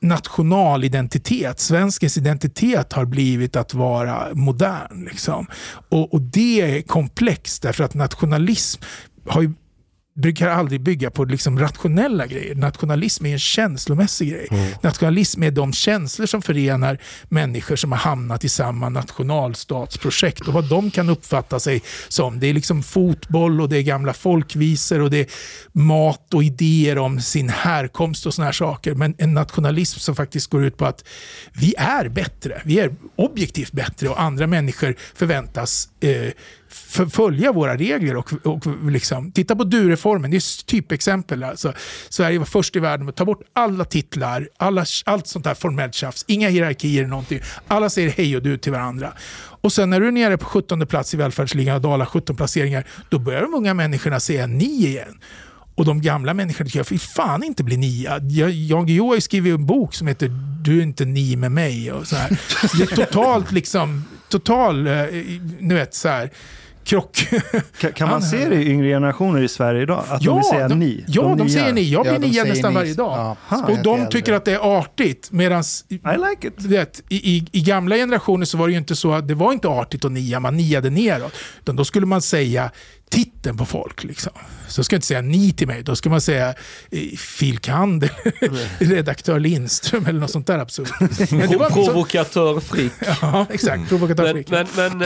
nationalidentitet. 0.00 1.60
Svenskens 1.60 2.18
identitet 2.18 2.92
har 2.92 3.04
blivit 3.04 3.56
att 3.56 3.74
vara 3.74 4.34
modern. 4.34 5.04
Liksom. 5.04 5.46
Och, 5.88 6.14
och 6.14 6.20
det 6.20 6.60
är 6.60 6.82
komplext 6.82 7.62
därför 7.62 7.84
att 7.84 7.94
nationalism 7.94 8.82
har 9.28 9.42
ju 9.42 9.52
brukar 10.16 10.48
aldrig 10.48 10.80
bygga 10.80 11.10
på 11.10 11.24
liksom 11.24 11.58
rationella 11.58 12.26
grejer. 12.26 12.54
Nationalism 12.54 13.26
är 13.26 13.32
en 13.32 13.38
känslomässig 13.38 14.30
grej. 14.30 14.48
Nationalism 14.82 15.42
är 15.42 15.50
de 15.50 15.72
känslor 15.72 16.26
som 16.26 16.42
förenar 16.42 16.98
människor 17.28 17.76
som 17.76 17.92
har 17.92 17.98
hamnat 17.98 18.44
i 18.44 18.48
samma 18.48 18.88
nationalstatsprojekt 18.88 20.48
och 20.48 20.54
vad 20.54 20.68
de 20.68 20.90
kan 20.90 21.08
uppfatta 21.08 21.60
sig 21.60 21.82
som. 22.08 22.40
Det 22.40 22.46
är 22.46 22.54
liksom 22.54 22.82
fotboll 22.82 23.60
och 23.60 23.68
det 23.68 23.76
är 23.78 23.82
gamla 23.82 24.12
folkvisor 24.12 25.00
och 25.00 25.10
det 25.10 25.20
är 25.20 25.26
mat 25.72 26.34
och 26.34 26.44
idéer 26.44 26.98
om 26.98 27.20
sin 27.20 27.48
härkomst 27.48 28.26
och 28.26 28.34
såna 28.34 28.46
här 28.46 28.52
saker. 28.52 28.94
Men 28.94 29.14
en 29.18 29.34
nationalism 29.34 29.98
som 29.98 30.16
faktiskt 30.16 30.50
går 30.50 30.64
ut 30.64 30.76
på 30.76 30.86
att 30.86 31.04
vi 31.52 31.74
är 31.78 32.08
bättre. 32.08 32.62
Vi 32.64 32.78
är 32.78 32.94
objektivt 33.16 33.72
bättre 33.72 34.08
och 34.08 34.20
andra 34.20 34.46
människor 34.46 34.96
förväntas 35.14 35.88
eh, 36.00 36.32
följa 37.10 37.52
våra 37.52 37.76
regler. 37.76 38.16
Och, 38.16 38.32
och 38.46 38.90
liksom, 38.90 39.32
titta 39.32 39.56
på 39.56 39.64
du-reformen, 39.64 40.30
det 40.30 40.36
är 40.36 40.38
ett 40.38 40.66
typexempel. 40.66 41.44
Alltså, 41.44 41.72
Sverige 42.08 42.38
var 42.38 42.46
först 42.46 42.76
i 42.76 42.78
världen 42.78 43.06
med 43.06 43.12
att 43.12 43.16
ta 43.16 43.24
bort 43.24 43.42
alla 43.52 43.84
titlar, 43.84 44.48
alla, 44.56 44.84
allt 45.04 45.26
sånt 45.26 45.44
där 45.44 45.54
formellt 45.54 45.94
tjafs, 45.94 46.24
inga 46.28 46.48
hierarkier, 46.48 47.06
någonting. 47.06 47.40
Alla 47.68 47.90
säger 47.90 48.10
hej 48.10 48.36
och 48.36 48.42
du 48.42 48.58
till 48.58 48.72
varandra. 48.72 49.12
Och 49.60 49.72
sen 49.72 49.90
när 49.90 50.00
du 50.00 50.08
är 50.08 50.12
nere 50.12 50.38
på 50.38 50.44
17 50.44 50.86
plats 50.86 51.14
i 51.14 51.16
välfärdsligan 51.16 51.76
och 51.76 51.82
dalar 51.82 52.06
17 52.06 52.36
placeringar, 52.36 52.86
då 53.08 53.18
börjar 53.18 53.42
de 53.42 53.54
unga 53.54 53.74
människorna 53.74 54.20
säga 54.20 54.46
ni 54.46 54.86
igen. 54.86 55.18
Och 55.76 55.84
de 55.84 56.00
gamla 56.00 56.34
människorna 56.34 56.66
tycker 56.66 56.78
jag, 56.78 56.86
fy 56.86 56.98
fan 56.98 57.42
inte 57.42 57.64
bli 57.64 57.76
nia. 57.76 58.18
Jan 58.68 58.86
Guillou 58.86 59.08
har 59.08 59.14
ju 59.14 59.20
skrivit 59.20 59.54
en 59.54 59.66
bok 59.66 59.94
som 59.94 60.06
heter 60.06 60.30
Du 60.62 60.78
är 60.78 60.82
inte 60.82 61.04
ni 61.04 61.36
med 61.36 61.52
mig. 61.52 61.92
Och 61.92 62.06
så 62.06 62.16
här. 62.16 62.40
Det 62.78 62.92
är 62.92 63.06
totalt 63.06 63.52
liksom, 63.52 64.04
total, 64.28 64.86
eh, 64.86 64.94
nu 65.60 65.74
vet 65.74 65.94
så 65.94 66.08
här, 66.08 66.30
krock. 66.86 67.28
Kan, 67.80 67.92
kan 67.92 68.08
man 68.10 68.22
se 68.22 68.48
det 68.48 68.54
i 68.62 68.70
yngre 68.70 68.88
generationer 68.88 69.42
i 69.42 69.48
Sverige 69.48 69.82
idag? 69.82 70.04
Att 70.08 70.20
de 70.22 70.36
vill 70.36 70.44
säga 70.44 70.68
de, 70.68 70.78
ni? 70.78 71.04
Ja, 71.08 71.22
de, 71.22 71.36
nya? 71.38 71.48
säger 71.48 71.72
ni. 71.72 71.82
Jag 71.82 72.02
blir 72.02 72.12
Ja, 72.12 72.18
de 72.18 72.26
nia 72.28 72.44
nästan 72.44 72.72
ni. 72.72 72.78
varje 72.78 72.94
dag. 72.94 73.36
Ja, 73.50 73.62
och 73.62 73.78
de 73.82 73.94
äldre. 73.94 74.10
tycker 74.10 74.32
att 74.32 74.44
det 74.44 74.52
är 74.52 74.78
artigt. 74.78 75.28
Medan 75.32 75.64
I 75.88 75.94
like 75.94 76.50
vet, 76.56 77.02
i, 77.08 77.36
i, 77.36 77.46
i 77.52 77.60
gamla 77.60 77.96
generationer 77.96 78.44
så 78.44 78.58
var 78.58 78.66
det 78.66 78.72
ju 78.72 78.78
inte 78.78 78.96
så 78.96 79.12
att 79.12 79.28
det 79.28 79.34
var 79.34 79.52
inte 79.52 79.68
artigt 79.68 80.04
att 80.04 80.12
nia, 80.12 80.40
man 80.40 80.56
niade 80.56 80.90
neråt. 80.90 81.32
Utan 81.60 81.76
då 81.76 81.84
skulle 81.84 82.06
man 82.06 82.22
säga 82.22 82.70
titeln 83.10 83.56
på 83.56 83.66
folk. 83.66 84.04
Liksom. 84.04 84.32
Så 84.68 84.84
ska 84.84 84.94
jag 84.94 84.98
inte 84.98 85.06
säga 85.06 85.20
ni 85.20 85.52
till 85.52 85.66
mig, 85.66 85.82
då 85.82 85.96
ska 85.96 86.10
man 86.10 86.20
säga 86.20 86.48
eh, 86.90 87.00
Phil 87.38 87.58
Kander, 87.58 88.10
redaktör 88.84 89.38
Lindström 89.40 90.06
eller 90.06 90.20
något 90.20 90.30
sånt 90.30 90.46
där 90.46 90.58
absurt. 90.58 90.90
Men 91.30 91.48
så, 91.48 91.58
Provokatör 91.70 92.60
Frick. 92.60 92.92
ja, 93.22 93.46
exakt, 93.50 93.88
provokatör 93.88 94.24
Men, 94.24 94.34
Frick. 94.34 94.50
men, 94.50 94.66
men 94.98 95.02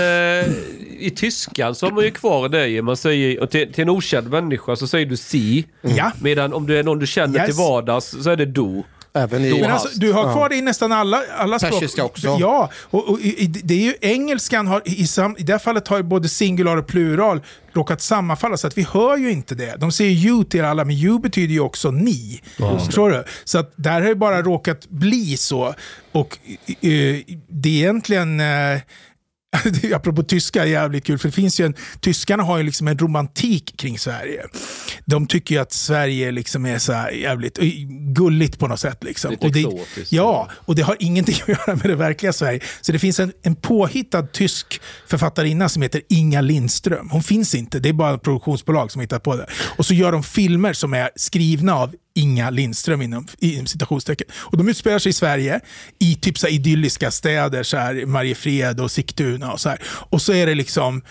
eh, 0.47 0.53
i 0.99 1.13
tyskan 1.17 1.75
så 1.75 1.87
har 1.87 1.93
man 1.93 2.05
ju 2.05 2.11
kvar 2.11 2.49
det. 2.49 2.83
Man 2.83 2.97
säger, 2.97 3.41
och 3.41 3.51
till, 3.51 3.73
till 3.73 3.83
en 3.83 3.91
okänd 3.91 4.31
människa 4.31 4.77
så 4.77 4.87
säger 4.87 5.07
du 5.07 5.17
si. 5.17 5.67
Ja. 5.83 6.13
Medan 6.21 6.53
om 6.53 6.67
du 6.67 6.79
är 6.79 6.83
någon 6.83 6.99
du 6.99 7.07
känner 7.07 7.39
Yes. 7.39 7.47
till 7.47 7.55
vardags 7.55 8.15
så 8.23 8.31
är 8.31 8.37
det 8.37 8.47
do. 8.47 8.85
Även 9.13 9.45
i... 9.45 9.61
Men 9.61 9.71
alltså, 9.71 9.89
du 9.95 10.13
har 10.13 10.23
kvar 10.23 10.49
det 10.49 10.57
i 10.57 10.63
nästan 10.63 10.93
alla, 10.93 11.23
alla 11.37 11.59
språk. 11.59 11.73
Persiska 11.73 12.05
också. 12.05 12.37
Ja, 12.41 12.71
och, 12.77 13.09
och 13.09 13.21
i, 13.21 13.47
det 13.47 13.75
är 13.75 13.83
ju 13.83 13.95
engelskan 14.01 14.67
har 14.67 14.83
i, 14.85 15.07
sam, 15.07 15.37
i 15.39 15.43
det 15.43 15.53
här 15.53 15.59
fallet 15.59 15.89
har 15.89 15.97
ju 15.97 16.03
både 16.03 16.29
singular 16.29 16.77
och 16.77 16.87
plural 16.87 17.41
råkat 17.73 18.01
sammanfalla 18.01 18.57
så 18.57 18.67
att 18.67 18.79
vi 18.79 18.83
hör 18.83 19.17
ju 19.17 19.31
inte 19.31 19.55
det. 19.55 19.77
De 19.77 19.93
säger 19.93 20.11
you 20.11 20.45
till 20.45 20.65
alla, 20.65 20.85
men 20.85 20.97
you 20.97 21.21
betyder 21.21 21.55
ju 21.55 21.61
också 21.61 21.91
ni. 21.91 22.41
Förstår 22.87 23.11
du? 23.11 23.25
Så 23.45 23.59
att 23.59 23.73
där 23.77 23.93
har 23.93 24.09
det 24.09 24.15
bara 24.15 24.43
råkat 24.43 24.89
bli 24.89 25.37
så. 25.37 25.75
Och 26.13 26.39
eh, 26.67 27.17
det 27.49 27.69
är 27.69 27.77
egentligen... 27.77 28.41
Är 28.41 28.83
apropå 29.95 30.23
tyska, 30.23 30.67
jävligt 30.67 31.05
kul. 31.05 31.19
För 31.19 31.29
det 31.29 31.33
finns 31.33 31.61
ju 31.61 31.67
en, 31.67 31.75
tyskarna 32.01 32.43
har 32.43 32.59
ju 32.59 32.65
liksom 32.65 32.89
en 32.89 32.99
romantik 32.99 33.77
kring 33.77 33.99
Sverige. 33.99 34.47
De 35.05 35.27
tycker 35.27 35.55
ju 35.55 35.61
att 35.61 35.73
Sverige 35.73 36.31
liksom 36.31 36.67
är 36.67 36.79
så 36.79 36.93
jävligt 37.13 37.59
eh, 37.59 37.69
gulligt 38.15 38.59
på 38.59 38.67
något 38.67 38.81
sätt. 38.81 39.05
Liksom. 39.05 39.31
Lite 39.31 39.47
Och 39.47 39.53
det, 39.53 39.61
exotiskt. 39.61 40.13
ja, 40.13 40.49
och 40.53 40.75
det 40.75 40.83
har 40.83 40.97
ingenting 41.01 41.37
att 41.43 41.49
göra 41.67 41.77
med 41.77 41.85
det 41.85 41.95
verkliga 41.97 42.33
Sverige. 42.33 42.61
Så 42.81 42.93
det 42.93 42.99
finns 42.99 43.21
en, 43.21 43.33
en 43.43 43.55
påhittad 43.55 44.23
tysk 44.23 44.81
författarinna 45.07 45.69
som 45.69 45.83
heter 45.83 46.03
Inga 46.09 46.41
Lindström. 46.41 47.11
Hon 47.11 47.23
finns 47.23 47.55
inte, 47.55 47.79
det 47.79 47.89
är 47.89 47.93
bara 47.93 48.15
ett 48.15 48.23
produktionsbolag 48.23 48.93
som 48.93 49.01
hittat 49.01 49.23
på 49.23 49.37
det. 49.37 49.47
Och 49.77 49.87
så 49.87 49.95
gör 49.95 50.13
de 50.13 50.23
filmer 50.23 50.73
som 50.73 50.95
är 50.95 51.11
skrivna 51.17 51.75
av 51.75 51.95
Inga 52.21 52.51
Lindström 52.51 53.03
inom, 53.03 53.27
inom 53.39 53.67
citationstecken. 53.67 54.27
Och 54.33 54.57
de 54.57 54.69
utspelar 54.69 54.99
sig 54.99 55.11
i 55.11 55.13
Sverige 55.13 55.61
i 55.99 56.15
typ 56.15 56.39
så 56.39 56.49
idylliska 56.49 57.11
städer, 57.11 57.63
så 57.63 57.77
här 57.77 58.07
Mariefred 58.07 58.81
och 58.81 58.91
Sigtuna 58.91 59.53
och 59.53 59.61
så 59.61 59.69
här. 59.69 59.79
Och 59.85 60.23
så 60.23 60.33
är 60.33 60.47
det 60.47 60.55
liksom 60.55 61.03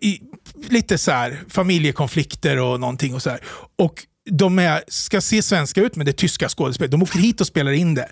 i, 0.00 0.20
lite 0.68 0.98
så 0.98 1.10
här 1.10 1.40
familjekonflikter 1.48 2.56
och 2.60 2.80
någonting 2.80 3.14
och 3.14 3.22
så 3.22 3.30
här. 3.30 3.40
Och 3.76 4.04
de 4.30 4.58
är, 4.58 4.82
ska 4.88 5.20
se 5.20 5.42
svenska 5.42 5.80
ut 5.80 5.96
men 5.96 6.06
det 6.06 6.10
är 6.10 6.12
tyska 6.12 6.48
skådespelare. 6.48 6.90
De 6.90 7.02
åker 7.02 7.18
hit 7.18 7.40
och 7.40 7.46
spelar 7.46 7.72
in 7.72 7.94
det. 7.94 8.08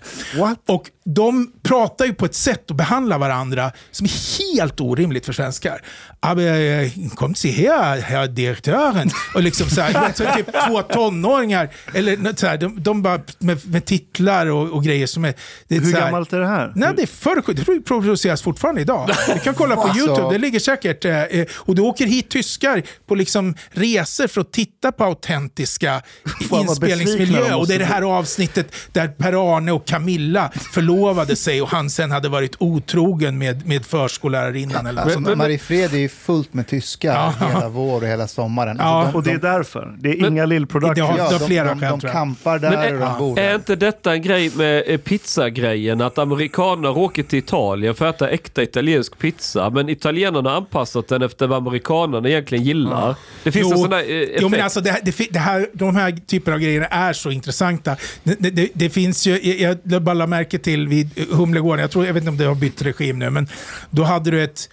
Och 0.65 0.89
de 1.15 1.51
pratar 1.63 2.05
ju 2.05 2.13
på 2.13 2.25
ett 2.25 2.35
sätt 2.35 2.69
och 2.69 2.75
behandlar 2.75 3.19
varandra 3.19 3.71
som 3.91 4.05
är 4.05 4.47
helt 4.53 4.81
orimligt 4.81 5.25
för 5.25 5.33
svenskar. 5.33 5.81
Aber, 6.19 6.81
eh, 6.83 6.91
kom 7.15 7.35
se 7.35 7.51
här, 7.51 8.01
herr 8.01 8.27
direktören. 8.27 9.09
Och 9.35 9.43
liksom 9.43 9.69
så 9.69 9.81
här, 9.81 10.13
så 10.13 10.23
typ 10.35 10.45
två 10.67 10.81
tonåringar, 10.81 11.69
eller 11.93 12.35
så 12.35 12.47
här, 12.47 12.57
de, 12.57 12.83
de 12.83 13.01
bara 13.01 13.21
med, 13.39 13.69
med 13.69 13.85
titlar 13.85 14.47
och, 14.47 14.69
och 14.69 14.83
grejer 14.83 15.07
som 15.07 15.25
är... 15.25 15.33
Det 15.67 15.75
är 15.75 15.79
Hur 15.79 15.93
här, 15.93 16.01
gammalt 16.01 16.33
är 16.33 16.39
det 16.39 16.47
här? 16.47 16.73
Nej, 16.75 16.89
det 16.95 17.01
är 17.01 17.07
förr. 17.07 17.43
Det 17.53 17.81
produceras 17.81 18.41
fortfarande 18.41 18.81
idag. 18.81 19.09
Du 19.33 19.39
kan 19.39 19.53
kolla 19.53 19.75
på 19.75 19.81
Alltså. 19.81 19.99
YouTube, 19.99 20.29
det 20.31 20.37
ligger 20.37 20.59
säkert. 20.59 21.05
Eh, 21.05 21.21
eh, 21.21 21.47
och 21.55 21.75
du 21.75 21.81
åker 21.81 22.05
hit 22.05 22.29
tyskar 22.29 22.83
på 23.07 23.15
liksom 23.15 23.55
resor 23.71 24.27
för 24.27 24.41
att 24.41 24.51
titta 24.51 24.91
på 24.91 25.03
autentiska 25.03 26.01
vad 26.49 26.61
inspelningsmiljö. 26.61 27.25
besvikna 27.25 27.49
de 27.49 27.55
Och 27.55 27.67
det 27.67 27.75
är 27.75 27.79
det 27.79 27.85
här 27.85 28.01
avsnittet 28.01 28.75
där 28.91 29.07
Per-Arne 29.07 29.71
och 29.71 29.87
Camilla 29.87 30.51
förlovade 30.97 31.35
sig 31.35 31.61
och 31.61 31.69
han 31.69 31.89
sen 31.89 32.11
hade 32.11 32.29
varit 32.29 32.55
otrogen 32.59 33.37
med, 33.37 33.67
med 33.67 33.85
förskolärarinnan. 33.85 34.85
Eller 34.85 35.05
något 35.05 35.15
Alltså. 35.15 35.35
Mariefred 35.35 35.93
är 35.93 35.97
ju 35.97 36.09
fullt 36.09 36.53
med 36.53 36.67
tyskar 36.67 37.33
Ja. 37.39 37.47
hela 37.47 37.69
vår 37.69 38.01
och 38.01 38.07
hela 38.07 38.27
sommaren. 38.27 38.77
Ja. 38.79 38.83
Alltså, 38.85 39.11
de, 39.11 39.17
Och 39.17 39.23
det 39.23 39.31
är 39.31 39.51
de, 39.51 39.57
därför. 39.57 39.95
Det 39.99 40.09
är 40.09 40.21
Men- 40.21 40.33
inga 40.33 40.45
Lill 40.45 40.67
Production. 40.67 40.95
Det 40.95 41.01
har- 41.01 41.17
ja, 41.17 41.33
av 41.33 41.39
de, 41.39 41.45
flera 41.45 41.67
de, 41.67 41.79
de 41.79 41.99
jag. 42.03 42.11
campar 42.11 42.59
där 42.59 42.69
Men 42.69 42.79
är- 42.79 42.93
och 42.93 42.99
de 42.99 43.17
bor 43.19 43.39
Är 43.39 43.47
där. 43.47 43.55
inte 43.55 43.75
detta 43.75 44.13
en 44.13 44.21
grej 44.21 44.51
med 44.55 44.83
eh, 44.87 44.97
pizzagrejen? 44.97 46.01
Att 46.01 46.17
amerikaner 46.17 46.97
åker 46.97 47.23
till 47.23 47.39
Italien 47.39 47.95
för 47.95 48.05
att 48.05 48.15
äta 48.15 48.29
äkta 48.29 48.63
italiensk 48.63 49.17
pizza, 49.17 49.69
men 49.69 49.89
italienarna 49.89 50.49
har 50.49 50.57
anpassat 50.57 51.07
den 51.07 51.21
efter 51.21 51.47
vad 51.47 51.57
amerikanerna 51.57 52.29
egentligen 52.29 52.63
gillar. 52.63 53.15
Det 53.43 53.51
finns 53.51 53.71
en 53.71 53.77
sån 53.77 53.89
där 53.89 53.97
eh, 53.97 54.03
effekt. 54.21 54.37
jo, 54.41 54.49
men 54.49 54.61
alltså 54.61 54.81
det, 54.81 54.91
här- 54.91 55.01
det, 55.03 55.27
det 55.31 55.39
här, 55.39 55.67
de 55.73 55.95
här 55.95 56.17
typerna 56.27 56.55
av 56.55 56.61
grejer 56.61 56.87
är 56.91 57.13
så 57.13 57.31
intressanta. 57.31 57.95
Det, 58.23 58.35
det- 58.39 58.49
det, 58.49 58.69
det 58.73 58.89
finns 58.89 59.27
ju, 59.27 59.57
jag, 59.61 59.77
jag 59.83 60.01
bara 60.01 60.27
märke 60.27 60.57
till 60.59 60.86
vid 60.87 61.29
Humlegården, 61.31 61.81
jag, 61.81 61.91
tror, 61.91 62.05
jag 62.05 62.13
vet 62.13 62.21
inte 62.23 62.29
om 62.29 62.37
det 62.37 62.45
har 62.45 62.55
bytt 62.55 62.81
regim 62.81 63.19
nu, 63.19 63.29
men 63.29 63.47
då 63.89 64.03
hade 64.03 64.31
du 64.31 64.43
ett, 64.43 64.69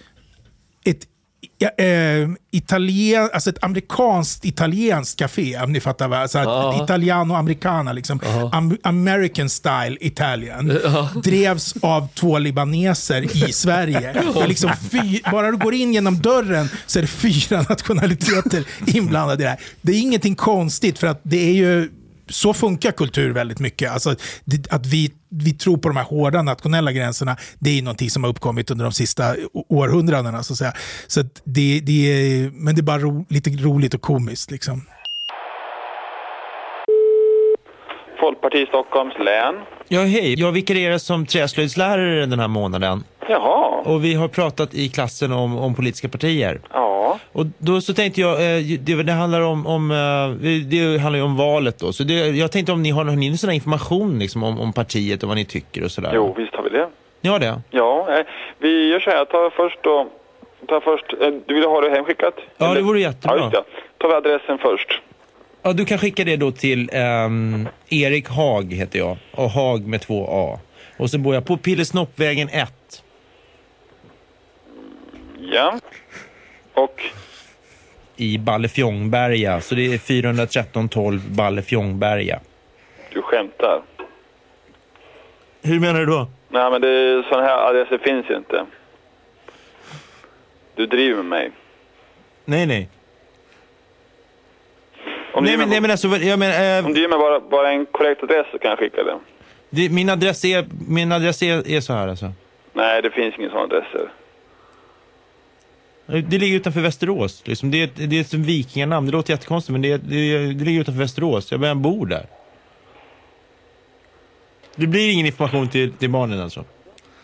ett 0.85 1.07
ja, 1.57 1.69
eh, 1.83 2.29
italien, 2.51 3.29
alltså 3.33 3.49
ett 3.49 3.63
amerikanskt 3.63 4.45
italienskt 4.45 5.19
café, 5.19 5.57
om 5.63 5.71
ni 5.71 5.79
fattar 5.79 6.07
vad 6.07 6.31
så 6.31 6.37
här, 6.37 6.45
Ja. 6.45 6.83
Italiano 6.83 7.33
americana, 7.33 7.93
liksom. 7.93 8.19
Am, 8.51 8.77
American 8.83 9.49
style 9.49 9.97
Italian. 9.99 10.79
Drevs 11.23 11.73
av 11.81 12.07
två 12.13 12.37
libaneser 12.39 13.21
i 13.37 13.39
Sverige. 13.53 14.23
Liksom 14.47 14.71
bara 15.31 15.51
du 15.51 15.57
går 15.57 15.73
in 15.73 15.93
genom 15.93 16.21
dörren 16.21 16.69
så 16.85 16.99
är 16.99 17.01
det 17.01 17.07
fyra 17.07 17.65
nationaliteter 17.69 18.63
inblandade 18.85 19.43
i 19.43 19.43
det 19.43 19.49
här. 19.49 19.59
Det 19.81 19.91
är 19.91 20.01
ingenting 20.01 20.35
konstigt 20.35 20.99
för 20.99 21.07
att 21.07 21.21
det 21.23 21.49
är 21.49 21.53
ju 21.53 21.89
så 22.29 22.53
funkar 22.53 22.91
kultur 22.91 23.33
väldigt 23.33 23.59
mycket. 23.59 23.91
Alltså, 23.91 24.15
det, 24.45 24.73
att 24.73 24.85
vi, 24.85 25.11
vi 25.29 25.53
tror 25.53 25.77
på 25.77 25.87
de 25.87 25.97
här 25.97 26.03
hårda 26.03 26.41
nationella 26.41 26.91
gränserna, 26.91 27.37
det 27.59 27.77
är 27.77 27.81
någonting 27.81 28.09
som 28.09 28.23
har 28.23 28.31
uppkommit 28.31 28.71
under 28.71 28.85
de 28.85 28.91
sista 28.91 29.35
århundradena. 29.69 30.43
Så 30.43 30.53
att 30.53 30.57
säga. 30.57 30.73
Så 31.07 31.19
att 31.19 31.41
det, 31.43 31.79
det 31.83 32.11
är, 32.11 32.51
men 32.53 32.75
det 32.75 32.81
är 32.81 32.83
bara 32.83 32.99
ro, 32.99 33.25
lite 33.29 33.49
roligt 33.49 33.93
och 33.93 34.01
komiskt. 34.01 34.51
Liksom. 34.51 34.81
Folkparti 38.19 38.67
Stockholms 38.67 39.13
län. 39.19 39.55
Ja, 39.87 40.01
hej. 40.01 40.39
Jag 40.39 40.51
vikarierar 40.51 40.97
som 40.97 41.25
träslöjdslärare 41.25 42.25
den 42.25 42.39
här 42.39 42.47
månaden. 42.47 43.03
Jaha. 43.29 43.81
Och 43.85 44.03
vi 44.03 44.13
har 44.13 44.27
pratat 44.27 44.73
i 44.73 44.89
klassen 44.89 45.31
om, 45.31 45.57
om 45.57 45.75
politiska 45.75 46.09
partier. 46.09 46.61
Ja. 46.73 46.94
Och 47.31 47.45
då 47.57 47.81
så 47.81 47.93
tänkte 47.93 48.21
jag, 48.21 48.31
eh, 48.31 48.61
det, 48.79 49.03
det 49.03 49.11
handlar 49.11 49.41
om, 49.41 49.67
om, 49.67 49.91
eh, 49.91 50.47
det 50.69 50.97
handlar 51.01 51.17
ju 51.19 51.25
om 51.25 51.37
valet 51.37 51.79
då. 51.79 51.93
Så 51.93 52.03
det, 52.03 52.13
jag 52.13 52.51
tänkte 52.51 52.71
om 52.71 52.83
ni 52.83 52.89
har, 52.91 53.05
har 53.05 53.15
ni 53.15 53.29
någon 53.29 53.37
sån 53.37 53.51
information 53.51 54.19
liksom, 54.19 54.43
om, 54.43 54.59
om 54.59 54.73
partiet 54.73 55.23
och 55.23 55.29
vad 55.29 55.37
ni 55.37 55.45
tycker 55.45 55.83
och 55.83 55.91
sådär? 55.91 56.11
Jo, 56.15 56.33
visst 56.37 56.55
har 56.55 56.63
vi 56.63 56.69
det. 56.69 56.87
Ni 57.21 57.29
har 57.29 57.39
det? 57.39 57.61
Ja, 57.71 58.23
vi 58.59 58.89
gör 58.89 58.99
så 58.99 59.09
här. 59.09 59.25
Ta 59.25 59.51
först 59.55 59.77
då... 59.83 60.07
Ta 60.67 60.81
först... 60.81 61.05
Eh, 61.21 61.29
du 61.45 61.53
vill 61.53 61.63
ha 61.65 61.81
det 61.81 61.89
hemskickat? 61.89 62.33
Ja, 62.57 62.65
Eller- 62.65 62.75
det 62.75 62.81
vore 62.81 62.99
jättebra. 62.99 63.37
Ja, 63.37 63.43
just. 63.43 63.55
Tar 63.97 64.07
vi 64.07 64.13
adressen 64.13 64.57
först. 64.57 65.01
Ja, 65.61 65.73
du 65.73 65.85
kan 65.85 65.97
skicka 65.97 66.23
det 66.23 66.35
då 66.35 66.51
till 66.51 66.89
ehm, 66.93 67.67
Erik 67.89 68.29
Hag 68.29 68.73
heter 68.73 68.99
jag. 68.99 69.17
Och 69.31 69.49
Hag 69.49 69.87
med 69.87 70.01
två 70.01 70.27
A. 70.29 70.59
Och 70.97 71.09
så 71.09 71.17
bor 71.17 71.33
jag 71.33 71.45
på 71.45 71.57
Pillesnoppvägen 71.57 72.49
1. 72.49 73.03
Ja. 75.39 75.79
Och... 76.75 77.03
I 78.17 78.37
Ballefjongberga. 78.37 79.61
Så 79.61 79.75
det 79.75 79.93
är 79.93 79.97
413 79.97 80.89
12 80.89 81.19
Ballefjongberga. 81.29 82.39
Du 83.13 83.21
skämtar. 83.21 83.81
Hur 85.61 85.79
menar 85.79 85.99
du 85.99 86.05
då? 86.05 86.27
Nej, 86.49 86.71
men 86.71 86.81
det, 86.81 87.23
sådana 87.29 87.47
här 87.47 87.69
adresser 87.69 87.97
finns 87.97 88.29
ju 88.29 88.37
inte. 88.37 88.65
Du 90.75 90.85
driver 90.85 91.15
med 91.15 91.25
mig. 91.25 91.51
Nej, 92.45 92.65
nej. 92.65 92.89
Om 95.33 95.43
du 95.43 95.49
Nej 95.49 95.57
men, 95.57 95.69
nej, 95.69 95.81
men 95.81 95.91
alltså, 95.91 96.07
jag 96.07 96.39
menar, 96.39 96.77
eh, 96.79 96.85
om 96.85 96.93
du 96.93 97.01
ger 97.01 97.07
mig 97.07 97.17
bara, 97.17 97.39
bara 97.39 97.71
en 97.71 97.85
korrekt 97.85 98.23
adress 98.23 98.45
så 98.51 98.59
kan 98.59 98.69
jag 98.69 98.79
skicka 98.79 99.03
det. 99.03 99.19
det, 99.69 99.89
min 99.89 100.09
adress, 100.09 100.45
är, 100.45 100.65
min 100.89 101.11
adress 101.11 101.43
är, 101.43 101.71
är 101.71 101.81
så 101.81 101.93
här 101.93 102.07
alltså. 102.07 102.31
Nej, 102.73 103.01
det 103.01 103.11
finns 103.11 103.35
ingen 103.37 103.51
sån 103.51 103.61
adresser. 103.61 104.09
Det 106.05 106.37
ligger 106.37 106.57
utanför 106.57 106.81
Västerås. 106.81 107.43
Liksom. 107.45 107.71
Det, 107.71 107.81
är, 107.83 108.07
det 108.07 108.17
är 108.17 108.21
ett 108.21 108.29
som 108.29 108.43
vikinganamn. 108.43 109.05
Det 109.05 109.11
låter 109.11 109.33
jättekonstigt 109.33 109.71
men 109.71 109.81
det, 109.81 109.97
det, 109.97 110.53
det 110.53 110.65
ligger 110.65 110.81
utanför 110.81 110.99
Västerås. 110.99 111.51
Jag 111.51 111.59
bara 111.59 111.75
bor 111.75 112.05
där. 112.05 112.25
Det 114.75 114.87
blir 114.87 115.13
ingen 115.13 115.25
information 115.25 115.67
till, 115.67 115.91
till 115.93 116.09
barnen 116.09 116.39
alltså? 116.41 116.63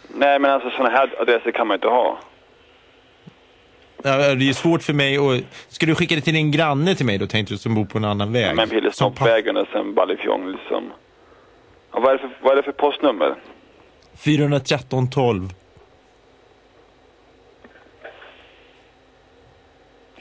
Nej, 0.07 0.39
men 0.39 0.51
alltså 0.51 0.69
sådana 0.69 0.89
här 0.89 1.21
adresser 1.21 1.51
kan 1.51 1.67
man 1.67 1.75
inte 1.75 1.87
ha. 1.87 2.19
Ja, 4.03 4.35
det 4.35 4.49
är 4.49 4.53
svårt 4.53 4.83
för 4.83 4.93
mig 4.93 5.17
att... 5.17 5.43
Ska 5.67 5.85
du 5.85 5.95
skicka 5.95 6.15
det 6.15 6.21
till 6.21 6.35
en 6.35 6.51
granne 6.51 6.95
till 6.95 7.05
mig 7.05 7.17
då 7.17 7.27
tänkte 7.27 7.53
du 7.53 7.57
som 7.57 7.75
bor 7.75 7.85
på 7.85 7.97
en 7.97 8.05
annan 8.05 8.33
väg? 8.33 8.55
Men 8.55 8.69
Pillesnoppvägen 8.69 9.57
och 9.57 9.67
sen 9.71 9.93
Ballefjong 9.93 10.51
liksom. 10.51 10.91
Ja, 11.93 11.99
vad, 11.99 12.09
är 12.09 12.13
det 12.13 12.19
för, 12.19 12.31
vad 12.41 12.51
är 12.51 12.55
det 12.55 12.63
för 12.63 12.71
postnummer? 12.71 13.35
413 14.17 15.09
12. 15.09 15.49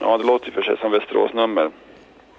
Ja, 0.01 0.19
det 0.19 0.25
låter 0.25 0.47
ju 0.47 0.53
för 0.53 0.63
sig 0.63 0.77
som 0.81 0.93
Västeråsnummer. 0.93 1.71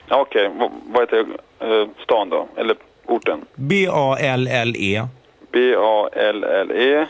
Ja, 0.07 0.21
okej. 0.21 0.49
Vad, 0.55 0.71
vad 0.87 1.01
heter 1.01 1.19
eh, 1.59 1.87
stan 2.03 2.29
då? 2.29 2.47
Eller 2.57 2.75
orten? 3.05 3.45
B-A-L-L-E 3.55 5.07
B-A-L-L-E. 5.51 7.05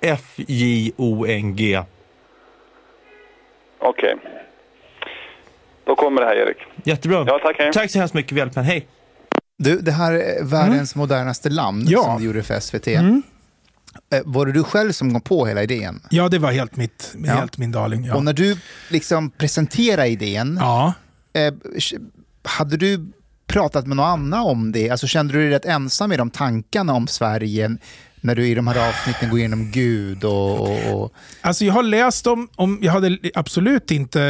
F-J-O-N-G. 0.00 1.82
Okej. 3.78 4.16
Då 5.84 5.94
kommer 5.96 6.20
det 6.20 6.26
här, 6.26 6.36
Erik. 6.36 6.56
Jättebra. 6.84 7.24
Ja, 7.26 7.38
tack. 7.42 7.56
Hej. 7.58 7.72
Tack 7.72 7.90
så 7.90 7.98
hemskt 7.98 8.14
mycket 8.14 8.30
för 8.30 8.36
hjälpen. 8.36 8.64
Hej. 8.64 8.86
Du, 9.56 9.78
det 9.78 9.90
här 9.92 10.12
är 10.12 10.44
världens 10.44 10.96
modernaste 10.96 11.48
land 11.50 11.82
Ja. 11.88 12.02
som 12.02 12.18
du 12.20 12.26
gjorde 12.26 12.42
för 12.42 12.60
SVT. 12.60 12.86
Mm. 12.86 13.22
Eh, 14.14 14.20
Var 14.24 14.46
det 14.46 14.52
du 14.52 14.64
själv 14.64 14.92
som 14.92 15.12
kom 15.12 15.20
på 15.20 15.46
hela 15.46 15.62
idén? 15.62 16.00
Ja, 16.10 16.28
det 16.28 16.38
var 16.38 16.52
helt, 16.52 16.76
mitt, 16.76 17.14
Ja. 17.24 17.32
helt 17.34 17.58
min 17.58 17.72
darling. 17.72 18.04
Ja. 18.04 18.14
Och 18.14 18.24
när 18.24 18.32
du 18.32 18.56
liksom 18.88 19.30
presenterade 19.30 20.08
idén, 20.08 20.56
ja. 20.60 20.92
eh, 21.32 21.54
hade 22.44 22.76
du 22.76 23.06
pratat 23.46 23.86
med 23.86 23.96
någon 23.96 24.06
annan 24.06 24.40
om 24.46 24.72
det? 24.72 24.90
Alltså 24.90 25.06
kände 25.06 25.32
du 25.32 25.38
dig 25.40 25.50
rätt 25.50 25.64
ensam 25.64 26.12
i 26.12 26.16
de 26.16 26.30
tankarna 26.30 26.92
om 26.92 27.06
Sverige 27.06 27.76
när 28.22 28.34
du 28.34 28.48
i 28.48 28.54
de 28.54 28.66
här 28.66 28.88
avsnitten 28.88 29.30
går 29.30 29.38
igenom 29.38 29.70
Gud 29.70 30.24
och... 30.24 30.60
och, 30.60 31.02
och 31.02 31.12
Alltså 31.40 31.64
jag 31.64 31.74
har 31.74 31.82
läst 31.82 32.26
om, 32.26 32.48
om 32.56 32.78
jag 32.82 32.92
hade 32.92 33.18
absolut 33.34 33.90
inte, 33.90 34.20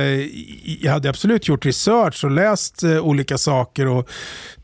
jag 0.81 0.93
hade 0.93 1.09
absolut 1.11 1.49
gjort 1.49 1.67
research 1.67 2.25
och 2.25 2.31
läst 2.31 2.83
eh, 2.83 2.99
olika 2.99 3.39
saker 3.39 3.87
och 3.87 4.09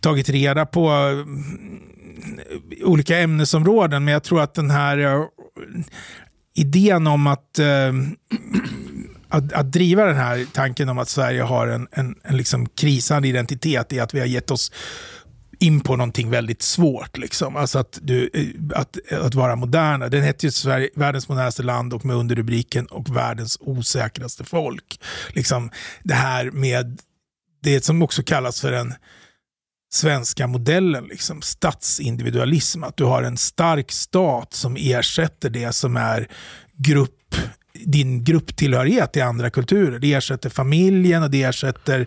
tagit 0.01 0.29
reda 0.29 0.67
på 0.67 0.89
mm, 0.89 1.81
Eh, 2.17 2.89
olika 2.89 3.19
ämnesområden, 3.19 4.05
men 4.05 4.13
jag 4.13 4.23
tror 4.23 4.41
att 4.41 4.55
den 4.55 4.71
här 4.71 4.99
eh, 4.99 5.25
idén 6.55 7.07
om 7.07 7.27
att, 7.27 7.59
eh, 7.59 7.93
att, 9.29 9.53
att 9.53 9.73
driva 9.73 10.05
den 10.05 10.17
här 10.17 10.47
tanken 10.53 10.89
om 10.89 10.99
att 10.99 11.09
Sverige 11.09 11.43
har 11.43 11.67
en, 11.67 11.89
en, 11.93 12.15
en 12.23 12.37
liksom 12.37 12.67
krisande 12.67 13.29
identitet 13.29 13.93
är 13.93 14.03
att 14.03 14.15
vi 14.15 14.21
har 14.21 14.27
gett 14.27 14.51
oss 14.51 14.73
in 15.59 15.81
på 15.81 15.97
någonting 15.97 16.31
väldigt 16.31 16.63
svårt. 16.63 17.19
Liksom. 17.19 17.57
Alltså 17.57 17.79
att, 17.79 17.99
du, 18.03 18.31
eh, 18.35 18.81
att, 18.81 19.13
att 19.13 19.35
vara 19.35 19.57
moderna. 19.57 20.09
Den 20.09 20.23
hette 20.23 20.47
ju 20.47 20.53
Sverige, 20.53 20.91
världens 20.95 21.29
modernaste 21.29 21.63
land 21.63 21.95
och 21.95 22.05
med 22.05 22.17
underrubriken 22.17 22.87
och 22.87 23.17
världens 23.17 23.59
osäkraste 23.61 24.45
folk. 24.45 25.01
Liksom 25.29 25.71
det 26.03 26.15
här 26.15 26.51
med 26.51 27.01
det 27.63 27.85
som 27.85 28.03
också 28.03 28.23
kallas 28.23 28.61
för 28.61 28.73
en 28.73 28.95
svenska 29.93 30.47
modellen, 30.47 31.05
liksom 31.05 31.43
statsindividualism. 31.43 32.85
Att 32.85 32.97
du 32.97 33.05
har 33.05 33.23
en 33.23 33.37
stark 33.37 33.93
stat 33.93 34.55
som 34.55 34.77
ersätter 34.79 35.51
det 35.51 35.73
som 35.73 35.97
är 35.97 36.29
grupp 36.77 37.35
din 37.85 38.25
grupptillhörighet 38.25 39.17
i 39.17 39.21
andra 39.21 39.51
kulturer. 39.51 39.99
Det 39.99 40.15
ersätter 40.15 40.51
familjen 40.51 41.23
och 41.23 41.31
det 41.31 41.43
ersätter 41.43 42.07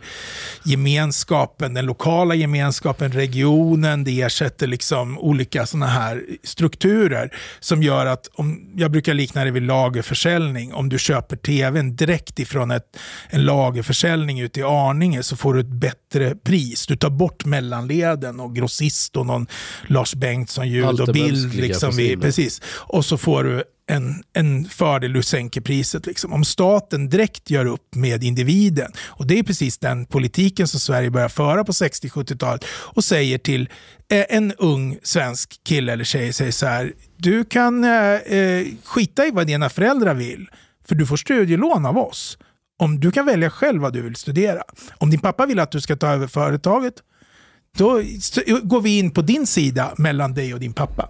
gemenskapen, 0.63 1.73
den 1.73 1.85
lokala 1.85 2.35
gemenskapen, 2.35 3.11
regionen. 3.11 4.03
Det 4.03 4.21
ersätter 4.21 4.67
liksom 4.67 5.19
olika 5.19 5.65
sådana 5.65 5.87
här 5.87 6.23
strukturer 6.43 7.33
som 7.59 7.83
gör 7.83 8.05
att, 8.05 8.29
om, 8.33 8.73
jag 8.75 8.91
brukar 8.91 9.13
likna 9.13 9.45
det 9.45 9.51
vid 9.51 9.63
lagerförsäljning. 9.63 10.73
Om 10.73 10.89
du 10.89 10.99
köper 10.99 11.35
tvn 11.35 11.95
direkt 11.95 12.39
ifrån 12.39 12.71
ett, 12.71 12.97
en 13.29 13.45
lagerförsäljning 13.45 14.39
ute 14.39 14.59
i 14.59 14.63
Arninge 14.63 15.23
så 15.23 15.35
får 15.35 15.53
du 15.53 15.59
ett 15.59 15.67
bättre 15.67 16.35
pris. 16.35 16.87
Du 16.87 16.95
tar 16.95 17.09
bort 17.09 17.45
mellanleden 17.45 18.39
och 18.39 18.55
grossist 18.55 19.17
och 19.17 19.25
någon 19.25 19.47
Lars 19.87 20.15
Bengtsson 20.15 20.69
ljud 20.69 20.85
Allt 20.85 20.99
och 20.99 21.13
bild. 21.13 21.53
Liksom 21.53 21.95
vid, 21.95 22.21
precis. 22.21 22.61
Och 22.67 23.05
så 23.05 23.17
får 23.17 23.43
du 23.43 23.63
en, 23.89 24.23
en 24.33 24.65
fördel 24.65 25.13
du 25.13 25.23
sänker 25.23 25.61
priset. 25.61 26.05
Liksom. 26.05 26.33
Om 26.33 26.43
staten 26.43 27.09
direkt 27.09 27.49
gör 27.49 27.65
upp 27.65 27.95
med 27.95 28.23
individen, 28.23 28.91
och 29.05 29.27
det 29.27 29.39
är 29.39 29.43
precis 29.43 29.77
den 29.77 30.05
politiken 30.05 30.67
som 30.67 30.79
Sverige 30.79 31.11
börjar 31.11 31.29
föra 31.29 31.63
på 31.63 31.71
60-70-talet, 31.71 32.65
och 32.69 33.03
säger 33.03 33.37
till 33.37 33.69
eh, 34.11 34.25
en 34.29 34.53
ung 34.53 34.97
svensk 35.03 35.63
kille 35.63 35.93
eller 35.93 36.03
tjej, 36.03 36.33
säger 36.33 36.51
så 36.51 36.65
här, 36.65 36.93
du 37.17 37.45
kan 37.45 37.83
eh, 37.83 38.13
eh, 38.13 38.67
skita 38.83 39.25
i 39.25 39.31
vad 39.31 39.47
dina 39.47 39.69
föräldrar 39.69 40.13
vill, 40.13 40.49
för 40.87 40.95
du 40.95 41.05
får 41.05 41.17
studielån 41.17 41.85
av 41.85 41.97
oss. 41.97 42.37
Om 42.79 42.99
du 42.99 43.11
kan 43.11 43.25
välja 43.25 43.49
själv 43.49 43.81
vad 43.81 43.93
du 43.93 44.01
vill 44.01 44.15
studera. 44.15 44.61
Om 44.97 45.09
din 45.09 45.19
pappa 45.19 45.45
vill 45.45 45.59
att 45.59 45.71
du 45.71 45.81
ska 45.81 45.95
ta 45.95 46.07
över 46.07 46.27
företaget, 46.27 46.93
då 47.77 48.01
går 48.63 48.81
vi 48.81 48.97
in 48.97 49.11
på 49.11 49.21
din 49.21 49.47
sida 49.47 49.93
mellan 49.97 50.33
dig 50.33 50.53
och 50.53 50.59
din 50.59 50.73
pappa. 50.73 51.09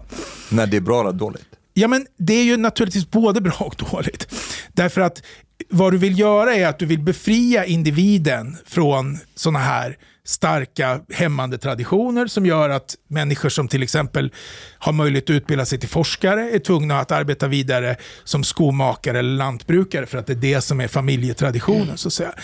När 0.50 0.66
det 0.66 0.76
är 0.76 0.80
bra 0.80 1.00
eller 1.00 1.12
dåligt? 1.12 1.59
Ja, 1.74 1.88
men 1.88 2.06
det 2.18 2.34
är 2.34 2.44
ju 2.44 2.56
naturligtvis 2.56 3.10
både 3.10 3.40
bra 3.40 3.56
och 3.58 3.76
dåligt. 3.90 4.34
Därför 4.72 5.00
att 5.00 5.22
vad 5.68 5.92
du 5.92 5.98
vill 5.98 6.18
göra 6.18 6.54
är 6.54 6.66
att 6.66 6.78
du 6.78 6.86
vill 6.86 7.00
befria 7.00 7.64
individen 7.64 8.56
från 8.66 9.18
sådana 9.34 9.58
här 9.58 9.96
starka 10.24 11.00
hämmande 11.12 11.58
traditioner 11.58 12.26
som 12.26 12.46
gör 12.46 12.68
att 12.68 12.96
människor 13.08 13.48
som 13.48 13.68
till 13.68 13.82
exempel 13.82 14.32
har 14.78 14.92
möjlighet 14.92 15.24
att 15.24 15.30
utbilda 15.30 15.64
sig 15.64 15.78
till 15.78 15.88
forskare 15.88 16.50
är 16.50 16.58
tvungna 16.58 17.00
att 17.00 17.10
arbeta 17.12 17.48
vidare 17.48 17.96
som 18.24 18.44
skomakare 18.44 19.18
eller 19.18 19.36
lantbrukare 19.36 20.06
för 20.06 20.18
att 20.18 20.26
det 20.26 20.32
är 20.32 20.36
det 20.36 20.60
som 20.60 20.80
är 20.80 20.88
familjetraditionen. 20.88 21.98
Så 21.98 22.08
att 22.08 22.12
säga. 22.12 22.34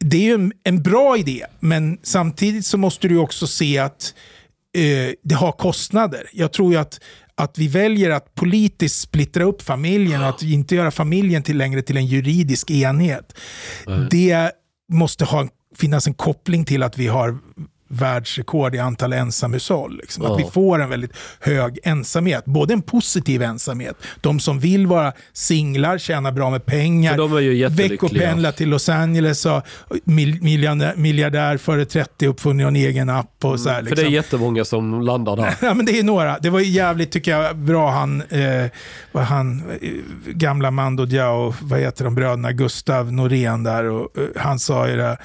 Det 0.00 0.16
är 0.16 0.22
ju 0.22 0.34
en, 0.34 0.52
en 0.64 0.82
bra 0.82 1.16
idé, 1.16 1.46
men 1.60 1.98
samtidigt 2.02 2.66
så 2.66 2.78
måste 2.78 3.08
du 3.08 3.18
också 3.18 3.46
se 3.46 3.78
att 3.78 4.14
eh, 4.76 5.14
det 5.22 5.34
har 5.34 5.52
kostnader. 5.52 6.28
Jag 6.32 6.52
tror 6.52 6.72
ju 6.72 6.78
att, 6.78 7.00
att 7.38 7.58
vi 7.58 7.68
väljer 7.68 8.10
att 8.10 8.34
politiskt 8.34 9.00
splittra 9.00 9.44
upp 9.44 9.62
familjen 9.62 10.22
och 10.22 10.28
att 10.28 10.42
inte 10.42 10.74
göra 10.74 10.90
familjen 10.90 11.42
till 11.42 11.56
längre 11.56 11.82
till 11.82 11.96
en 11.96 12.06
juridisk 12.06 12.70
enhet. 12.70 13.38
Det 14.10 14.50
måste 14.92 15.24
ha, 15.24 15.48
finnas 15.76 16.06
en 16.06 16.14
koppling 16.14 16.64
till 16.64 16.82
att 16.82 16.98
vi 16.98 17.06
har 17.06 17.38
världsrekord 17.88 18.74
i 18.74 18.78
antal 18.78 19.12
ensamhushåll. 19.12 19.96
Liksom. 19.96 20.24
Att 20.24 20.30
Ja. 20.30 20.36
vi 20.46 20.50
får 20.52 20.78
en 20.82 20.88
väldigt 20.90 21.12
hög 21.40 21.78
ensamhet. 21.82 22.44
Både 22.44 22.72
en 22.74 22.82
positiv 22.82 23.42
ensamhet, 23.42 23.96
de 24.20 24.40
som 24.40 24.58
vill 24.60 24.86
vara 24.86 25.12
singlar, 25.32 25.98
tjäna 25.98 26.32
bra 26.32 26.50
med 26.50 26.66
pengar, 26.66 27.16
För 27.16 27.68
veckopendla 27.70 28.52
till 28.52 28.68
Los 28.68 28.88
Angeles 28.88 29.46
och 29.46 29.62
mil, 30.04 30.42
miljardär, 30.42 30.92
miljardär 30.96 31.56
före 31.56 31.84
30 31.84 32.26
uppfunnit 32.26 32.66
en 32.66 32.76
egen 32.76 33.10
app 33.10 33.44
och 33.44 33.60
så 33.60 33.68
här. 33.68 33.76
För 33.76 33.82
Liksom. 33.82 33.96
det 34.04 34.10
är 34.10 34.12
jättemånga 34.12 34.64
som 34.64 35.02
landar 35.02 35.36
där. 35.36 35.54
Ja, 35.62 35.74
men 35.74 35.86
det 35.86 35.98
är 35.98 36.02
några. 36.02 36.38
Det 36.38 36.50
var 36.50 36.60
jävligt, 36.60 37.10
tycker 37.10 37.30
jag, 37.38 37.56
bra 37.56 37.90
han, 37.90 38.22
eh, 38.22 38.66
vad 39.12 39.24
han 39.24 39.62
eh, 39.80 39.88
gamla 40.26 40.70
Mando 40.70 41.04
Diao, 41.04 41.54
vad 41.62 41.80
heter 41.80 42.04
de 42.04 42.14
bröderna, 42.14 42.52
Gustav 42.52 43.12
Norén 43.12 43.62
där, 43.64 43.84
och, 43.84 44.18
eh, 44.18 44.42
han 44.42 44.58
sa 44.58 44.88
ju 44.88 44.96
det, 44.96 45.16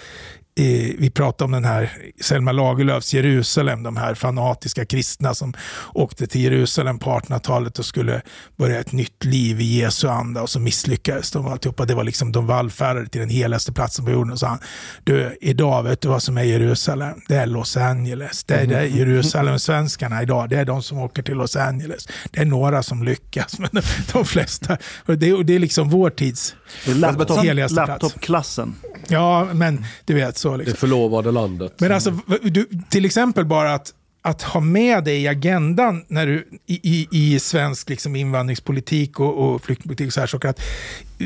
eh, 0.56 0.96
vi 0.98 1.10
pratade 1.10 1.46
om 1.46 1.52
den 1.52 1.66
här 1.66 1.92
Selma 2.22 2.52
Lagerlöfs 2.52 3.14
Jerusalem, 3.14 3.84
de 3.84 3.98
här 3.98 4.16
fanatiska 4.16 4.86
kristna 4.86 5.34
som 5.34 5.54
åkte 5.94 6.28
till 6.28 6.42
Jerusalem 6.42 7.00
på 7.00 7.10
1800-talet 7.10 7.80
och 7.80 7.86
skulle 7.86 8.22
börja 8.58 8.80
ett 8.80 8.92
nytt 8.92 9.26
liv 9.26 9.62
i 9.62 9.80
Jesu 9.80 10.08
anda 10.08 10.42
och 10.42 10.50
så 10.50 10.60
misslyckades 10.60 11.32
de 11.32 11.48
alltihopa. 11.48 11.86
Det 11.86 11.96
var 11.96 12.04
liksom 12.04 12.32
de 12.32 12.48
vallfärdade 12.48 13.08
till 13.08 13.22
den 13.22 13.30
heligaste 13.30 13.74
platsen 13.74 14.06
på 14.06 14.12
jorden 14.12 14.32
och 14.34 14.40
sa 14.40 14.58
du, 15.04 15.38
idag 15.42 15.84
vet 15.84 16.02
du 16.02 16.08
vad 16.08 16.24
som 16.24 16.38
är 16.38 16.44
Jerusalem? 16.44 17.22
Det 17.28 17.36
är 17.36 17.46
Los 17.46 17.78
Angeles. 17.78 18.44
Det 18.44 18.54
är 18.56 18.68
det 18.68 18.88
Jerusalem-svenskarna 18.88 20.22
idag, 20.22 20.50
det 20.50 20.58
är 20.58 20.66
de 20.66 20.84
som 20.84 20.98
åker 20.98 21.24
till 21.24 21.38
Los 21.38 21.56
Angeles. 21.56 22.08
Det 22.32 22.42
är 22.42 22.46
några 22.46 22.84
som 22.84 23.04
lyckas, 23.04 23.60
men 23.60 23.70
de, 23.72 23.82
de 24.14 24.26
flesta, 24.26 24.78
och 25.06 25.18
det, 25.18 25.34
och 25.34 25.46
det 25.46 25.56
är 25.56 25.60
liksom 25.60 25.90
vår 25.90 26.10
tids 26.10 26.56
Det 26.86 26.92
är 26.92 26.96
laptop, 26.96 27.44
heligaste 27.44 27.76
plats. 27.76 27.90
laptopklassen. 27.90 28.76
Ja, 29.08 29.48
men 29.54 29.86
du 30.06 30.14
vet 30.14 30.38
så. 30.44 30.52
Det 30.52 30.58
Liksom. 30.58 30.78
förlovade 30.78 31.32
landet. 31.32 31.74
Men 31.80 31.92
alltså, 31.92 32.12
v- 32.12 32.38
du, 32.42 32.68
till 32.90 33.06
exempel 33.06 33.46
bara 33.46 33.74
att, 33.74 33.94
att 34.22 34.42
ha 34.42 34.60
med 34.60 35.04
det 35.04 35.18
i 35.18 35.28
agendan 35.28 36.06
när 36.08 36.26
du, 36.28 36.48
i, 36.68 36.80
i, 36.84 37.08
i 37.34 37.40
svensk 37.40 37.90
liksom 37.90 38.16
invandringspolitik 38.16 39.20
och, 39.20 39.38
och 39.54 39.62
flyktingpolitik 39.64 40.08
och 40.08 40.14
så 40.14 40.20
här 40.20 40.28
saker, 40.28 40.48
att 40.50 40.60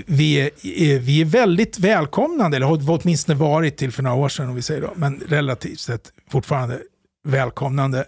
vi 0.06 0.40
är, 0.40 1.00
vi 1.00 1.22
är 1.22 1.26
väldigt 1.26 1.80
välkomnande, 1.80 2.58
eller 2.58 2.66
har 2.68 3.00
åtminstone 3.02 3.40
varit 3.40 3.78
till 3.78 3.92
för 3.92 4.04
några 4.04 4.16
år 4.18 4.30
sedan, 4.30 4.50
om 4.50 4.56
vi 4.56 4.62
säger 4.62 4.82
då, 4.82 4.94
men 4.96 5.20
relativt 5.28 5.80
sett 5.80 6.12
fortfarande 6.32 6.80
välkomnande 7.28 8.06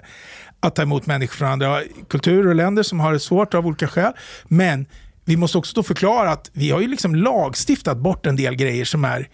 att 0.59 0.75
ta 0.75 0.81
emot 0.81 1.05
människor 1.05 1.35
från 1.35 1.47
andra 1.49 1.81
kulturer 2.09 2.47
och 2.47 2.55
länder 2.55 2.83
som 2.83 2.99
har 2.99 3.13
det 3.13 3.19
svårt 3.19 3.53
av 3.53 3.67
olika 3.67 3.87
skäl. 3.87 4.13
Men 4.47 4.85
vi 5.25 5.37
måste 5.37 5.57
också 5.57 5.75
då 5.75 5.83
förklara 5.83 6.31
att 6.31 6.49
vi 6.53 6.69
har 6.71 6.79
ju 6.81 6.87
liksom 6.87 7.15
lagstiftat 7.15 7.97
bort 7.97 8.25
en 8.25 8.35
del 8.35 8.55
grejer 8.55 8.85
som 8.85 9.05
är 9.05 9.27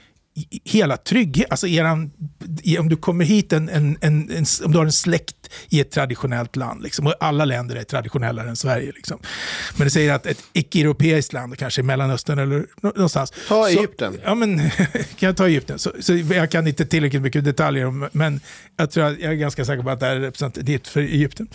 hela 0.63 0.97
trygghet, 0.97 1.47
alltså 1.51 1.67
eran, 1.67 2.11
om 2.79 2.89
du 2.89 2.95
kommer 2.97 3.25
hit, 3.25 3.53
en, 3.53 3.69
en, 3.69 3.97
en, 4.01 4.31
en, 4.31 4.45
om 4.65 4.71
du 4.71 4.77
har 4.77 4.85
en 4.85 4.91
släkt 4.91 5.35
i 5.69 5.79
ett 5.79 5.91
traditionellt 5.91 6.55
land, 6.55 6.83
liksom, 6.83 7.07
och 7.07 7.13
alla 7.19 7.45
länder 7.45 7.75
är 7.75 7.83
traditionellare 7.83 8.49
än 8.49 8.55
Sverige. 8.55 8.91
Liksom. 8.95 9.19
Men 9.77 9.85
det 9.87 9.91
säger 9.91 10.13
att 10.13 10.25
ett 10.25 10.43
icke-europeiskt 10.53 11.33
land, 11.33 11.57
kanske 11.57 11.81
i 11.81 11.83
Mellanöstern 11.83 12.39
eller 12.39 12.65
nå- 12.81 12.91
någonstans. 12.95 13.31
Ta 13.31 13.63
så- 13.63 13.67
Egypten. 13.67 14.17
Ja, 14.23 14.35
men 14.35 14.69
kan 15.17 15.27
jag 15.27 15.37
ta 15.37 15.47
Egypten? 15.47 15.79
Så, 15.79 15.91
så 15.99 16.13
jag 16.15 16.51
kan 16.51 16.67
inte 16.67 16.85
tillräckligt 16.85 17.21
mycket 17.21 17.45
detaljer 17.45 17.85
om, 17.85 18.09
men 18.11 18.39
jag, 18.77 18.91
tror 18.91 19.03
att, 19.05 19.19
jag 19.19 19.31
är 19.31 19.35
ganska 19.35 19.65
säker 19.65 19.83
på 19.83 19.89
att 19.89 19.99
det 19.99 20.05
här 20.05 20.15
är 20.15 20.19
representativt 20.19 20.87
för 20.87 21.01
Egypten. 21.01 21.47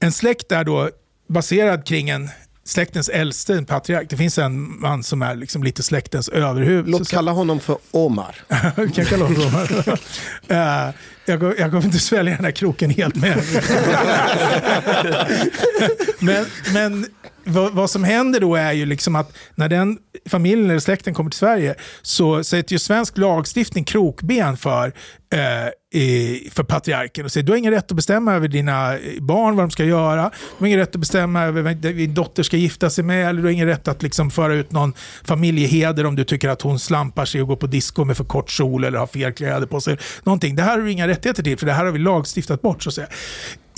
En 0.00 0.12
släkt 0.12 0.52
är 0.52 0.64
då 0.64 0.90
baserad 1.28 1.86
kring 1.86 2.08
en 2.10 2.28
släktens 2.68 3.08
äldste, 3.08 3.54
en 3.54 3.66
patriark. 3.66 4.10
Det 4.10 4.16
finns 4.16 4.38
en 4.38 4.80
man 4.80 5.02
som 5.02 5.22
är 5.22 5.34
liksom 5.34 5.62
lite 5.62 5.82
släktens 5.82 6.28
överhuvud. 6.28 6.88
Låt 6.88 7.08
kalla 7.08 7.32
honom 7.32 7.60
för 7.60 7.78
Omar. 7.90 8.34
kan 8.76 8.90
jag 8.94 9.06
kalla 9.06 9.24
honom 9.24 9.66
så? 9.84 9.96
Eh, 10.54 10.90
jag, 11.26 11.40
går- 11.40 11.54
jag 11.58 11.70
kommer 11.70 11.84
inte 11.84 11.98
svälja 11.98 12.36
den 12.36 12.44
här 12.44 12.52
kroken 12.52 12.90
helt 12.90 13.16
med. 13.16 13.42
men 16.18 16.46
men 16.72 17.06
vad, 17.44 17.72
vad 17.72 17.90
som 17.90 18.04
händer 18.04 18.40
då 18.40 18.56
är 18.56 18.72
ju 18.72 18.86
liksom 18.86 19.16
att 19.16 19.32
när 19.54 19.68
den 19.68 19.98
familjen 20.28 20.70
eller 20.70 20.80
släkten 20.80 21.14
kommer 21.14 21.30
till 21.30 21.38
Sverige 21.38 21.74
så 22.02 22.44
sätter 22.44 22.72
ju 22.72 22.78
svensk 22.78 23.18
lagstiftning 23.18 23.84
krokben 23.84 24.56
för, 24.56 24.86
eh, 25.32 25.68
för 26.50 26.62
patriarken 26.62 27.24
och 27.24 27.32
säger 27.32 27.46
du 27.46 27.52
har 27.52 27.56
ingen 27.56 27.72
rätt 27.72 27.90
att 27.90 27.96
bestämma 27.96 28.34
över 28.34 28.48
dina 28.48 28.94
eh, 28.94 29.20
barn 29.20 29.56
vad 29.56 29.64
de 29.64 29.70
ska 29.70 29.84
göra. 29.84 30.22
Du 30.22 30.62
har 30.62 30.66
ingen 30.66 30.78
rätt 30.78 30.94
att 30.94 31.00
bestämma 31.00 31.42
över 31.42 31.62
vem 31.62 31.80
din 31.80 32.14
dotter 32.14 32.42
ska 32.42 32.56
gifta 32.56 32.90
sig 32.90 33.04
med 33.04 33.28
eller 33.28 33.42
du 33.42 33.46
har 33.46 33.52
ingen 33.52 33.66
rätt 33.66 33.88
att 33.88 34.02
liksom 34.02 34.30
föra 34.30 34.54
ut 34.54 34.72
någon 34.72 34.92
familjeheder 35.24 36.06
om 36.06 36.16
du 36.16 36.24
tycker 36.24 36.48
att 36.48 36.62
hon 36.62 36.78
slampar 36.78 37.24
sig 37.24 37.42
och 37.42 37.48
går 37.48 37.56
på 37.56 37.66
disco 37.66 38.04
med 38.04 38.16
för 38.16 38.24
kort 38.24 38.50
kjol 38.50 38.84
eller 38.84 38.98
har 38.98 39.06
fel 39.06 39.32
kläder 39.32 39.66
på 39.66 39.80
sig. 39.80 39.98
Någonting. 40.22 40.56
Det 40.56 40.62
här 40.62 40.78
har 40.78 40.84
du 40.84 40.92
inga 40.92 41.08
rättigheter 41.08 41.42
till 41.42 41.58
för 41.58 41.66
det 41.66 41.72
här 41.72 41.84
har 41.84 41.92
vi 41.92 41.98
lagstiftat 41.98 42.62
bort 42.62 42.82
så 42.82 42.88
att 42.88 42.94
säga. 42.94 43.08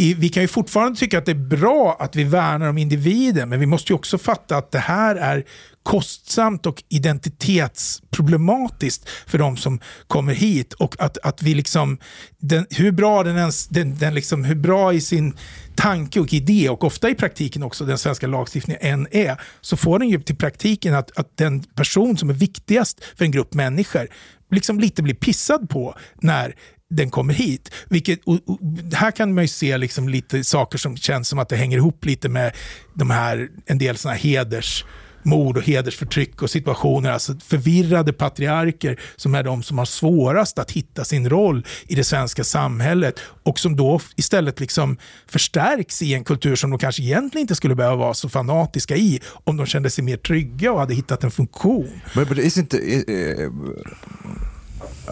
I, 0.01 0.15
vi 0.15 0.29
kan 0.29 0.43
ju 0.43 0.49
fortfarande 0.49 0.99
tycka 0.99 1.19
att 1.19 1.27
det 1.27 1.33
är 1.33 1.57
bra 1.57 1.97
att 2.01 2.17
vi 2.17 2.25
värnar 2.25 2.69
om 2.69 2.79
individen 2.79 3.49
men 3.49 3.61
vi 3.61 3.67
måste 3.67 3.93
ju 3.93 3.97
också 3.97 4.19
fatta 4.19 4.57
att 4.57 4.71
det 4.71 4.79
här 4.79 5.17
är 5.17 5.45
kostsamt 5.83 6.67
och 6.67 6.83
identitetsproblematiskt 6.89 9.09
för 9.27 9.39
de 9.39 9.57
som 9.57 9.81
kommer 10.07 10.35
hit. 10.35 10.73
Och 10.73 10.97
att, 10.99 11.19
att 11.19 11.43
vi 11.43 11.55
liksom, 11.55 11.99
den, 12.39 12.67
hur 12.71 12.93
bra 12.93 13.23
den 13.23 13.37
ens, 13.37 13.69
den, 13.69 13.99
den 13.99 14.15
liksom, 14.15 14.45
hur 14.45 14.55
bra 14.55 14.93
i 14.93 15.01
sin 15.01 15.37
tanke 15.75 16.21
och 16.21 16.33
idé 16.33 16.69
och 16.69 16.85
ofta 16.85 17.11
i 17.11 17.15
praktiken 17.15 17.63
också 17.63 17.85
den 17.85 17.99
svenska 17.99 18.27
lagstiftningen 18.27 18.83
än 18.83 19.07
är, 19.11 19.41
så 19.61 19.77
får 19.77 19.99
den 19.99 20.09
ju 20.09 20.23
till 20.23 20.37
praktiken 20.37 20.95
att, 20.95 21.19
att 21.19 21.37
den 21.37 21.63
person 21.63 22.17
som 22.17 22.31
är 22.31 22.35
viktigast 22.35 23.05
för 23.17 23.25
en 23.25 23.31
grupp 23.31 23.55
människor 23.55 24.09
liksom 24.51 24.81
lite 24.81 25.03
blir 25.03 25.15
pissad 25.15 25.71
på 25.71 25.95
när 26.21 26.55
den 26.91 27.11
kommer 27.11 27.35
hit. 27.35 27.71
Vilket, 27.89 28.21
och, 28.25 28.39
och, 28.47 28.59
här 28.93 29.11
kan 29.11 29.35
man 29.35 29.45
ju 29.45 29.49
se 29.49 29.79
liksom 29.79 30.09
lite 30.09 30.45
saker 30.45 30.79
som 30.79 30.97
känns 30.97 31.29
som 31.29 31.39
att 31.39 31.49
det 31.49 31.57
hänger 31.57 31.77
ihop 31.77 32.05
lite 32.05 32.29
med 32.29 32.53
de 32.95 33.11
här, 33.11 33.49
en 33.67 33.79
del 33.79 33.97
sådana 33.97 34.17
här 34.17 34.23
heders 34.23 34.85
mord 35.23 35.57
och 35.57 35.63
hedersförtryck 35.63 36.43
och 36.43 36.51
situationer, 36.51 37.11
alltså 37.11 37.35
förvirrade 37.45 38.13
patriarker 38.13 39.01
som 39.17 39.35
är 39.35 39.43
de 39.43 39.63
som 39.63 39.79
har 39.79 39.85
svårast 39.85 40.59
att 40.59 40.71
hitta 40.71 41.05
sin 41.05 41.29
roll 41.29 41.67
i 41.89 41.95
det 41.95 42.05
svenska 42.05 42.45
samhället 42.45 43.21
och 43.43 43.59
som 43.59 43.77
då 43.77 44.01
istället 44.17 44.61
liksom 44.61 44.97
förstärks 45.27 46.03
i 46.03 46.15
en 46.15 46.25
kultur 46.25 46.57
som 46.57 46.71
de 46.71 46.79
kanske 46.79 47.03
egentligen 47.03 47.43
inte 47.43 47.55
skulle 47.55 47.75
behöva 47.75 47.97
vara 47.97 48.15
så 48.15 48.29
fanatiska 48.29 48.97
i 48.97 49.21
om 49.45 49.57
de 49.57 49.67
kände 49.67 49.91
sig 49.91 50.05
mer 50.05 50.17
trygga 50.17 50.73
och 50.73 50.81
hade 50.81 50.95
hittat 50.95 51.25
en 51.25 51.31
funktion. 51.31 52.01
But, 52.15 52.29
but 52.29 52.39
isn't 52.39 52.75
uh, 52.75 53.51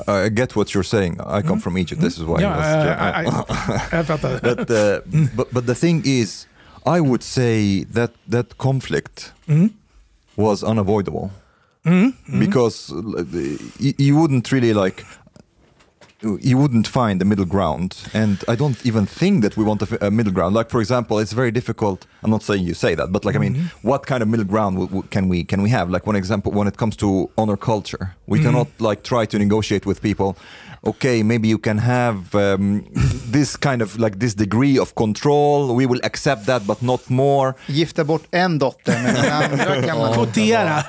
I 0.08 0.28
get 0.28 0.54
what 0.56 0.74
you're 0.74 0.84
saying. 0.86 1.20
I 1.20 1.42
come 1.42 1.60
from 1.60 1.76
Egypt. 1.78 2.00
This 2.00 2.18
is 2.18 2.24
why. 2.24 2.38
I 2.38 2.42
Ja, 2.42 2.56
was, 2.56 2.66
I- 2.66 3.20
I- 3.20 3.96
jag 3.96 4.06
fattar. 4.10 4.40
but, 4.42 4.70
uh, 4.70 5.00
but 5.36 5.52
but 5.52 5.66
the 5.66 5.74
thing 5.74 6.02
is, 6.04 6.46
I 6.86 7.00
would 7.00 7.22
say 7.22 7.84
that 7.94 8.10
that 8.30 8.56
conflict 8.58 9.32
Mm. 9.48 9.70
was 10.36 10.62
unavoidable 10.62 11.30
Mm, 11.84 12.12
mm. 12.28 12.38
because 12.40 12.92
you 13.98 14.16
wouldn't 14.16 14.52
really 14.52 14.72
like. 14.74 15.04
You 16.22 16.58
wouldn't 16.58 16.86
find 16.88 17.22
a 17.22 17.24
middle 17.24 17.44
ground, 17.44 17.96
and 18.14 18.42
I 18.48 18.56
don't 18.56 18.76
even 18.84 19.06
think 19.06 19.42
that 19.42 19.56
we 19.56 19.64
want 19.64 19.82
a, 19.82 19.86
f- 19.90 20.02
a 20.02 20.10
middle 20.10 20.32
ground. 20.32 20.54
Like 20.54 20.68
for 20.70 20.80
example, 20.80 21.18
it's 21.20 21.32
very 21.32 21.50
difficult. 21.52 22.06
I'm 22.22 22.30
not 22.30 22.42
saying 22.42 22.64
you 22.66 22.74
say 22.74 22.94
that, 22.96 23.12
but 23.12 23.24
like 23.24 23.36
I 23.36 23.38
mean, 23.38 23.70
what 23.82 24.06
kind 24.06 24.22
of 24.22 24.28
middle 24.28 24.46
ground 24.46 24.76
w- 24.76 24.88
w- 24.88 25.08
can 25.10 25.28
we 25.28 25.44
can 25.44 25.62
we 25.62 25.70
have? 25.70 25.90
Like 25.90 26.06
one 26.08 26.16
example, 26.18 26.50
when 26.52 26.66
it 26.68 26.76
comes 26.76 26.96
to 26.96 27.30
honor 27.36 27.56
culture, 27.56 28.08
we 28.26 28.42
cannot 28.42 28.68
like 28.78 29.02
try 29.02 29.26
to 29.26 29.38
negotiate 29.38 29.86
with 29.86 30.00
people. 30.02 30.34
Okay, 30.84 31.22
maybe 31.24 31.48
you 31.48 31.58
can 31.58 31.78
have 31.78 32.34
um, 32.34 32.84
this 33.32 33.56
kind 33.56 33.82
of 33.82 33.98
like 33.98 34.18
this 34.20 34.34
degree 34.34 34.78
of 34.78 34.94
control. 34.94 35.74
We 35.74 35.86
will 35.86 36.00
accept 36.04 36.46
that, 36.46 36.66
but 36.66 36.82
not 36.82 37.10
more. 37.10 37.54
Gifta 37.66 38.04
bort 38.04 38.22
en 38.30 38.58
dotter, 38.58 38.92
men 39.02 39.14
den 39.14 39.32
andra 39.32 39.82
kan 39.86 39.98
man... 39.98 40.14
Kvotera. 40.14 40.82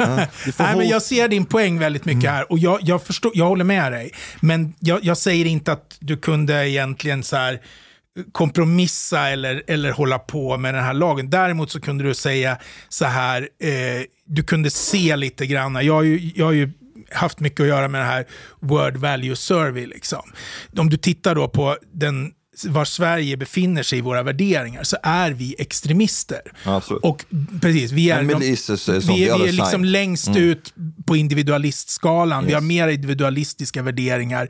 Nej, 0.59 0.77
men 0.77 0.88
jag 0.88 1.01
ser 1.01 1.27
din 1.27 1.45
poäng 1.45 1.80
väldigt 1.80 2.05
mycket 2.05 2.30
här 2.30 2.51
och 2.51 2.59
jag, 2.59 2.80
jag, 2.82 3.01
förstår, 3.03 3.32
jag 3.36 3.45
håller 3.45 3.63
med 3.65 3.91
dig. 3.91 4.11
Men 4.41 4.73
jag, 4.80 4.99
jag 5.03 5.17
säger 5.20 5.45
inte 5.45 5.72
att 5.72 5.97
du 5.99 6.17
kunde 6.17 6.70
egentligen 6.70 7.24
så 7.24 7.36
här 7.36 7.53
eh, 7.53 8.24
kompromissa 8.32 9.30
eller, 9.30 9.63
eller 9.67 9.91
hålla 9.91 10.20
på 10.20 10.57
med 10.57 10.74
den 10.74 10.84
här 10.84 10.93
lagen. 10.93 11.30
Däremot 11.30 11.72
så 11.72 11.82
kunde 11.82 12.03
du 12.03 12.13
säga 12.13 12.57
så 12.89 13.05
här, 13.05 13.41
eh, 13.41 14.03
du 14.26 14.43
kunde 14.43 14.70
se 14.70 15.15
lite 15.15 15.47
grann. 15.47 15.86
Jag 15.86 15.93
har 15.93 16.03
ju, 16.03 16.32
jag 16.36 16.45
har 16.45 16.53
ju 16.53 16.72
haft 17.11 17.39
mycket 17.39 17.59
att 17.59 17.67
göra 17.67 17.88
med 17.88 18.01
det 18.01 18.05
här 18.05 18.26
Word 18.59 18.97
Value 18.97 19.36
Survey. 19.36 19.86
Liksom. 19.86 20.32
Om 20.78 20.89
du 20.89 20.97
tittar 20.97 21.36
då 21.36 21.47
på 21.47 21.78
den 21.93 22.32
var 22.66 22.86
Sverige 22.86 23.38
befinner 23.38 23.84
sig 23.84 23.99
i 23.99 24.01
våra 24.01 24.24
värderingar 24.24 24.84
så 24.84 24.97
är 25.03 25.32
vi 25.32 25.55
extremister. 25.60 26.41
Absolut. 26.64 27.03
Och 27.03 27.26
precis, 27.62 27.91
vi 27.91 28.10
är, 28.10 28.24
de- 28.24 28.39
vi, 28.39 29.14
vi 29.16 29.30
är 29.30 29.51
liksom 29.51 29.86
längst 29.86 30.28
Mm. 30.28 30.43
ut 30.43 30.74
på 31.05 31.16
individualistskalan. 31.16 32.43
Vi 32.45 32.51
Yes. 32.51 32.55
har 32.55 32.62
mer 32.62 32.88
individualistiska 32.88 33.82
värderingar. 33.84 34.47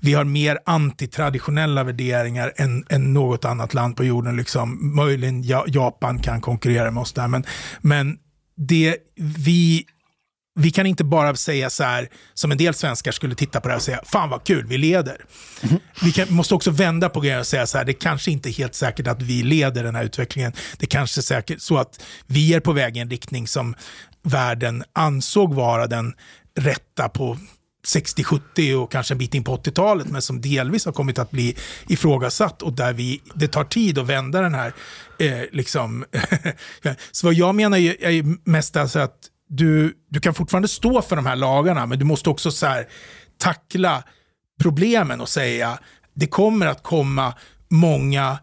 Vi 0.00 0.12
har 0.14 0.24
mer 0.24 0.58
antitraditionella 0.66 1.84
värderingar 1.84 2.52
än, 2.56 2.84
än 2.88 3.14
något 3.14 3.44
annat 3.44 3.74
land 3.74 3.96
på 3.96 4.04
jorden. 4.04 4.36
Liksom. 4.36 4.94
Möjligen 4.96 5.42
ja, 5.42 5.64
Japan 5.68 6.18
kan 6.18 6.40
konkurrera 6.40 6.90
med 6.90 7.00
oss 7.00 7.12
där. 7.12 7.28
Men, 7.28 7.44
men 7.80 8.16
det, 8.56 8.96
vi, 9.16 9.84
vi 10.58 10.70
kan 10.70 10.86
inte 10.86 11.04
bara 11.04 11.36
säga 11.36 11.70
så 11.70 11.84
här, 11.84 12.08
som 12.34 12.52
en 12.52 12.58
del 12.58 12.74
svenskar 12.74 13.12
skulle 13.12 13.34
titta 13.34 13.60
på 13.60 13.68
det 13.68 13.72
här 13.72 13.78
och 13.78 13.82
säga, 13.82 14.00
fan 14.06 14.30
vad 14.30 14.44
kul, 14.44 14.66
vi 14.66 14.78
leder. 14.78 15.24
Vi 16.02 16.12
kan, 16.12 16.32
måste 16.34 16.54
också 16.54 16.70
vända 16.70 17.08
på 17.08 17.20
grejen 17.20 17.40
och 17.40 17.46
säga 17.46 17.66
så 17.66 17.78
här, 17.78 17.84
det 17.84 17.92
kanske 17.92 18.30
inte 18.30 18.48
är 18.48 18.52
helt 18.52 18.74
säkert 18.74 19.06
att 19.06 19.22
vi 19.22 19.42
leder 19.42 19.84
den 19.84 19.94
här 19.94 20.04
utvecklingen. 20.04 20.52
Det 20.78 20.86
kanske 20.86 21.20
är 21.20 21.22
säkert 21.22 21.60
så 21.60 21.78
att 21.78 22.04
vi 22.26 22.54
är 22.54 22.60
på 22.60 22.72
väg 22.72 22.96
i 22.96 23.00
en 23.00 23.10
riktning 23.10 23.46
som 23.46 23.74
världen 24.22 24.84
ansåg 24.92 25.54
vara 25.54 25.86
den 25.86 26.14
rätta 26.58 27.08
på 27.08 27.38
60, 27.86 28.24
70 28.24 28.74
och 28.74 28.92
kanske 28.92 29.14
en 29.14 29.18
bit 29.18 29.34
in 29.34 29.44
på 29.44 29.56
80-talet, 29.56 30.06
men 30.08 30.22
som 30.22 30.40
delvis 30.40 30.84
har 30.84 30.92
kommit 30.92 31.18
att 31.18 31.30
bli 31.30 31.56
ifrågasatt 31.88 32.62
och 32.62 32.72
där 32.72 32.92
vi, 32.92 33.22
det 33.34 33.48
tar 33.48 33.64
tid 33.64 33.98
att 33.98 34.06
vända 34.06 34.40
den 34.40 34.54
här, 34.54 34.72
eh, 35.18 35.40
liksom. 35.52 36.04
så 37.12 37.26
vad 37.26 37.34
jag 37.34 37.54
menar 37.54 37.78
är, 37.78 38.04
är 38.04 38.50
mest 38.50 38.76
alltså 38.76 38.98
att 38.98 39.30
du, 39.48 39.94
du 40.10 40.20
kan 40.20 40.34
fortfarande 40.34 40.68
stå 40.68 41.02
för 41.02 41.16
de 41.16 41.26
här 41.26 41.36
lagarna, 41.36 41.86
men 41.86 41.98
du 41.98 42.04
måste 42.04 42.30
också 42.30 42.50
så 42.50 42.66
här, 42.66 42.88
tackla 43.38 44.02
problemen 44.62 45.20
och 45.20 45.28
säga, 45.28 45.78
det 46.14 46.26
kommer 46.26 46.66
att 46.66 46.82
komma 46.82 47.34
många 47.70 48.38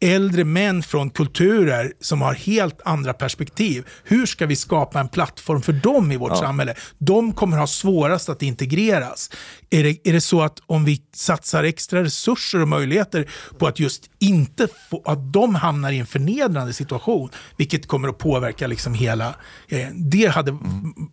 äldre 0.00 0.44
män 0.44 0.82
från 0.82 1.10
kulturer 1.10 1.92
som 2.00 2.22
har 2.22 2.34
helt 2.34 2.80
andra 2.84 3.12
perspektiv. 3.12 3.86
Hur 4.04 4.26
ska 4.26 4.46
vi 4.46 4.56
skapa 4.56 5.00
en 5.00 5.08
plattform 5.08 5.62
för 5.62 5.72
dem 5.72 6.12
i 6.12 6.16
vårt 6.16 6.38
samhälle? 6.38 6.74
De 6.98 7.32
kommer 7.32 7.56
ha 7.56 7.66
svårast 7.66 8.28
att 8.28 8.42
integreras. 8.42 9.30
Är 9.70 9.84
det, 9.84 10.08
är 10.08 10.12
det 10.12 10.20
så 10.20 10.42
att 10.42 10.62
om 10.66 10.84
vi 10.84 11.02
satsar 11.14 11.64
extra 11.64 12.02
resurser 12.04 12.62
och 12.62 12.68
möjligheter 12.68 13.30
på 13.58 13.66
att 13.66 13.80
just 13.80 14.10
inte 14.18 14.68
få, 14.90 15.02
att 15.04 15.32
de 15.32 15.54
hamnar 15.54 15.92
i 15.92 15.98
en 15.98 16.06
förnedrande 16.06 16.72
situation, 16.72 17.30
vilket 17.56 17.86
kommer 17.86 18.08
att 18.08 18.18
påverka 18.18 18.66
liksom 18.66 18.94
hela, 18.94 19.34
eh, 19.68 19.88
det 19.94 20.26
hade 20.26 20.58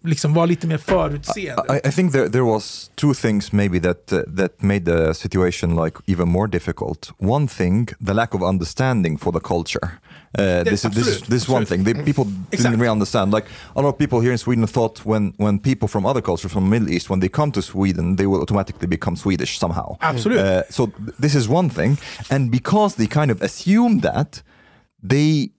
liksom 0.03 0.33
var 0.33 0.47
lite 0.47 0.67
mer 0.67 0.77
förutseende. 0.77 1.81
I, 1.83 1.88
I 1.88 1.91
think 1.91 2.13
there, 2.13 2.29
there 2.29 2.43
was 2.43 2.91
two 2.95 3.13
things 3.13 3.51
maybe 3.51 3.79
that 3.79 4.13
uh, 4.13 4.19
that 4.38 4.61
made 4.61 4.85
the 4.85 5.13
situation 5.13 5.85
like 5.85 5.97
even 6.07 6.29
more 6.29 6.47
difficult. 6.47 7.11
One 7.17 7.47
thing, 7.47 7.88
the 8.05 8.13
lack 8.13 8.35
of 8.35 8.41
understanding 8.41 8.76
for 9.17 9.32
the 9.32 9.39
culture. 9.39 9.99
Uh, 10.38 10.63
this, 10.63 10.86
is, 10.86 10.91
this, 10.91 11.07
is, 11.07 11.21
this 11.21 11.43
is 11.43 11.49
one 11.49 11.65
thing. 11.65 11.84
They, 11.84 11.93
people 11.93 12.25
didn't 12.51 12.80
really 12.80 12.91
understand. 12.91 13.34
Like 13.34 13.45
a 13.75 13.82
lot 13.82 13.89
of 13.89 13.97
people 13.97 14.19
here 14.19 14.32
in 14.32 14.38
Sweden 14.38 14.67
thought 14.67 15.05
when 15.05 15.34
when 15.38 15.59
people 15.59 15.88
from 15.88 16.05
other 16.05 16.21
cultures 16.21 16.51
from 16.51 16.63
the 16.65 16.69
Middle 16.69 16.89
East 16.95 17.09
when 17.09 17.19
they 17.19 17.30
come 17.30 17.51
to 17.51 17.61
Sweden 17.61 18.15
they 18.15 18.28
will 18.28 18.41
automatically 18.41 18.88
become 18.88 19.15
Swedish 19.15 19.57
somehow. 19.57 19.95
Absolut. 19.99 20.39
Uh, 20.39 20.63
so 20.69 20.91
this 21.21 21.36
is 21.36 21.47
one 21.49 21.69
thing, 21.69 21.97
and 22.30 22.51
because 22.51 22.95
they 22.95 23.07
kind 23.07 23.32
of 23.32 23.41
assumed 23.41 24.01
that, 24.01 24.43
they. 25.09 25.51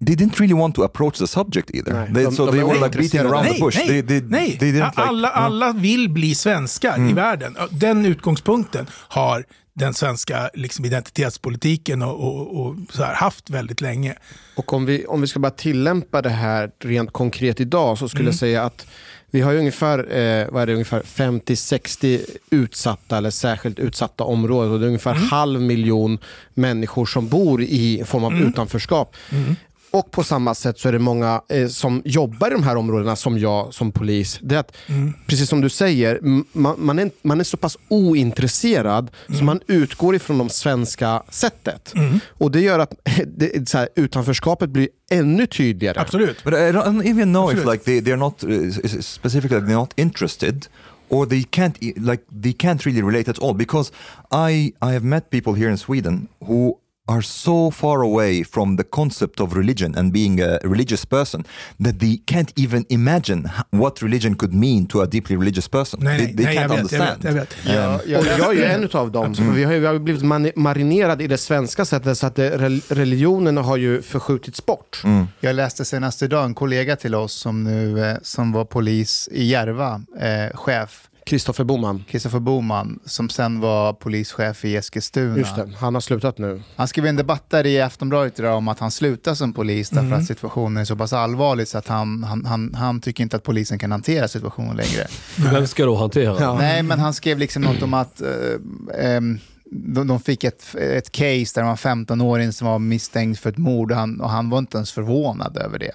They 0.00 0.14
didn't 0.14 0.38
really 0.38 0.54
want 0.54 0.74
to 0.74 0.84
approach 0.84 1.18
the 1.18 1.26
subject 1.26 1.70
either. 1.74 1.92
Nej, 1.92 2.12
they, 2.14 2.24
de- 2.24 2.30
so 2.30 2.46
de 2.46 2.52
they 2.52 2.62
were 2.62 2.78
like 2.78 2.96
beating 2.96 3.20
around 3.20 3.44
nej, 3.44 3.54
the 3.54 3.60
bush. 3.60 3.76
Nej, 3.76 3.86
they, 3.86 4.02
they, 4.02 4.20
nej. 4.20 4.56
They 4.58 4.72
didn't 4.72 4.96
like, 4.96 5.08
alla, 5.08 5.28
alla 5.28 5.72
vill 5.72 6.08
bli 6.08 6.34
svenskar 6.34 7.10
i 7.10 7.12
världen. 7.12 7.56
Den 7.70 8.06
utgångspunkten 8.06 8.86
har 9.08 9.44
den 9.78 9.94
svenska 9.94 10.50
liksom, 10.54 10.84
identitetspolitiken 10.84 12.02
och, 12.02 12.14
och, 12.24 12.60
och 12.66 12.74
så 12.92 13.02
här, 13.02 13.14
haft 13.14 13.50
väldigt 13.50 13.80
länge. 13.80 14.14
Och 14.56 14.72
om 14.72 14.86
vi, 14.86 15.06
om 15.06 15.20
vi 15.20 15.26
ska 15.26 15.38
bara 15.38 15.50
tillämpa 15.50 16.22
det 16.22 16.30
här 16.30 16.70
rent 16.84 17.12
konkret 17.12 17.60
idag 17.60 17.98
så 17.98 18.08
skulle 18.08 18.20
Mm. 18.22 18.26
jag 18.30 18.34
säga 18.38 18.62
att 18.64 18.86
vi 19.30 19.40
har 19.40 19.54
ungefär, 19.54 19.98
eh, 19.98 20.46
vad 20.50 20.62
är 20.62 20.66
det, 20.66 20.72
ungefär 20.72 21.02
50-60 21.02 22.20
utsatta 22.50 23.16
eller 23.16 23.30
särskilt 23.30 23.78
utsatta 23.78 24.24
områden. 24.24 24.72
Och 24.72 24.78
det 24.80 24.84
är 24.84 24.88
ungefär 24.88 25.14
Mm. 25.14 25.28
halv 25.28 25.60
miljon 25.60 26.18
människor 26.54 27.06
som 27.06 27.28
bor 27.28 27.62
i 27.62 28.02
form 28.06 28.24
av 28.24 28.34
utanförskap. 28.34 29.16
Mm. 29.30 29.56
Och 29.90 30.10
på 30.10 30.24
samma 30.24 30.54
sätt 30.54 30.78
så 30.78 30.88
är 30.88 30.92
det 30.92 30.98
många 30.98 31.42
eh, 31.48 31.68
som 31.68 32.02
jobbar 32.04 32.48
i 32.48 32.50
de 32.50 32.62
här 32.62 32.76
områdena 32.76 33.16
som 33.16 33.38
jag 33.38 33.74
som 33.74 33.92
polis. 33.92 34.38
Det 34.42 34.54
är 34.54 34.58
att, 34.58 34.76
Mm. 34.88 35.12
Precis 35.26 35.48
som 35.48 35.60
du 35.60 35.68
säger, 35.68 36.18
man, 36.52 36.74
man, 36.78 36.98
är, 36.98 37.10
man 37.22 37.40
är 37.40 37.44
så 37.44 37.56
pass 37.56 37.76
ointresserad 37.88 39.10
så 39.38 39.44
man 39.44 39.60
utgår 39.66 40.14
ifrån 40.14 40.38
de 40.38 40.48
svenska 40.48 41.22
sättet. 41.30 41.92
Och 42.28 42.50
det 42.50 42.60
gör 42.60 42.78
att 42.78 42.94
det, 43.26 43.68
så 43.68 43.78
här, 43.78 43.88
utanförskapet 43.96 44.70
blir 44.70 44.88
ännu 45.10 45.46
tydligare. 45.46 46.00
Absolut. 46.00 46.44
But 46.44 46.52
I 46.54 46.56
don't 46.56 47.02
even 47.10 47.32
know 47.32 47.52
if 47.52 47.58
Absolut. 47.58 47.72
like 47.74 47.84
they 47.84 48.00
they're 48.00 48.16
not 48.16 48.44
uh, 48.44 49.00
specifically 49.00 49.58
they're 49.58 49.78
not 49.78 49.92
interested 49.96 50.66
or 51.08 51.26
they 51.26 51.42
can't 51.50 51.74
e- 51.80 51.94
like 51.96 52.22
they 52.42 52.52
can't 52.52 52.86
really 52.86 53.02
relate 53.02 53.30
at 53.30 53.38
all 53.38 53.54
because 53.54 53.92
I 54.30 54.72
I 54.82 54.92
have 54.92 55.04
met 55.04 55.30
people 55.30 55.52
here 55.54 55.70
in 55.70 55.78
Sweden 55.78 56.28
who 56.40 56.74
are 57.08 57.22
so 57.22 57.70
far 57.70 58.02
away 58.02 58.44
from 58.44 58.76
the 58.76 58.84
concept 58.84 59.40
of 59.40 59.54
religion 59.56 59.94
and 59.98 60.12
being 60.12 60.40
a 60.40 60.58
religious 60.64 61.04
person 61.06 61.44
that 61.84 61.98
they 62.00 62.16
can't 62.26 62.52
even 62.56 62.84
imagine 62.88 63.48
what 63.70 64.02
religion 64.02 64.34
could 64.36 64.54
mean 64.54 64.86
to 64.86 65.02
a 65.02 65.06
deeply 65.06 65.36
religious 65.36 65.68
person. 65.68 66.00
Nej, 66.02 66.18
they 66.18 66.36
they 66.36 66.44
nej, 66.44 66.56
can't 66.56 66.60
jag 66.62 66.68
vet, 66.82 66.92
jag 66.92 67.00
understand. 67.00 67.22
vet, 67.22 67.34
jag 67.34 67.40
vet. 67.40 68.08
Ja, 68.08 68.18
och 68.18 68.26
jag 68.38 68.48
är 68.50 68.52
ju 68.52 68.64
en 68.64 68.88
av 68.92 69.12
dem. 69.12 69.34
För 69.34 69.44
vi 69.44 69.64
har 69.64 69.72
vi 69.72 69.86
har 69.86 69.98
blivit 69.98 70.22
marinerade 70.56 71.24
i 71.24 71.26
det 71.26 71.38
svenska 71.38 71.84
sättet 71.84 72.18
så 72.18 72.26
att 72.26 72.34
det, 72.36 72.58
rel- 72.58 72.82
religionen 72.88 73.56
har 73.56 73.76
ju 73.76 74.02
förskjutits 74.02 74.66
bort. 74.66 75.02
Jag 75.40 75.56
läste 75.56 75.84
senast 75.84 76.22
idag 76.22 76.44
en 76.44 76.54
kollega 76.54 76.96
till 76.96 77.14
oss 77.14 77.32
som, 77.32 77.64
nu, 77.64 78.04
eh, 78.10 78.16
som 78.22 78.52
var 78.52 78.64
polis 78.64 79.28
i 79.32 79.44
Järva, 79.44 80.02
eh, 80.20 80.56
chef, 80.56 81.04
Kristoffer 81.28 81.64
Boman. 81.64 82.04
Kristoffer 82.08 82.38
Boman, 82.38 82.98
som 83.04 83.28
sen 83.28 83.60
var 83.60 83.92
polischef 83.92 84.64
i 84.64 84.76
Eskilstuna. 84.76 85.38
Just 85.38 85.56
det, 85.56 85.70
han 85.76 85.94
har 85.94 86.00
slutat 86.00 86.38
nu. 86.38 86.62
Han 86.76 86.88
skrev 86.88 87.06
en 87.06 87.16
debatt 87.16 87.50
där 87.50 87.66
i 87.66 87.80
Aftonbladet 87.80 88.38
idag 88.38 88.56
om 88.56 88.68
att 88.68 88.78
han 88.78 88.90
slutar 88.90 89.34
som 89.34 89.52
polis 89.52 89.90
därför 89.90 90.16
att 90.16 90.26
situationen 90.26 90.76
är 90.76 90.84
så 90.84 90.96
pass 90.96 91.12
allvarlig 91.12 91.68
så 91.68 91.78
att 91.78 91.88
han, 91.88 92.24
han, 92.24 92.44
han, 92.44 92.74
han 92.74 93.00
tycker 93.00 93.22
inte 93.22 93.36
att 93.36 93.42
polisen 93.42 93.78
kan 93.78 93.92
hantera 93.92 94.28
situationen 94.28 94.76
längre. 94.76 95.06
Vem 95.52 95.66
ska 95.66 95.84
då 95.84 95.96
hantera? 95.96 96.36
Ja. 96.40 96.58
Nej, 96.58 96.82
men 96.82 96.98
han 96.98 97.14
skrev 97.14 97.38
liksom 97.38 97.62
något 97.62 97.82
om 97.82 97.94
att 97.94 98.20
eh, 98.20 99.16
ehm, 99.16 99.38
de, 99.70 100.06
de 100.06 100.20
fick 100.20 100.44
ett, 100.44 100.74
ett 100.74 101.12
case 101.12 101.60
där 101.60 101.62
en 101.62 101.76
15-åring 101.76 102.52
som 102.52 102.66
var 102.66 102.78
misstänkt 102.78 103.40
för 103.40 103.50
ett 103.50 103.58
mord 103.58 103.90
och 103.90 103.96
han, 103.96 104.20
och 104.20 104.30
han 104.30 104.50
var 104.50 104.58
inte 104.58 104.76
ens 104.76 104.92
förvånad 104.92 105.56
över 105.56 105.78
det. 105.78 105.92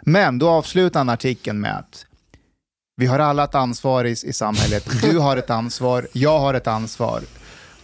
Men 0.00 0.38
då 0.38 0.48
avslutar 0.48 1.00
han 1.00 1.08
artikeln 1.08 1.60
med 1.60 1.78
att 1.78 2.06
vi 2.98 3.06
har 3.06 3.18
alla 3.18 3.44
ett 3.44 3.54
ansvar 3.54 4.04
i, 4.04 4.10
i 4.10 4.32
samhället. 4.32 4.88
Du 5.02 5.18
har 5.18 5.36
ett 5.36 5.50
ansvar, 5.50 6.08
jag 6.12 6.38
har 6.38 6.54
ett 6.54 6.66
ansvar. 6.66 7.22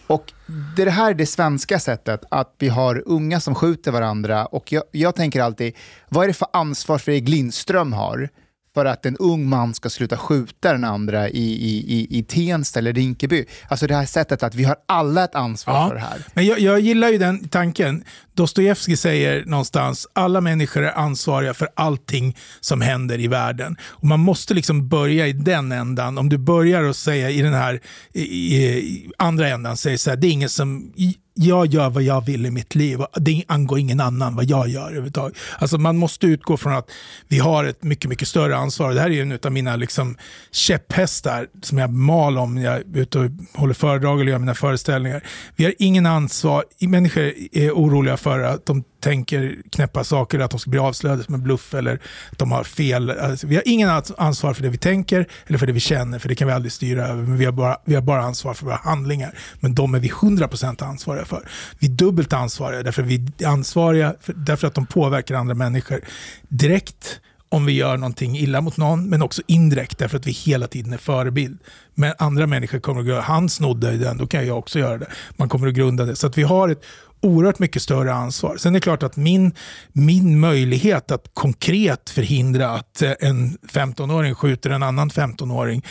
Och 0.07 0.33
det 0.77 0.91
här 0.91 1.11
är 1.11 1.15
det 1.15 1.27
svenska 1.27 1.79
sättet, 1.79 2.25
att 2.31 2.55
vi 2.59 2.69
har 2.69 3.03
unga 3.07 3.41
som 3.41 3.55
skjuter 3.55 3.91
varandra. 3.91 4.47
Och 4.47 4.73
jag, 4.73 4.83
jag 4.91 5.15
tänker 5.15 5.43
alltid, 5.43 5.77
vad 6.09 6.25
är 6.25 6.29
det 6.29 6.35
för 6.35 6.49
ansvar 6.53 6.99
Fredrik 6.99 7.29
Lindström 7.29 7.93
har 7.93 8.29
för 8.75 8.85
att 8.85 9.07
en 9.07 9.17
ung 9.17 9.49
man 9.49 9.75
ska 9.75 9.91
sluta 9.91 10.17
skjuta 10.17 10.73
den 10.73 10.85
andra 10.85 11.29
i, 11.29 11.39
i, 11.39 11.99
i, 11.99 12.19
i 12.19 12.23
Tensta 12.23 12.79
eller 12.79 12.93
Rinkeby. 12.93 13.45
Alltså 13.69 13.87
det 13.87 13.95
här 13.95 14.07
sättet 14.07 14.43
att 14.43 14.55
vi 14.55 14.65
har 14.65 14.77
alla 14.89 15.25
ett 15.25 15.35
ansvar 15.35 15.89
för 15.89 15.95
det 15.95 16.01
här. 16.01 16.25
Men 16.35 16.47
jag, 16.47 16.59
jag 16.59 16.81
gillar 16.81 17.09
ju 17.09 17.19
den 17.19 17.49
tanken. 17.49 18.05
Dostojevskij 18.35 18.97
säger 18.97 19.45
någonstans, 19.45 20.07
alla 20.13 20.41
människor 20.41 20.83
är 20.83 20.99
ansvariga 20.99 21.55
för 21.55 21.69
allting 21.75 22.37
som 22.61 22.81
händer 22.81 23.21
i 23.21 23.29
världen. 23.29 23.77
Och 23.83 24.05
man 24.05 24.21
måste 24.21 24.55
liksom 24.55 24.89
börja 24.89 25.27
i 25.27 25.33
den 25.33 25.73
ändan. 25.73 26.19
Om 26.19 26.29
du 26.29 26.39
börjar 26.39 26.85
att 26.85 26.97
säga 26.97 27.31
i 27.31 27.43
den 27.43 27.55
här 27.55 27.81
i, 28.13 28.23
i 28.23 29.11
andra 29.19 29.49
ändan, 29.49 29.77
säger 29.77 29.97
så 29.97 30.11
här, 30.11 30.17
det 30.17 30.27
är 30.27 30.33
ingen 30.33 30.49
som 30.49 30.93
jag 31.35 31.67
gör 31.67 31.91
vad 31.91 32.03
jag 32.03 32.27
vill 32.27 32.47
i 32.47 32.51
mitt 32.51 32.75
liv. 32.75 32.99
Det 33.15 33.45
angår 33.49 33.79
ingen 33.79 34.01
annan 34.01 34.37
vad 34.37 34.45
jag 34.45 34.69
gör 34.69 34.87
överhuvudtaget. 34.87 35.37
Alltså 35.59 35.79
man 35.79 35.97
måste 35.97 36.27
utgå 36.27 36.57
från 36.57 36.73
att 36.73 36.91
vi 37.29 37.39
har 37.39 37.65
ett 37.65 37.83
mycket, 37.83 38.11
mycket 38.11 38.29
större 38.29 38.57
ansvar. 38.57 38.93
Det 38.93 39.01
här 39.01 39.11
är 39.11 39.23
en 39.23 39.39
av 39.43 39.53
mina 39.53 39.77
liksom 39.77 40.17
käpphästar 40.51 41.47
som 41.63 41.79
jag 41.79 41.93
mal 41.93 42.39
om 42.39 42.55
när 42.55 42.63
jag 42.65 42.75
är 42.75 42.85
ute 42.95 43.19
och 43.19 43.31
håller 43.55 43.75
föredrag 43.75 44.21
eller 44.21 44.33
gör 44.33 44.39
mina 44.39 44.55
föreställningar. 44.55 45.23
Vi 45.57 45.65
har 45.65 45.75
ingen 45.79 46.07
ansvar. 46.07 46.65
Människor 46.81 47.33
är 47.53 47.71
oroliga 47.71 48.17
för 48.17 48.41
att 48.41 48.67
de 48.67 48.85
tänker 49.03 49.57
knäppa 49.71 50.05
saker, 50.05 50.39
att 50.39 50.51
de 50.51 50.61
ska 50.61 50.71
bli 50.71 50.79
avslöjade 50.79 51.25
som 51.25 51.35
en 51.35 51.43
bluff 51.43 51.75
eller 51.75 52.01
att 52.33 52.39
de 52.39 52.53
har 52.53 52.65
fel. 52.65 53.11
Alltså, 53.11 53.47
vi 53.47 53.55
har 53.55 53.63
ingen 53.67 54.03
ansvar 54.17 54.55
för 54.55 54.63
det 54.63 54.69
vi 54.69 54.79
tänker 54.79 55.27
eller 55.47 55.59
för 55.59 55.67
det 55.67 55.73
vi 55.73 55.81
känner, 55.81 56.19
för 56.19 56.29
det 56.29 56.35
kan 56.35 56.49
vi 56.49 56.55
aldrig 56.55 56.73
styra 56.73 57.07
över. 57.07 57.23
Men 57.23 57.37
vi 57.37 57.45
har 57.45 57.53
bara, 57.53 57.77
vi 57.85 57.95
har 57.95 58.03
bara 58.03 58.23
ansvar 58.23 58.55
för 58.55 58.65
våra 58.65 58.77
handlingar. 58.77 59.39
Men 59.61 59.75
de 59.75 59.95
är 59.95 59.99
vi 59.99 60.11
100% 60.11 60.85
ansvariga 60.85 61.22
för. 61.25 61.49
Vi 61.79 61.87
är 61.87 61.91
dubbelt 61.91 62.33
ansvariga, 62.33 62.83
därför 62.83 63.03
vi 63.03 63.27
är 63.39 63.47
ansvariga 63.47 64.15
för, 64.21 64.33
därför 64.33 64.67
att 64.67 64.75
de 64.75 64.87
påverkar 64.87 65.35
andra 65.35 65.55
människor 65.55 66.01
direkt 66.49 67.21
om 67.49 67.67
vi 67.67 67.73
gör 67.73 67.97
någonting 67.97 68.39
illa 68.39 68.61
mot 68.61 68.77
någon, 68.77 69.09
men 69.09 69.23
också 69.23 69.43
indirekt 69.47 69.99
därför 69.99 70.17
att 70.17 70.27
vi 70.27 70.31
hela 70.31 70.67
tiden 70.67 70.93
är 70.93 70.99
förebild. 70.99 71.59
Men 71.95 72.15
andra 72.19 72.47
människor 72.47 72.79
kommer 72.79 73.01
att 73.01 73.07
göra, 73.07 73.21
han 73.21 73.49
snodde 73.49 73.97
den, 73.97 74.19
då 74.19 74.27
kan 74.27 74.47
jag 74.47 74.59
också 74.59 74.79
göra 74.79 74.99
det. 74.99 75.07
Man 75.37 75.49
kommer 75.49 75.69
att 75.69 75.75
grunda 75.75 76.05
det. 76.05 76.17
Så 76.17 76.27
att 76.27 76.39
vi 76.39 76.43
har 76.43 76.69
ett 76.69 76.85
oerhört 77.21 77.59
mycket 77.59 77.83
större 77.83 78.13
ansvar. 78.13 78.57
Sen 78.57 78.75
är 78.75 78.81
det 78.81 78.83
klart 78.83 79.03
att 79.03 79.17
min, 79.17 79.55
min 79.93 80.41
möjlighet 80.41 81.11
att 81.11 81.31
konkret 81.35 82.11
förhindra 82.11 82.71
att 82.71 83.03
eh, 83.03 83.13
en 83.21 83.59
15-åring 83.59 84.35
skjuter 84.35 84.71
en 84.71 84.83
annan 84.83 85.11
15-åring 85.11 85.83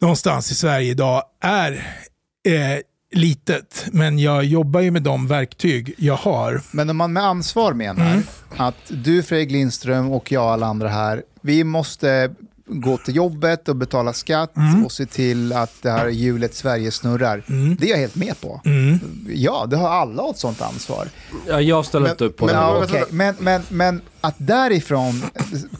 någonstans 0.00 0.50
i 0.50 0.54
Sverige 0.54 0.90
idag 0.90 1.22
är 1.40 1.72
eh, 2.48 2.78
litet, 3.10 3.86
men 3.92 4.18
jag 4.18 4.44
jobbar 4.44 4.80
ju 4.80 4.90
med 4.90 5.02
de 5.02 5.26
verktyg 5.26 5.94
jag 5.98 6.16
har. 6.16 6.60
Men 6.70 6.90
om 6.90 6.96
man 6.96 7.12
med 7.12 7.22
ansvar 7.24 7.72
menar 7.72 8.10
Mm. 8.10 8.22
att 8.56 8.76
du 8.88 9.22
Fredrik 9.22 9.50
Lindström 9.50 10.12
och 10.12 10.32
jag 10.32 10.44
och 10.44 10.50
alla 10.52 10.66
andra 10.66 10.88
här, 10.88 11.22
vi 11.40 11.64
måste 11.64 12.30
gå 12.70 12.96
till 12.96 13.16
jobbet 13.16 13.68
och 13.68 13.76
betala 13.76 14.12
skatt 14.12 14.56
Mm. 14.56 14.84
och 14.84 14.92
se 14.92 15.06
till 15.06 15.52
att 15.52 15.72
det 15.82 15.90
här 15.90 16.08
hjulet 16.08 16.54
Sverige 16.54 16.90
snurrar. 16.90 17.42
Det 17.78 17.86
är 17.86 17.90
jag 17.90 17.98
helt 17.98 18.14
med 18.14 18.40
på. 18.40 18.60
Mm. 18.64 18.98
Ja, 19.34 19.66
det 19.70 19.76
har 19.76 19.88
alla 19.88 20.30
ett 20.30 20.38
sånt 20.38 20.62
ansvar. 20.62 21.08
Ja, 21.46 21.60
jag 21.60 21.84
ställer 21.86 22.10
inte 22.10 22.24
upp 22.24 22.36
på 22.36 22.46
men, 22.46 22.54
det. 22.54 22.60
ja, 22.60 22.80
okej. 22.84 23.04
men, 23.10 23.34
men, 23.38 23.62
men 23.68 24.00
att 24.20 24.34
därifrån 24.38 25.22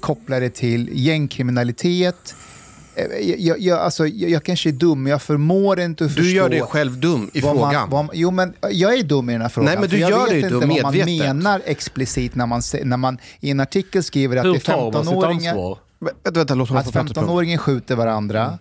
koppla 0.00 0.40
det 0.40 0.50
till 0.50 0.88
gängkriminalitet, 0.92 2.34
jag, 3.38 3.60
jag, 3.60 3.78
alltså, 3.78 4.06
jag, 4.06 4.30
jag 4.30 4.44
kanske 4.44 4.68
är 4.68 4.72
dum, 4.72 5.02
men 5.02 5.10
jag 5.10 5.22
förmår 5.22 5.80
inte 5.80 6.04
att 6.04 6.10
Du 6.10 6.14
förstå... 6.22 6.36
gör 6.36 6.48
dig 6.48 6.60
själv 6.62 7.00
dum 7.00 7.30
i 7.34 7.40
vad 7.40 7.56
man- 7.56 7.64
frågan. 7.72 7.90
vad 7.90 8.08
jo, 8.12 8.30
men 8.30 8.54
jag 8.70 8.94
är 8.98 9.02
dum 9.02 9.30
i 9.30 9.32
den 9.32 9.42
här 9.42 9.48
frågan. 9.48 9.66
Nej, 9.66 9.74
men 9.74 9.82
du 9.82 9.88
för 9.88 9.96
jag 9.98 10.10
gör 10.10 10.18
vet 10.20 10.28
dig 10.28 10.38
inte 10.38 10.48
dum 10.50 10.68
vad 10.68 10.82
man 10.82 10.94
menar 11.18 11.62
explicit 11.64 12.34
när 12.34 12.46
man, 12.46 12.62
när 12.84 12.96
man 12.96 13.18
i 13.40 13.50
en 13.50 13.60
artikel 13.60 14.02
skriver 14.02 14.36
att 14.36 14.46
Hur 14.46 14.52
det 14.52 14.58
är 14.58 14.60
tar 14.60 14.92
man 14.92 15.04
sitt 15.04 15.14
15-åringar... 15.14 15.50
ansvar? 15.52 15.78
Vänta, 16.00 16.30
vänta, 16.30 16.54
låt 16.54 16.68
honom 16.68 16.80
Att 16.80 16.86
få 16.86 16.92
prata. 16.92 17.20
15-åringen 17.20 17.58
skjuter 17.58 17.96
varandra 17.96 18.46
och, 18.46 18.52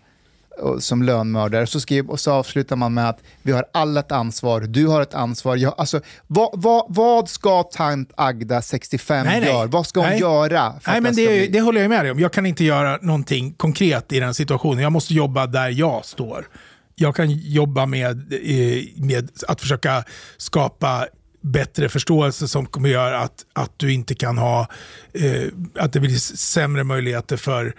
som 0.80 1.04
lönnmördare. 1.04 1.68
Så, 1.68 1.80
skriv, 1.80 2.06
och 2.10 2.20
så 2.20 2.32
avslutar 2.32 2.76
man 2.76 2.94
med 2.94 3.10
att 3.10 3.20
vi 3.42 3.52
har 3.52 3.66
alla 3.74 4.00
ett 4.00 4.12
ansvar, 4.12 4.62
du 4.62 4.88
har 4.88 5.02
ett 5.02 5.14
ansvar. 5.14 5.56
Jag, 5.56 5.74
alltså, 5.78 6.02
vad, 6.28 6.50
vad, 6.54 6.86
vad 6.90 7.30
ska 7.30 7.64
tant 7.64 8.12
Agda, 8.18 8.62
65, 8.62 9.26
Nej, 9.26 9.40
nej. 9.40 9.50
göra? 9.50 9.66
Vad 9.68 9.88
ska 9.88 10.00
hon 10.00 10.10
Nej. 10.10 10.20
göra? 10.20 10.74
Nej, 10.88 11.02
men 11.02 11.16
det, 11.16 11.28
bli- 11.28 11.48
det 11.48 11.62
håller 11.62 11.82
jag 11.82 11.90
med 11.90 12.06
dig 12.06 12.12
om. 12.12 12.20
Jag 12.20 12.34
kan 12.34 12.46
inte 12.46 12.64
göra 12.64 12.98
någonting 13.02 13.54
konkret 13.54 14.12
i 14.12 14.20
den 14.20 14.34
situationen. 14.34 14.84
Jag 14.84 14.92
måste 14.92 15.14
jobba 15.14 15.48
där 15.48 15.70
jag 15.70 16.06
står. 16.06 16.48
Jag 16.96 17.16
kan 17.16 17.32
jobba 17.32 17.86
med, 17.86 18.34
eh, 18.34 18.84
med 18.96 19.30
att 19.48 19.62
försöka 19.62 20.04
skapa 20.38 21.08
bättre 21.42 21.90
förståelse 21.90 22.48
som 22.48 22.66
kommer 22.66 22.90
göra 22.90 23.20
att, 23.20 23.46
att 23.54 23.72
du 23.78 23.94
inte 23.94 24.16
kan 24.16 24.38
ha, 24.38 24.68
eh, 25.14 25.44
att 25.80 25.94
det 25.94 26.00
blir 26.00 26.16
sämre 26.38 26.84
möjligheter 26.84 27.38
för 27.38 27.74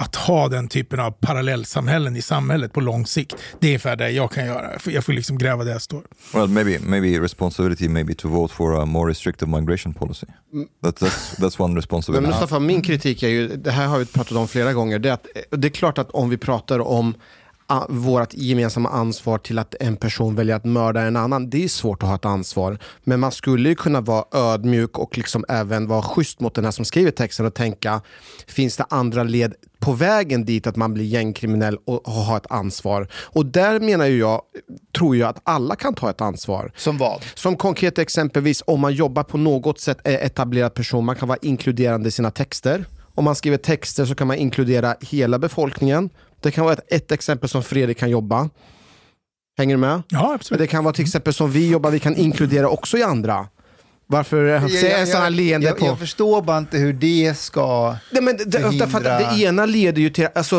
att 0.00 0.16
ha 0.16 0.48
den 0.48 0.68
typen 0.68 1.00
av 1.00 1.10
parallellsamhällen 1.10 2.16
i 2.16 2.22
samhället 2.22 2.72
på 2.72 2.80
lång 2.80 3.06
sikt. 3.06 3.36
Det 3.60 3.66
är 3.66 3.70
ungefär 3.70 3.96
det 3.96 4.10
jag 4.10 4.30
kan 4.30 4.46
göra. 4.46 4.70
Jag 4.84 5.04
får, 5.04 5.12
liksom 5.12 5.38
gräva 5.38 5.64
där 5.64 5.72
jag 5.72 5.82
står. 5.82 6.02
Well, 6.34 6.48
maybe 6.48 6.78
maybe 6.78 7.20
responsibility 7.20 7.88
maybe 7.88 8.14
to 8.14 8.28
vote 8.28 8.54
for 8.54 8.82
a 8.82 8.84
more 8.84 9.10
restrictive 9.10 9.60
migration 9.60 9.94
policy. 9.94 10.26
That, 10.82 10.96
that's 10.96 11.36
that's 11.36 11.60
one 11.60 11.68
Men 11.68 11.76
responsibility. 11.76 12.26
Mustafa, 12.26 12.58
min 12.58 12.82
kritik 12.82 13.22
är 13.22 13.28
ju, 13.28 13.48
det 13.48 13.70
här 13.70 13.86
har 13.86 13.98
vi 13.98 14.06
pratat 14.06 14.36
om 14.36 14.48
flera 14.48 14.72
gånger, 14.72 14.98
det 14.98 15.08
är, 15.08 15.12
att, 15.12 15.26
det 15.50 15.68
är 15.68 15.70
klart 15.70 15.98
att 15.98 16.10
om 16.10 16.30
vi 16.30 16.36
pratar 16.36 16.78
om 16.80 17.14
vårt 17.88 18.34
gemensamma 18.34 18.88
ansvar 18.88 19.38
till 19.38 19.58
att 19.58 19.74
en 19.80 19.96
person 19.96 20.34
väljer 20.34 20.56
att 20.56 20.64
mörda 20.64 21.00
en 21.00 21.16
annan, 21.16 21.50
det 21.50 21.64
är 21.64 21.68
svårt 21.68 22.02
att 22.02 22.08
ha 22.08 22.16
ett 22.16 22.24
ansvar. 22.24 22.78
Men 23.04 23.20
man 23.20 23.32
skulle 23.32 23.68
ju 23.68 23.74
kunna 23.74 24.00
vara 24.00 24.24
ödmjuk 24.32 24.98
och 24.98 25.18
liksom 25.18 25.44
även 25.48 25.88
vara 25.88 26.02
schysst 26.02 26.40
mot 26.40 26.54
den 26.54 26.64
här 26.64 26.72
som 26.72 26.84
skriver 26.84 27.10
texten 27.10 27.46
och 27.46 27.54
tänka, 27.54 28.00
finns 28.46 28.76
det 28.76 28.84
andra 28.90 29.22
led 29.22 29.54
på 29.78 29.92
vägen 29.92 30.44
dit 30.44 30.66
att 30.66 30.76
man 30.76 30.94
blir 30.94 31.04
gängkriminell 31.04 31.78
och 31.84 32.12
har 32.12 32.36
ett 32.36 32.50
ansvar? 32.50 33.08
Och 33.14 33.46
där 33.46 33.80
menar 33.80 34.06
jag, 34.06 34.42
tror 34.98 35.16
jag 35.16 35.28
att 35.28 35.40
alla 35.44 35.76
kan 35.76 35.94
ta 35.94 36.10
ett 36.10 36.20
ansvar. 36.20 36.72
Som 36.76 36.98
vad? 36.98 37.24
Som 37.34 37.56
konkret 37.56 37.98
exempelvis 37.98 38.62
om 38.66 38.80
man 38.80 38.92
jobbar 38.92 39.22
på 39.22 39.38
något 39.38 39.80
sätt 39.80 39.98
är 40.04 40.18
etablerad 40.18 40.74
person, 40.74 41.04
man 41.04 41.16
kan 41.16 41.28
vara 41.28 41.38
inkluderande 41.42 42.08
i 42.08 42.12
sina 42.12 42.30
texter. 42.30 42.84
Om 43.14 43.24
man 43.24 43.34
skriver 43.34 43.56
texter 43.56 44.04
så 44.04 44.14
kan 44.14 44.26
man 44.26 44.36
inkludera 44.36 44.96
hela 45.00 45.38
befolkningen. 45.38 46.10
Det 46.46 46.52
kan 46.52 46.64
vara 46.64 46.74
ett, 46.74 46.92
ett 46.92 47.12
exempel 47.12 47.48
som 47.48 47.62
Fredrik 47.62 47.98
kan 47.98 48.10
jobba. 48.10 48.50
Hänger 49.58 49.74
du 49.74 49.80
med? 49.80 50.02
Ja, 50.08 50.22
Men 50.22 50.34
absolut. 50.34 50.58
det 50.58 50.66
kan 50.66 50.84
vara 50.84 50.94
till 50.94 51.04
exempel 51.04 51.34
som 51.34 51.50
vi 51.50 51.70
jobbar, 51.70 51.90
vi 51.90 51.98
kan 51.98 52.16
inkludera 52.16 52.68
också 52.68 52.98
i 52.98 53.02
andra. 53.02 53.48
Varför 54.08 54.68
ser 54.68 54.98
jag 54.98 55.08
sådana 55.08 55.28
leende 55.28 55.66
jag, 55.66 55.78
på... 55.78 55.86
jag 55.86 55.98
förstår 55.98 56.42
bara 56.42 56.58
inte 56.58 56.78
hur 56.78 56.92
det 56.92 57.38
ska... 57.38 57.96
Nej, 58.10 58.22
men 58.22 58.36
det, 58.36 58.58
förhindra- 58.58 59.18
det 59.18 59.42
ena 59.42 59.66
leder 59.66 60.02
ju 60.02 60.10
till, 60.10 60.28
alltså, 60.34 60.56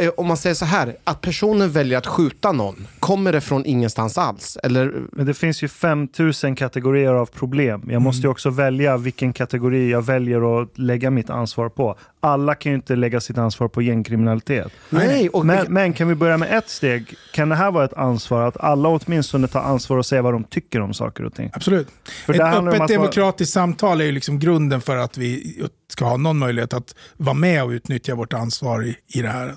eh, 0.00 0.08
om 0.16 0.26
man 0.26 0.36
säger 0.36 0.54
så 0.54 0.64
här, 0.64 0.96
att 1.04 1.20
personen 1.20 1.70
väljer 1.70 1.98
att 1.98 2.06
skjuta 2.06 2.52
någon, 2.52 2.86
kommer 2.98 3.32
det 3.32 3.40
från 3.40 3.66
ingenstans 3.66 4.18
alls? 4.18 4.58
Eller 4.62 4.92
Men 5.12 5.26
det 5.26 5.34
finns 5.34 5.62
ju 5.62 5.68
5000 5.68 6.56
kategorier 6.56 7.12
av 7.12 7.26
problem. 7.26 7.82
Jag 7.90 8.02
måste 8.02 8.26
ju 8.26 8.30
också 8.30 8.50
välja 8.50 8.96
vilken 8.96 9.32
kategori 9.32 9.90
jag 9.90 10.02
väljer 10.02 10.62
att 10.62 10.78
lägga 10.78 11.10
mitt 11.10 11.30
ansvar 11.30 11.68
på. 11.68 11.98
Alla 12.20 12.54
kan 12.54 12.72
ju 12.72 12.76
inte 12.76 12.96
lägga 12.96 13.20
sitt 13.20 13.38
ansvar 13.38 13.68
på 13.68 13.82
gängkriminalitet. 13.82 14.72
Nej, 14.90 15.28
och 15.28 15.46
Men, 15.46 15.66
men 15.68 15.92
kan 15.92 16.08
vi 16.08 16.14
börja 16.14 16.36
med 16.36 16.58
ett 16.58 16.68
steg? 16.68 17.14
Kan 17.32 17.48
det 17.48 17.54
här 17.54 17.70
vara 17.70 17.84
ett 17.84 17.94
ansvar 17.94 18.48
att 18.48 18.56
alla 18.56 18.88
åtminstone 18.88 19.48
tar 19.48 19.60
ansvar 19.60 19.96
och 19.96 20.06
säger 20.06 20.22
vad 20.22 20.34
de 20.34 20.44
tycker 20.44 20.80
om 20.80 20.94
saker 20.94 21.24
och 21.24 21.34
ting? 21.34 21.50
Absolut. 21.52 21.88
För 22.26 22.32
det 22.32 22.38
Ett 22.38 22.54
handlar 22.54 22.72
om 22.72 22.82
öppet 22.82 22.89
demokratiskt 22.94 23.52
samtal 23.52 24.00
är 24.00 24.04
ju 24.04 24.12
liksom 24.12 24.38
grunden 24.38 24.80
för 24.80 24.96
att 24.96 25.18
vi 25.18 25.62
ska 25.88 26.04
ha 26.04 26.16
någon 26.16 26.38
möjlighet 26.38 26.74
att 26.74 26.94
vara 27.16 27.34
med 27.34 27.64
och 27.64 27.70
utnyttja 27.70 28.14
vårt 28.14 28.32
ansvar 28.32 28.84
i, 28.84 28.96
i 29.06 29.22
det 29.22 29.28
här. 29.28 29.54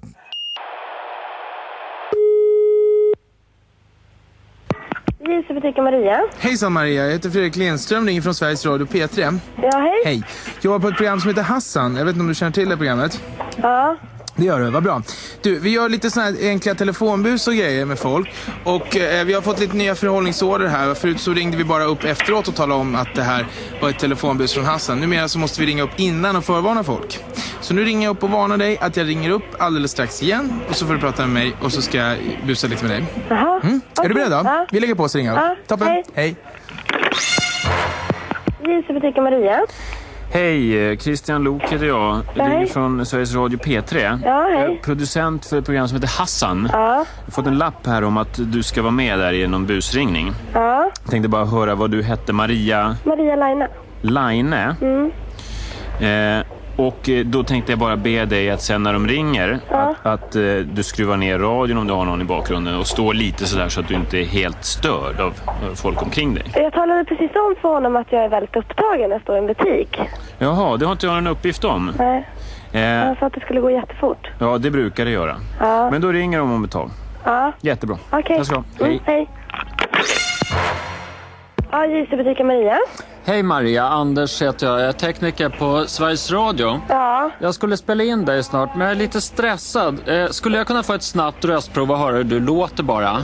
JC-butiken 5.20 5.84
Maria. 5.84 6.24
Hejsan 6.40 6.74
Maria, 6.74 7.06
jag 7.06 7.12
heter 7.12 7.30
Fredrik 7.30 7.56
Lindström, 7.56 8.08
ringer 8.08 8.22
från 8.22 8.36
Sveriges 8.36 8.66
Radio 8.66 8.88
P3. 8.88 9.40
Ja, 9.62 9.78
hej. 9.78 10.02
Hej. 10.06 10.24
Jag 10.56 10.64
jobbar 10.66 10.80
på 10.80 10.88
ett 10.88 10.98
program 10.98 11.20
som 11.20 11.30
heter 11.30 11.42
Hassan. 11.42 11.96
Jag 11.96 12.06
vet 12.06 12.14
inte 12.14 12.22
om 12.22 12.28
du 12.28 12.36
känner 12.36 12.52
till 12.52 12.70
det 12.70 12.78
programmet? 12.78 13.22
Ja. 13.56 13.98
Det 14.36 14.46
gör 14.46 14.60
du, 14.60 14.70
vad 14.70 14.84
bra. 14.84 15.02
Du, 15.42 15.60
vi 15.60 15.70
gör 15.70 15.90
lite 15.90 16.12
såna 16.12 16.26
här 16.26 16.36
enkla 16.42 16.76
telefonbus 16.76 17.48
och 17.48 17.54
grejer 17.54 17.86
med 17.86 18.00
folk. 18.00 18.34
Och 18.64 18.98
eh, 18.98 19.26
vi 19.26 19.34
har 19.34 19.42
fått 19.42 19.60
lite 19.60 19.76
nya 19.76 19.96
förhållningsorder 19.96 20.68
här. 20.68 20.94
Förut 20.94 21.20
så 21.20 21.34
ringde 21.34 21.58
vi 21.58 21.64
bara 21.64 21.84
upp 21.84 22.04
efteråt 22.04 22.48
och 22.48 22.56
talade 22.56 22.82
om 22.82 22.96
att 22.96 23.16
det 23.16 23.24
här 23.24 23.46
var 23.82 23.90
ett 23.90 24.00
telefonbus 24.00 24.54
från 24.54 24.66
Hassan. 24.66 25.00
Numera 25.00 25.28
så 25.28 25.40
måste 25.40 25.62
vi 25.62 25.68
ringa 25.68 25.84
upp 25.84 26.00
innan 26.00 26.36
och 26.36 26.44
förvarna 26.44 26.84
folk. 26.84 27.20
Så 27.62 27.74
nu 27.74 27.86
ringer 27.86 28.08
jag 28.08 28.16
upp 28.16 28.24
och 28.24 28.30
varnar 28.30 28.58
dig 28.58 28.78
att 28.82 28.98
jag 28.98 29.08
ringer 29.08 29.30
upp 29.30 29.44
alldeles 29.58 29.92
strax 29.92 30.24
igen. 30.24 30.60
Och 30.70 30.76
så 30.76 30.86
får 30.86 30.94
du 30.94 31.00
prata 31.00 31.22
med 31.22 31.32
mig 31.32 31.56
och 31.62 31.72
så 31.72 31.82
ska 31.82 31.98
jag 31.98 32.18
busa 32.46 32.68
lite 32.68 32.86
med 32.86 32.92
dig. 32.92 33.06
Jaha. 33.30 33.60
Mm? 33.64 33.82
Är 34.04 34.08
du 34.08 34.14
beredd 34.14 34.32
då? 34.32 34.42
Ja. 34.44 34.66
Vi 34.72 34.80
lägger 34.80 34.96
på 34.96 35.04
oss 35.04 35.16
och 35.16 35.20
ringer 35.20 35.32
upp. 35.32 35.40
Ja, 35.40 35.56
Toppen. 35.68 35.88
hej. 35.88 36.04
hej. 36.14 36.36
JC-butiken 38.60 39.24
Maria. 39.24 39.66
Hej, 40.34 40.90
eh, 40.92 40.98
Christian 40.98 41.44
Lok 41.44 41.64
heter 41.64 41.86
jag. 41.86 42.22
Jag 42.36 42.52
ringer 42.52 42.66
från 42.66 43.06
Sveriges 43.06 43.36
Radio 43.36 43.60
P3. 43.60 44.20
Ja, 44.26 44.48
hej. 44.58 44.80
Producent 44.84 45.46
för 45.46 45.58
ett 45.58 45.66
program 45.66 45.88
som 45.88 45.96
heter 45.96 46.20
Hassan. 46.20 46.70
Ja. 46.72 46.80
Jag 46.80 46.96
har 47.26 47.32
fått 47.32 47.48
en 47.48 47.58
lapp 47.58 47.86
här 47.88 48.04
om 48.04 48.18
att 48.18 48.40
du 48.52 48.64
ska 48.64 48.82
vara 48.82 48.92
med 48.92 49.20
där 49.20 49.34
i 49.34 49.48
någon 49.48 49.66
busringning. 49.66 50.32
Ja. 50.54 50.92
Jag 51.04 51.12
tänkte 51.12 51.30
bara 51.30 51.46
höra 51.46 51.76
vad 51.76 51.92
du 51.92 52.04
hette. 52.04 52.34
Maria 52.34 52.96
Maria 53.04 53.36
Laine. 53.36 53.68
Laine. 54.02 54.76
Mm. 54.82 55.12
Eh, 56.00 56.46
Och 56.76 57.10
eh, 57.10 57.26
då 57.26 57.44
tänkte 57.44 57.72
jag 57.72 57.80
bara 57.80 57.98
be 57.98 58.26
dig 58.26 58.50
att 58.50 58.62
sen 58.62 58.84
när 58.84 58.94
de 58.94 59.08
ringer, 59.08 59.60
att, 59.70 60.06
att 60.06 60.36
eh, 60.36 60.42
du 60.56 60.84
skruvar 60.84 61.18
ner 61.18 61.40
radion 61.40 61.78
om 61.78 61.88
du 61.88 61.94
har 61.94 62.06
någon 62.06 62.22
i 62.22 62.26
bakgrunden 62.26 62.76
och 62.80 62.88
står 62.88 63.14
lite 63.14 63.46
sådär 63.46 63.70
så 63.70 63.80
att 63.80 63.88
du 63.88 63.94
inte 63.94 64.18
är 64.18 64.26
helt 64.26 64.64
störd 64.66 65.20
av 65.20 65.34
av 65.72 65.76
folk 65.76 66.02
omkring 66.02 66.34
dig. 66.34 66.44
Jag 66.56 66.74
talade 66.74 67.06
precis 67.06 67.32
om 67.36 67.56
för 67.62 67.70
honom 67.70 67.96
att 67.96 68.08
jag 68.12 68.24
är 68.24 68.30
väldigt 68.30 68.56
upptagen 68.56 69.10
när 69.10 69.16
jag 69.16 69.22
står 69.22 69.36
i 69.36 69.40
en 69.40 69.48
butik. 69.48 70.00
Jaha, 70.38 70.78
det 70.78 70.86
har 70.86 70.92
inte 70.92 71.06
jag 71.06 71.18
en 71.18 71.28
uppgift 71.28 71.64
om. 71.64 71.94
Nej, 72.00 72.30
Eh, 72.72 72.82
han 73.06 73.16
sa 73.16 73.26
att 73.26 73.34
det 73.34 73.40
skulle 73.40 73.62
gå 73.62 73.70
jättefort. 73.72 74.28
ja, 74.40 74.58
det 74.58 74.72
brukar 74.72 75.06
det 75.06 75.12
göra. 75.12 75.36
Ja. 75.60 75.92
Men 75.92 76.02
då 76.02 76.12
ringer 76.12 76.40
de 76.40 76.52
om 76.52 76.64
ett 76.64 76.72
tag. 76.72 76.90
Ja, 77.24 77.52
Jättebra. 77.62 77.98
okej. 78.12 78.38
Jag 78.38 78.46
ska. 78.46 78.64
Mm, 78.80 79.00
hej. 79.06 79.30
Ja, 81.72 81.86
JC-butiken 81.86 82.48
Maria. 82.48 82.78
Hej 83.26 83.44
Maria, 83.44 83.84
Anders 83.84 84.42
heter 84.42 84.68
jag. 84.68 84.80
Jag 84.80 84.88
är 84.88 84.92
tekniker 84.92 85.50
på 85.50 85.84
Sveriges 85.88 86.32
Radio. 86.32 86.82
Ja. 86.90 87.30
Jag 87.40 87.54
skulle 87.54 87.78
spela 87.78 88.04
in 88.04 88.26
dig 88.26 88.44
snart, 88.44 88.70
men 88.76 88.82
jag 88.82 88.92
är 88.92 88.96
lite 88.96 89.22
stressad. 89.22 90.10
Eh, 90.10 90.28
skulle 90.28 90.58
jag 90.58 90.68
kunna 90.68 90.84
få 90.84 90.94
ett 90.94 91.04
snabbt 91.04 91.46
röstprov 91.46 91.92
och 91.92 91.98
höra 91.98 92.16
hur 92.16 92.24
du 92.24 92.40
låter 92.40 92.84
bara? 92.84 93.18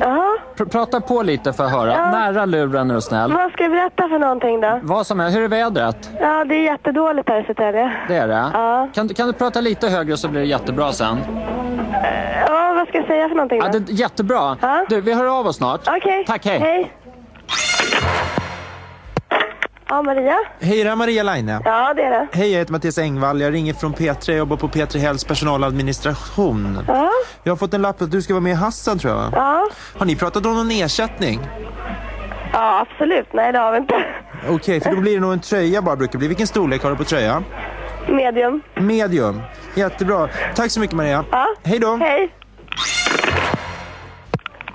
Jaha. 0.00 0.36
Pr- 0.56 0.68
prata 0.68 1.00
på 1.00 1.22
lite 1.22 1.52
för 1.52 1.64
att 1.64 1.70
höra. 1.70 2.10
Nära 2.10 2.44
luren 2.46 2.90
är 2.90 2.94
du 2.94 3.00
snäll. 3.00 3.32
Vad 3.32 3.52
ska 3.52 3.62
jag 3.62 3.72
berätta 3.72 4.08
för 4.08 4.18
någonting 4.18 4.60
då? 4.60 4.80
Vad 4.82 5.06
som 5.06 5.20
är. 5.20 5.30
Hur 5.30 5.42
är 5.42 5.48
vädret? 5.48 6.10
Ja, 6.20 6.44
det 6.44 6.54
är 6.54 6.62
jättedåligt 6.62 7.28
här 7.28 7.40
i 7.40 7.42
Södertälje. 7.42 7.92
Det 8.08 8.14
är 8.16 8.28
det? 8.28 8.50
Ja. 8.54 8.88
Kan, 8.94 9.08
kan 9.08 9.26
du 9.26 9.32
prata 9.32 9.60
lite 9.60 9.88
högre 9.88 10.16
så 10.16 10.28
blir 10.28 10.40
det 10.40 10.46
jättebra 10.46 10.92
sen? 10.92 11.18
Ja, 12.48 12.74
vad 12.76 12.88
ska 12.88 12.98
jag 12.98 13.06
säga 13.06 13.28
för 13.28 13.34
någonting 13.36 13.60
då? 13.60 13.66
Ja, 13.66 13.72
det, 13.78 13.92
jättebra. 13.92 14.56
Du, 14.88 15.00
vi 15.00 15.14
hör 15.14 15.38
av 15.40 15.46
oss 15.46 15.56
snart. 15.56 15.80
Okej. 15.88 16.24
Tack, 16.26 16.44
hej. 16.46 16.58
Hej. 16.58 16.92
Ja, 19.88 20.02
Maria? 20.02 20.36
Hej, 20.60 20.84
det 20.84 20.90
är 20.90 20.96
Maria 20.96 21.22
Laine. 21.22 21.60
Ja, 21.64 21.94
det 21.94 22.02
är 22.02 22.10
det. 22.10 22.26
Hej, 22.32 22.52
jag 22.52 22.58
heter 22.58 22.72
Mattias 22.72 22.98
Engvall. 22.98 23.40
Jag 23.40 23.52
ringer 23.54 23.74
från 23.74 23.94
P3. 23.94 24.30
Jag 24.30 24.38
jobbar 24.38 24.56
på 24.56 24.68
P3 24.68 24.98
Hälls 24.98 25.24
personaladministration. 25.24 26.78
Ja. 26.88 27.10
Jag 27.42 27.52
har 27.52 27.56
fått 27.56 27.74
en 27.74 27.82
lapp 27.82 28.02
att 28.02 28.10
du 28.10 28.22
ska 28.22 28.34
vara 28.34 28.42
med 28.42 28.52
i 28.52 28.54
Hassan, 28.54 28.98
tror 28.98 29.12
jag. 29.12 29.32
Ja. 29.32 29.68
Har 29.98 30.06
ni 30.06 30.16
pratat 30.16 30.46
om 30.46 30.54
någon 30.56 30.70
ersättning? 30.70 31.40
Ja, 32.52 32.80
absolut. 32.80 33.28
Nej, 33.32 33.52
det 33.52 33.58
har 33.58 33.72
vi 33.72 33.78
inte. 33.78 34.04
Okej, 34.48 34.80
för 34.80 34.90
då 34.90 35.00
blir 35.00 35.14
det 35.14 35.20
nog 35.20 35.32
en 35.32 35.40
tröja 35.40 35.82
bara 35.82 35.96
brukar 35.96 36.18
bli. 36.18 36.28
Vilken 36.28 36.46
storlek 36.46 36.82
har 36.82 36.90
du 36.90 36.96
på 36.96 37.04
tröjan? 37.04 37.44
Medium. 38.08 38.60
Medium. 38.74 39.42
Jättebra. 39.74 40.28
Tack 40.54 40.70
så 40.70 40.80
mycket 40.80 40.96
Maria. 40.96 41.24
Ja. 41.30 41.46
Hej 41.64 41.78
då. 41.78 41.96
Hej. 41.96 42.32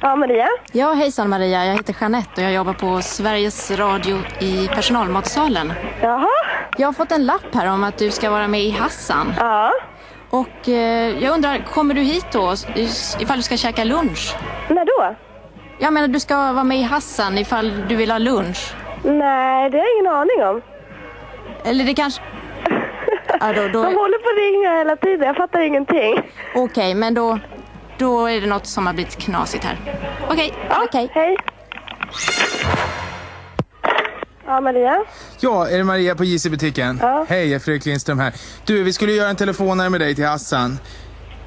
Ja, 0.01 0.15
Maria? 0.15 0.47
Ja, 0.71 0.93
hejsan 0.93 1.29
Maria. 1.29 1.65
Jag 1.65 1.73
heter 1.73 1.95
Jeanette 2.01 2.41
och 2.41 2.47
jag 2.47 2.53
jobbar 2.53 2.73
på 2.73 3.01
Sveriges 3.01 3.71
Radio 3.71 4.17
i 4.39 4.67
personalmatsalen. 4.67 5.73
Jaha? 6.01 6.27
Jag 6.77 6.87
har 6.87 6.93
fått 6.93 7.11
en 7.11 7.25
lapp 7.25 7.55
här 7.55 7.67
om 7.73 7.83
att 7.83 7.97
du 7.97 8.11
ska 8.11 8.29
vara 8.29 8.47
med 8.47 8.61
i 8.61 8.71
Hassan. 8.71 9.33
Ja. 9.39 9.71
Och 10.29 10.69
eh, 10.69 11.23
jag 11.23 11.33
undrar, 11.33 11.57
kommer 11.57 11.93
du 11.93 12.01
hit 12.01 12.25
då 12.31 12.53
ifall 13.19 13.37
du 13.37 13.43
ska 13.43 13.57
käka 13.57 13.83
lunch? 13.83 14.35
När 14.69 14.85
då? 14.85 15.15
Jag 15.79 15.93
menar, 15.93 16.07
du 16.07 16.19
ska 16.19 16.35
vara 16.35 16.63
med 16.63 16.79
i 16.79 16.83
Hassan 16.83 17.37
ifall 17.37 17.87
du 17.87 17.95
vill 17.95 18.11
ha 18.11 18.17
lunch. 18.17 18.73
Nej, 19.03 19.69
det 19.69 19.77
har 19.77 19.85
jag 19.85 19.93
ingen 19.99 20.13
aning 20.13 20.43
om. 20.43 20.61
Eller 21.63 21.85
det 21.85 21.93
kanske... 21.93 22.21
Ja, 23.39 23.53
då, 23.53 23.61
då... 23.61 23.83
De 23.83 23.95
håller 23.95 24.17
på 24.17 24.29
att 24.29 24.37
ringa 24.37 24.77
hela 24.77 24.95
tiden. 24.95 25.27
Jag 25.27 25.35
fattar 25.35 25.59
ingenting. 25.59 26.21
Okej, 26.55 26.95
men 26.95 27.13
då, 27.13 27.39
då 28.01 28.25
är 28.27 28.41
det 28.41 28.47
något 28.47 28.67
som 28.67 28.85
har 28.87 28.93
blivit 28.93 29.17
knasigt 29.17 29.63
här. 29.63 29.77
Okej, 30.29 30.53
okej. 30.87 31.09
Hej. 31.13 31.37
Ja, 34.45 34.61
Maria? 34.61 35.03
Ja, 35.39 35.67
är 35.67 35.77
det 35.77 35.83
Maria 35.83 36.15
på 36.15 36.23
JC-butiken? 36.23 37.01
Hej, 37.27 37.47
jag 37.47 37.55
är 37.55 37.59
Fredrik 37.59 37.85
Lindström 37.85 38.19
här. 38.19 38.33
Du, 38.65 38.83
vi 38.83 38.93
skulle 38.93 39.11
göra 39.11 39.29
en 39.29 39.35
telefonare 39.35 39.89
med 39.89 40.01
dig 40.01 40.15
till 40.15 40.25
Hassan. 40.25 40.79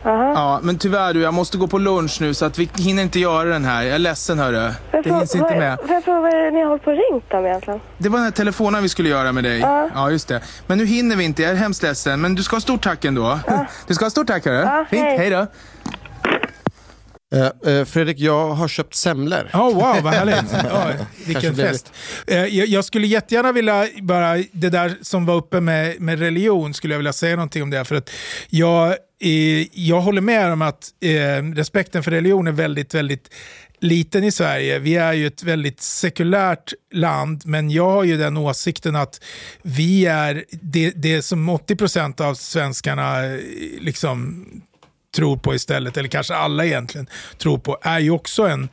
Ja, 0.05 0.61
men 0.63 0.79
tyvärr 0.79 1.15
du, 1.15 1.21
jag 1.21 1.35
måste 1.35 1.59
gå 1.59 1.67
på 1.67 1.79
lunch 1.79 2.19
nu 2.21 2.35
så 2.35 2.45
att 2.45 2.59
vi 2.59 2.71
hinner 2.77 3.03
inte 3.03 3.21
göra 3.21 3.49
den 3.49 3.65
här. 3.65 3.83
Jag 3.83 3.95
är 3.95 3.99
ledsen 3.99 4.39
hörru. 4.39 4.71
Det 4.91 5.11
hinns 5.11 5.35
inte 5.35 5.57
med. 5.57 5.79
Får 5.81 5.91
jag 5.91 6.05
fråga 6.05 6.21
vad 6.21 6.35
är 6.35 6.45
det 6.45 6.51
ni 6.51 6.61
har 6.61 6.69
hållit 6.69 6.85
på 6.85 6.91
och 6.91 6.97
ringt 6.97 7.33
om 7.33 7.47
egentligen? 7.47 7.81
Det 7.99 8.09
var 8.09 8.19
den 8.19 8.25
här 8.25 8.33
telefonen 8.33 8.83
vi 8.83 8.89
skulle 8.89 9.09
göra 9.09 9.33
med 9.33 9.45
dig. 9.45 9.59
Ja. 9.61 9.91
Ja, 9.95 10.11
just 10.11 10.29
det. 10.29 10.41
Men 10.67 10.79
nu 10.79 10.87
hinner 10.87 11.17
vi 11.17 11.25
inte, 11.25 11.43
jag 11.43 11.53
är 11.53 11.57
hemskt 11.57 11.83
ledsen. 11.83 12.21
Men 12.21 12.35
du 12.35 12.43
ska 12.43 12.57
ha 12.57 12.61
stort 12.61 12.83
tack 12.83 13.05
ändå. 13.05 13.39
Du 13.87 13.95
ska 13.95 14.05
ha 14.05 14.11
stort 14.11 14.27
tack 14.27 14.45
hörru. 14.45 14.61
Ja, 14.61 14.85
Fint, 14.91 15.03
hej. 15.03 15.19
hej 15.19 15.31
då. 15.31 15.47
Eh, 17.35 17.73
eh, 17.73 17.85
Fredrik, 17.85 18.19
jag 18.19 18.49
har 18.49 18.69
köpt 18.69 18.95
semlor. 18.95 19.51
Oh, 19.53 19.75
wow, 19.75 20.03
vad 20.03 20.15
härligt. 20.15 20.53
Ja, 20.53 20.93
vilken 21.27 21.57
fest. 21.57 21.93
Eh, 22.27 22.45
jag, 22.45 22.85
skulle 22.85 23.07
jättegärna 23.07 23.53
vilja, 23.53 23.89
bara 24.03 24.37
det 24.53 24.69
där 24.69 24.95
som 25.03 25.27
var 25.27 25.35
uppe 25.35 25.61
med, 25.61 26.01
med 26.01 26.19
religion, 26.19 26.75
skulle 26.75 26.95
jag 26.95 26.99
vilja 26.99 27.13
säga 27.13 27.37
någonting 27.37 27.63
om 27.63 27.71
det. 27.71 27.85
För 27.85 27.95
att 27.95 28.11
jag, 28.49 28.89
eh, 29.21 29.67
jag 29.73 30.01
håller 30.01 30.21
med 30.21 30.53
om 30.53 30.63
att 30.63 30.91
respekten 31.55 32.03
för 32.03 32.11
religion 32.11 32.47
är 32.47 32.53
väldigt, 32.53 32.95
väldigt 32.95 33.31
liten 33.79 34.25
i 34.25 34.33
Sverige. 34.33 34.79
Vi 34.79 34.97
är 34.97 35.13
ju 35.13 35.27
ett 35.27 35.43
väldigt 35.43 35.81
sekulärt 35.81 36.73
land, 36.93 37.43
men 37.45 37.71
jag 37.71 37.91
har 37.91 38.05
ju 38.05 38.17
den 38.17 38.37
åsikten 38.37 38.97
att 38.97 39.21
vi 39.63 40.07
är 40.07 40.45
det, 40.51 40.91
det 40.91 41.23
som 41.23 41.51
80% 41.51 42.23
av 42.23 42.35
svenskarna 42.35 43.21
liksom 43.81 44.45
tror 45.15 45.37
på 45.37 45.55
istället, 45.55 45.97
eller 45.97 46.09
kanske 46.09 46.35
alla 46.35 46.65
egentligen 46.67 47.07
tror 47.39 47.59
på, 47.59 47.79
är 47.83 47.99
ju 47.99 48.11
också 48.11 48.43
en, 48.49 48.69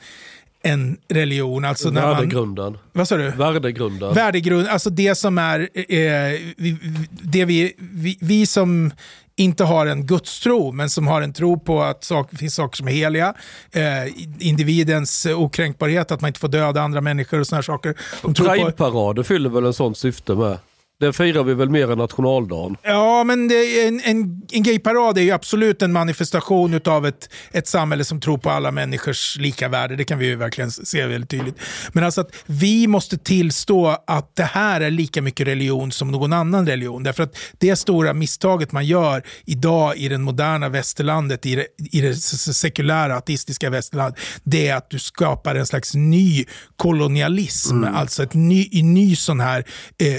en 0.64 0.98
religion. 1.10 1.66
Alltså 1.66 1.90
när 1.90 2.02
man, 2.02 2.12
Värdegrunden. 2.16 2.78
vad 2.94 3.08
sa 3.08 3.18
du? 3.18 3.30
Värdegrunden. 3.30 4.14
Värdegrund, 4.14 4.68
alltså 4.68 4.90
det 4.90 5.16
som 5.16 5.38
är, 5.38 5.60
eh, 5.74 5.88
vi, 5.88 6.54
vi- 6.58 6.78
det 7.12 7.46
vi, 7.46 7.74
vi, 7.80 8.18
vi 8.22 8.46
som 8.46 8.92
inte 9.36 9.64
har 9.64 9.86
en 9.86 10.06
gudstro, 10.06 10.72
men 10.72 10.90
som 10.90 11.08
har 11.08 11.22
en 11.22 11.34
tro 11.34 11.60
på 11.60 11.82
att 11.84 12.04
sak, 12.04 12.30
finns 12.38 12.56
saker 12.56 12.78
som 12.78 12.88
är 12.88 12.92
heliga, 12.92 13.34
eh, 13.72 14.14
individens 14.40 15.26
eh, 15.26 15.40
okränkbarhet, 15.42 16.12
att 16.12 16.22
man 16.22 16.28
inte 16.28 16.40
får 16.40 16.48
döda 16.48 16.82
andra 16.82 17.02
människor 17.02 17.40
och 17.40 17.48
sådana 17.48 17.64
saker. 17.64 17.96
De 18.22 18.34
tror 18.34 18.48
på, 18.48 18.54
Prideparader 18.54 19.24
fyller 19.24 19.50
väl 19.50 19.66
en 19.66 19.74
sån 19.74 19.96
syfte 19.96 20.36
med. 20.36 20.58
Det 21.02 21.14
firar 21.14 21.44
vi 21.44 21.54
väl 21.54 21.70
mer 21.70 21.92
än 21.92 21.98
nationaldagen. 21.98 22.78
Ja, 22.84 23.24
men 23.24 23.48
det 23.48 23.88
en, 23.88 24.02
en, 24.04 24.42
en 24.52 24.64
gayparad 24.64 25.18
är 25.18 25.22
ju 25.22 25.32
absolut 25.32 25.82
en 25.82 25.92
manifestation 25.92 26.80
av 26.86 27.06
ett, 27.06 27.30
ett 27.52 27.68
samhälle 27.68 28.04
som 28.04 28.20
tror 28.20 28.38
på 28.38 28.50
alla 28.50 28.72
människors 28.72 29.38
lika 29.38 29.68
värde. 29.68 29.96
Det 29.96 30.04
kan 30.04 30.20
vi 30.20 30.26
ju 30.26 30.36
verkligen 30.36 30.72
se 30.72 31.06
väldigt 31.06 31.30
tydligt. 31.30 31.56
Men 31.94 32.04
alltså 32.04 32.22
att 32.22 32.36
vi 32.46 32.88
måste 32.88 33.18
tillstå 33.18 33.98
att 34.08 34.36
det 34.36 34.44
här 34.44 34.82
är 34.82 34.92
lika 34.92 35.22
mycket 35.22 35.48
religion 35.48 35.92
som 35.92 36.12
någon 36.12 36.34
annan 36.34 36.68
religion. 36.68 37.04
Därför 37.04 37.24
att 37.24 37.38
det 37.58 37.76
stora 37.76 38.14
misstaget 38.14 38.72
man 38.72 38.86
gör 38.86 39.24
idag 39.46 39.98
i 39.98 40.10
den 40.10 40.22
moderna 40.22 40.70
västerlandet, 40.70 41.46
i 41.46 41.56
det, 41.56 41.68
i 41.92 42.02
det 42.02 42.16
sekulära 42.16 43.18
ateistiska 43.18 43.70
västerlandet, 43.70 44.20
det 44.44 44.68
är 44.68 44.76
att 44.76 44.90
du 44.90 45.00
skapar 45.00 45.56
en 45.56 45.66
slags 45.66 45.96
ny 45.96 46.46
kolonialism. 46.78 47.84
Alltså 47.84 48.24
ett 48.24 48.34
ny, 48.34 48.70
en 48.72 48.94
ny 48.94 49.16
sån 49.16 49.40
här, 49.40 49.66
eh, 49.98 50.14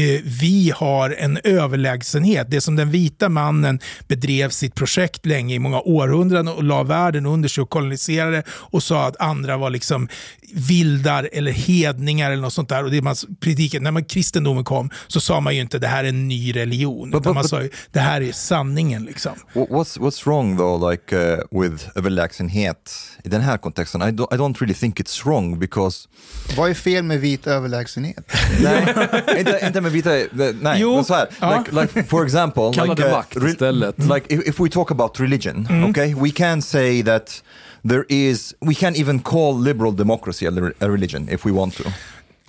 eh, 0.00 0.21
vi 0.24 0.72
har 0.76 1.10
en 1.18 1.38
överlägsenhet. 1.44 2.46
Det 2.50 2.60
som 2.60 2.76
den 2.76 2.90
vita 2.90 3.28
mannen 3.28 3.80
bedrev 4.08 4.50
sitt 4.50 4.74
projekt 4.74 5.26
länge 5.26 5.54
i 5.54 5.58
många 5.58 5.80
århundraden 5.80 6.48
och 6.48 6.64
la 6.64 6.82
världen 6.82 7.26
under 7.26 7.48
sig 7.48 7.62
och 7.62 7.70
koloniserade 7.70 8.42
och 8.48 8.82
sa 8.82 9.06
att 9.06 9.20
andra 9.20 9.56
var 9.56 9.70
liksom 9.70 10.08
vildar 10.54 11.28
eller 11.32 11.52
hedningar 11.52 12.30
eller 12.30 12.42
något 12.42 12.52
sånt 12.52 12.68
där. 12.68 12.84
Och 12.84 12.90
det 12.90 13.02
man 13.02 13.16
prediken, 13.40 13.82
när 13.82 13.90
man, 13.90 14.04
kristendomen 14.04 14.64
kom 14.64 14.90
så 15.08 15.20
sa 15.20 15.40
man 15.40 15.54
ju 15.54 15.60
inte 15.60 15.78
det 15.78 15.86
här 15.86 16.04
är 16.04 16.08
en 16.08 16.28
ny 16.28 16.56
religion. 16.56 17.14
utan 17.16 17.34
man 17.34 17.44
sa 17.48 17.62
ju 17.62 17.70
det 17.92 18.00
här 18.00 18.20
är 18.20 18.32
sanningen 18.32 19.04
liksom. 19.04 19.32
Wha- 19.52 19.66
What's 19.68 19.98
what's 20.00 20.26
wrong 20.26 20.56
though, 20.56 20.90
like 20.90 21.16
uh, 21.16 21.60
with 21.62 21.84
överlägsenhet 21.94 22.92
i 23.24 23.28
den 23.28 23.40
här 23.40 23.58
kontexten? 23.58 24.02
I 24.02 24.04
don't, 24.04 24.34
I 24.34 24.38
don't 24.38 24.60
really 24.60 24.74
think 24.74 25.00
it's 25.00 25.24
wrong 25.24 25.58
because... 25.58 26.08
Vad 26.56 26.70
är 26.70 26.74
fel 26.74 27.02
med 27.04 27.20
vit 27.20 27.46
överlägsenhet? 27.46 28.32
nej, 28.62 28.94
inte, 29.38 29.60
inte 29.66 29.80
med 29.80 29.92
vita, 30.32 30.58
nej, 30.60 30.80
Jo, 30.80 30.94
men 30.94 31.04
så 31.04 31.14
här, 31.14 31.28
ja. 31.40 31.58
like, 31.58 31.80
like 31.82 32.02
for 32.08 32.24
example, 32.24 32.62
Kalla 32.74 32.92
like, 32.92 33.02
det 33.02 33.08
uh, 33.08 33.16
makt 33.16 33.36
istället. 33.36 33.98
like 33.98 34.34
if, 34.34 34.48
if 34.48 34.60
we 34.60 34.68
talk 34.68 34.90
about 34.90 35.20
religion, 35.20 35.66
Mm. 35.70 35.90
okay, 35.90 36.14
we 36.14 36.30
can 36.30 36.62
say 36.62 37.02
that 37.02 37.42
there 37.88 38.04
is, 38.08 38.54
we 38.60 38.74
can 38.74 38.96
even 38.96 39.18
call 39.20 39.62
liberal 39.62 39.96
democracy 39.96 40.46
a, 40.46 40.50
li- 40.50 40.72
a 40.80 40.86
religion 40.88 41.28
if 41.32 41.46
we 41.46 41.52
want 41.52 41.76
to. 41.76 41.82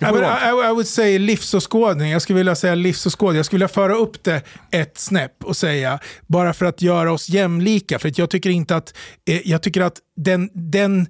I 0.00 0.10
would. 0.10 0.22
I, 0.24 0.68
I 0.68 0.72
would 0.72 0.86
say 0.88 1.18
livsåskådning. 1.18 2.10
Jag 2.10 2.22
skulle 2.22 2.36
vilja 2.36 2.54
säga 2.54 2.74
livsåskådning. 2.74 3.36
Jag 3.36 3.46
skulle 3.46 3.56
vilja 3.58 3.68
föra 3.74 3.94
upp 3.96 4.24
det 4.24 4.42
ett 4.70 4.98
snäpp 4.98 5.44
och 5.44 5.56
säga, 5.56 5.98
bara 6.26 6.52
för 6.52 6.66
att 6.66 6.82
göra 6.82 7.12
oss 7.12 7.28
jämlika. 7.28 7.98
För 7.98 8.08
att 8.08 8.18
jag 8.18 8.30
tycker 8.30 8.50
inte 8.50 8.76
att, 8.76 8.94
eh, 9.28 9.40
jag 9.50 9.62
tycker 9.62 9.80
att 9.80 9.98
den, 10.16 10.50
den 10.54 11.00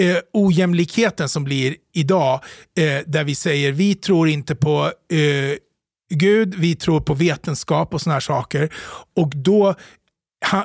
eh, 0.00 0.16
ojämlikheten 0.32 1.28
som 1.28 1.44
blir 1.44 1.74
idag, 1.94 2.40
eh, 2.78 2.84
där 3.06 3.24
vi 3.24 3.34
säger 3.34 3.72
vi 3.72 3.94
tror 3.94 4.28
inte 4.28 4.54
på 4.54 4.82
eh, 5.12 5.56
Gud, 6.12 6.54
vi 6.54 6.74
tror 6.74 7.00
på 7.00 7.14
vetenskap 7.14 7.94
och 7.94 8.00
såna 8.00 8.14
här 8.14 8.20
saker. 8.20 8.72
Och 9.16 9.32
då 9.36 9.74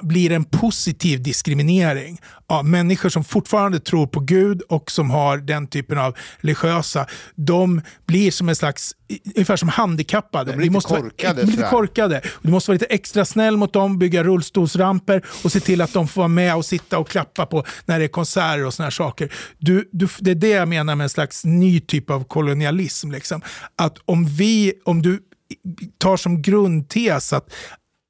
blir 0.01 0.31
en 0.31 0.43
positiv 0.43 1.23
diskriminering 1.23 2.19
av 2.47 2.65
människor 2.65 3.09
som 3.09 3.23
fortfarande 3.23 3.79
tror 3.79 4.07
på 4.07 4.19
Gud 4.19 4.61
och 4.61 4.91
som 4.91 5.09
har 5.09 5.37
den 5.37 5.67
typen 5.67 5.97
av 5.97 6.15
religiösa, 6.37 7.05
de 7.35 7.81
blir 8.05 8.31
som 8.31 8.49
en 8.49 8.55
slags, 8.55 8.91
ungefär 9.35 9.55
som 9.55 9.69
handikappade. 9.69 10.51
De 10.51 10.55
blir 10.57 10.65
lite 10.65 10.73
måste 10.73 10.93
vara- 10.93 11.01
korkade, 11.01 11.41
de 11.41 11.45
blir 11.45 11.57
lite 11.57 11.69
korkade. 11.69 12.21
Du 12.41 12.49
måste 12.49 12.71
vara 12.71 12.75
lite 12.75 12.85
extra 12.85 13.25
snäll 13.25 13.57
mot 13.57 13.73
dem, 13.73 13.99
bygga 13.99 14.23
rullstolsramper 14.23 15.25
och 15.43 15.51
se 15.51 15.59
till 15.59 15.81
att 15.81 15.93
de 15.93 16.07
får 16.07 16.21
vara 16.21 16.27
med 16.27 16.55
och 16.55 16.65
sitta 16.65 16.97
och 16.99 17.09
klappa 17.09 17.45
på 17.45 17.65
när 17.85 17.99
det 17.99 18.05
är 18.05 18.09
konserter 18.09 18.65
och 18.65 18.73
såna 18.73 18.85
här 18.85 18.91
saker. 18.91 19.33
Du, 19.57 19.89
du, 19.91 20.07
det 20.19 20.31
är 20.31 20.35
det 20.35 20.49
jag 20.49 20.67
menar 20.67 20.95
med 20.95 21.03
en 21.03 21.09
slags 21.09 21.45
ny 21.45 21.79
typ 21.79 22.09
av 22.09 22.23
kolonialism. 22.23 23.11
Liksom. 23.11 23.41
Att 23.75 23.97
om, 24.05 24.25
vi, 24.25 24.73
om 24.85 25.01
du 25.01 25.19
tar 25.97 26.17
som 26.17 26.41
grundtes 26.41 27.33
att 27.33 27.53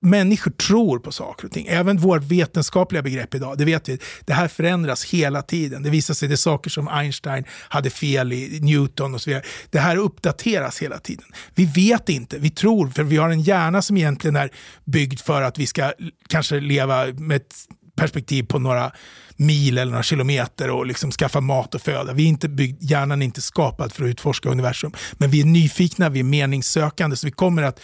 människor 0.01 0.51
tror 0.51 0.99
på 0.99 1.11
saker 1.11 1.45
och 1.45 1.51
ting. 1.51 1.67
Även 1.69 1.97
vårt 1.97 2.23
vetenskapliga 2.23 3.01
begrepp 3.01 3.35
idag, 3.35 3.57
det 3.57 3.65
vet 3.65 3.89
vi, 3.89 3.99
det 4.25 4.33
här 4.33 4.47
förändras 4.47 5.05
hela 5.05 5.41
tiden. 5.41 5.83
Det 5.83 5.89
visar 5.89 6.13
sig 6.13 6.27
det 6.27 6.33
är 6.33 6.35
saker 6.35 6.69
som 6.69 6.87
Einstein 6.87 7.43
hade 7.49 7.89
fel 7.89 8.33
i, 8.33 8.59
Newton 8.61 9.13
och 9.13 9.21
så 9.21 9.29
vidare. 9.29 9.43
Det 9.69 9.79
här 9.79 9.97
uppdateras 9.97 10.81
hela 10.81 10.97
tiden. 10.97 11.25
Vi 11.55 11.65
vet 11.65 12.09
inte, 12.09 12.37
vi 12.39 12.49
tror, 12.49 12.89
för 12.89 13.03
vi 13.03 13.17
har 13.17 13.29
en 13.29 13.41
hjärna 13.41 13.81
som 13.81 13.97
egentligen 13.97 14.35
är 14.35 14.49
byggd 14.85 15.19
för 15.19 15.41
att 15.41 15.57
vi 15.57 15.67
ska 15.67 15.93
kanske 16.27 16.59
leva 16.59 17.05
med 17.05 17.35
ett 17.35 17.55
perspektiv 17.95 18.43
på 18.43 18.59
några 18.59 18.91
mil 19.37 19.77
eller 19.77 19.91
några 19.91 20.03
kilometer 20.03 20.69
och 20.69 20.85
liksom 20.85 21.11
skaffa 21.11 21.41
mat 21.41 21.75
och 21.75 21.81
föda. 21.81 22.13
Vi 22.13 22.23
är 22.23 22.27
inte 22.27 22.49
byggd, 22.49 22.83
hjärnan 22.83 23.21
är 23.21 23.25
inte 23.25 23.41
skapad 23.41 23.93
för 23.93 24.03
att 24.03 24.09
utforska 24.09 24.49
universum. 24.49 24.91
Men 25.13 25.29
vi 25.29 25.41
är 25.41 25.45
nyfikna, 25.45 26.09
vi 26.09 26.19
är 26.19 26.23
meningssökande, 26.23 27.15
så 27.15 27.27
vi 27.27 27.31
kommer 27.31 27.63
att 27.63 27.79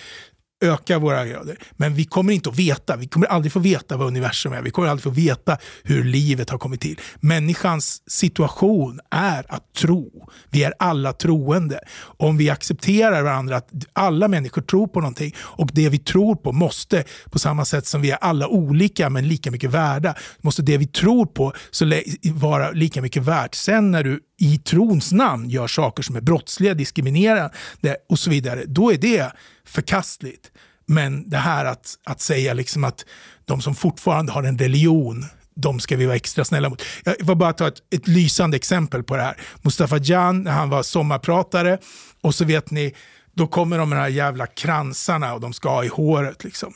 öka 0.63 0.99
våra 0.99 1.25
grader. 1.25 1.57
Men 1.71 1.95
vi 1.95 2.05
kommer 2.05 2.33
inte 2.33 2.49
att 2.49 2.59
veta, 2.59 2.95
vi 2.95 3.07
kommer 3.07 3.27
aldrig 3.27 3.51
få 3.51 3.59
veta 3.59 3.97
vad 3.97 4.07
universum 4.07 4.53
är, 4.53 4.61
vi 4.61 4.71
kommer 4.71 4.87
aldrig 4.87 5.03
få 5.03 5.09
veta 5.09 5.57
hur 5.83 6.03
livet 6.03 6.49
har 6.49 6.57
kommit 6.57 6.81
till. 6.81 6.99
Människans 7.19 8.01
situation 8.07 8.99
är 9.11 9.45
att 9.53 9.73
tro. 9.73 10.29
Vi 10.49 10.63
är 10.63 10.73
alla 10.79 11.13
troende. 11.13 11.79
Om 12.17 12.37
vi 12.37 12.49
accepterar 12.49 13.21
varandra, 13.21 13.55
att 13.55 13.69
alla 13.93 14.27
människor 14.27 14.61
tror 14.61 14.87
på 14.87 14.99
någonting 14.99 15.35
och 15.39 15.69
det 15.73 15.89
vi 15.89 15.97
tror 15.97 16.35
på 16.35 16.51
måste, 16.51 17.03
på 17.31 17.39
samma 17.39 17.65
sätt 17.65 17.87
som 17.87 18.01
vi 18.01 18.11
är 18.11 18.17
alla 18.17 18.47
olika 18.47 19.09
men 19.09 19.27
lika 19.27 19.51
mycket 19.51 19.69
värda, 19.69 20.15
måste 20.41 20.61
det 20.61 20.77
vi 20.77 20.87
tror 20.87 21.25
på 21.25 21.53
så 21.71 21.91
vara 22.33 22.71
lika 22.71 23.01
mycket 23.01 23.23
värt. 23.23 23.55
Sen 23.55 23.91
när 23.91 24.03
du 24.03 24.19
i 24.39 24.57
trons 24.57 25.11
namn 25.11 25.49
gör 25.49 25.67
saker 25.67 26.03
som 26.03 26.15
är 26.15 26.21
brottsliga, 26.21 26.73
diskriminerande 26.73 27.97
och 28.09 28.19
så 28.19 28.29
vidare, 28.29 28.63
då 28.67 28.91
är 28.91 28.97
det 28.97 29.31
förkastligt. 29.67 30.51
Men 30.85 31.29
det 31.29 31.37
här 31.37 31.65
att, 31.65 31.95
att 32.05 32.21
säga 32.21 32.53
liksom 32.53 32.83
att 32.83 33.05
de 33.45 33.61
som 33.61 33.75
fortfarande 33.75 34.31
har 34.31 34.43
en 34.43 34.57
religion, 34.57 35.25
de 35.55 35.79
ska 35.79 35.97
vi 35.97 36.05
vara 36.05 36.15
extra 36.15 36.45
snälla 36.45 36.69
mot. 36.69 36.83
Jag 37.03 37.25
vill 37.25 37.37
bara 37.37 37.53
ta 37.53 37.67
ett, 37.67 37.77
ett 37.95 38.07
lysande 38.07 38.57
exempel 38.57 39.03
på 39.03 39.15
det 39.15 39.21
här. 39.21 39.37
Mustafa 39.61 39.97
Jan, 39.97 40.43
när 40.43 40.51
han 40.51 40.69
var 40.69 40.83
sommarpratare, 40.83 41.77
och 42.21 42.35
så 42.35 42.45
vet 42.45 42.71
ni, 42.71 42.95
då 43.35 43.47
kommer 43.47 43.77
de 43.77 43.89
med 43.89 43.97
de 43.97 44.01
här 44.01 44.09
jävla 44.09 44.47
kransarna 44.47 45.33
och 45.33 45.41
de 45.41 45.53
ska 45.53 45.69
ha 45.69 45.83
i 45.83 45.87
håret. 45.87 46.43
Liksom. 46.43 46.73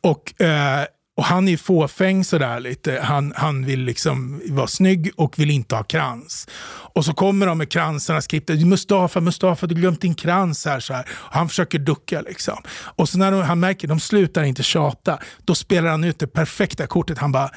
Och, 0.00 0.42
eh, 0.42 0.84
och 1.16 1.24
han 1.24 1.48
är 1.48 1.56
fåfäng 1.56 2.24
sådär 2.24 2.60
lite. 2.60 3.00
Han, 3.02 3.32
han 3.36 3.64
vill 3.64 3.80
liksom 3.80 4.42
vara 4.48 4.66
snygg 4.66 5.10
och 5.16 5.38
vill 5.38 5.50
inte 5.50 5.74
ha 5.74 5.82
krans. 5.82 6.48
Och 6.94 7.04
så 7.04 7.12
kommer 7.12 7.46
de 7.46 7.58
med 7.58 7.70
kransarna 7.70 8.20
skripta. 8.20 8.52
Mustafa, 8.52 9.20
Mustafa, 9.20 9.66
du 9.66 9.74
har 9.74 9.80
glömt 9.80 10.00
din 10.00 10.14
krans 10.14 10.66
här. 10.66 10.80
Så 10.80 10.94
här. 10.94 11.06
Och 11.10 11.34
han 11.34 11.48
försöker 11.48 11.78
ducka 11.78 12.20
liksom. 12.20 12.58
Och 12.70 13.08
så 13.08 13.18
när 13.18 13.32
de, 13.32 13.42
han 13.42 13.60
märker 13.60 13.86
att 13.86 13.88
de 13.88 14.00
slutar 14.00 14.42
inte 14.42 14.62
tjata, 14.62 15.18
då 15.44 15.54
spelar 15.54 15.90
han 15.90 16.04
ut 16.04 16.18
det 16.18 16.26
perfekta 16.26 16.86
kortet. 16.86 17.18
Han 17.18 17.32
bara, 17.32 17.50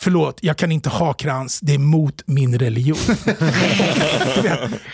Förlåt, 0.00 0.38
jag 0.40 0.56
kan 0.56 0.72
inte 0.72 0.88
ha 0.88 1.12
krans, 1.12 1.60
det 1.60 1.74
är 1.74 1.78
mot 1.78 2.22
min 2.26 2.58
religion. 2.58 2.98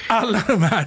Alla 0.09 0.43
de 0.47 0.63
här, 0.63 0.87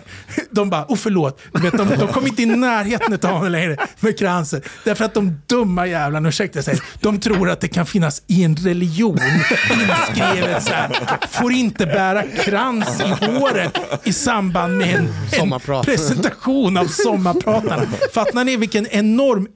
de 0.52 0.70
bara, 0.70 0.86
oh 0.88 0.96
förlåt, 0.96 1.42
du 1.54 1.62
vet, 1.62 1.78
de, 1.78 1.90
de 1.90 2.08
kommer 2.08 2.28
inte 2.28 2.42
i 2.42 2.46
närheten 2.46 3.32
av 3.32 3.42
mig 3.42 3.50
längre 3.50 3.78
med 4.00 4.20
kransen. 4.20 4.62
Därför 4.86 5.06
att 5.06 5.14
de 5.14 5.42
dumma 5.46 5.88
jävlarna, 5.88 6.30
ursäkta 6.30 6.64
sig, 6.64 6.80
de 7.02 7.20
tror 7.20 7.50
att 7.50 7.62
det 7.62 7.68
kan 7.68 7.86
finnas 7.86 8.22
i 8.28 8.44
en 8.44 8.56
religion 8.56 9.20
inskrivet 9.72 10.64
så 10.64 10.74
här, 10.74 11.28
får 11.28 11.52
inte 11.52 11.86
bära 11.86 12.24
krans 12.24 13.02
i 13.02 13.26
håret 13.26 13.78
i 14.04 14.14
samband 14.14 14.78
med 14.78 14.96
en, 14.96 15.10
en 15.52 15.60
presentation 15.84 16.78
av 16.78 16.86
sommarpratarna. 16.86 17.84
Fattar 18.14 18.44
ni 18.44 18.58
vilken 18.58 18.88
enorm 18.88 19.48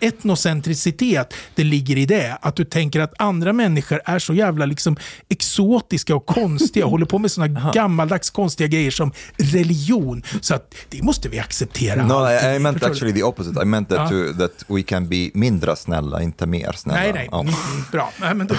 etnocentricitet 0.00 1.34
det 1.54 1.64
ligger 1.64 1.98
i 1.98 2.06
det? 2.06 2.38
Att 2.40 2.56
du 2.56 2.64
tänker 2.64 3.00
att 3.00 3.20
andra 3.20 3.52
människor 3.52 3.75
är 4.04 4.18
så 4.18 4.34
jävla 4.34 4.66
liksom 4.66 4.96
exotiska 5.28 6.16
och 6.16 6.26
konstiga 6.26 6.84
och 6.84 6.90
håller 6.90 7.06
på 7.06 7.18
med 7.18 7.30
sådana 7.30 7.70
gammaldags 7.74 8.30
konstiga 8.30 8.66
grejer 8.68 8.90
som 8.90 9.12
religion. 9.36 10.22
Så 10.40 10.54
att 10.54 10.74
det 10.88 11.02
måste 11.02 11.28
vi 11.28 11.38
acceptera. 11.38 12.06
No, 12.06 12.12
alltid. 12.12 12.50
I, 12.52 12.56
I 12.56 12.58
meant 12.58 12.74
Förstår 12.78 12.88
du? 12.88 12.94
actually 12.94 13.12
the 13.14 13.22
opposite. 13.22 13.62
I 13.62 13.64
meant 13.64 13.88
that, 13.88 13.98
Ja. 13.98 14.32
to, 14.32 14.38
that 14.38 14.64
we 14.68 14.82
can 14.82 15.08
be 15.08 15.30
mindre 15.34 15.76
snälla, 15.76 16.22
inte 16.22 16.46
mer 16.46 16.72
snälla. 16.72 17.00
Nej, 17.00 17.12
nej. 17.12 17.28
Mm, 17.32 17.54
bra. 17.92 18.12
Nej, 18.20 18.34
men 18.34 18.46
då, 18.46 18.54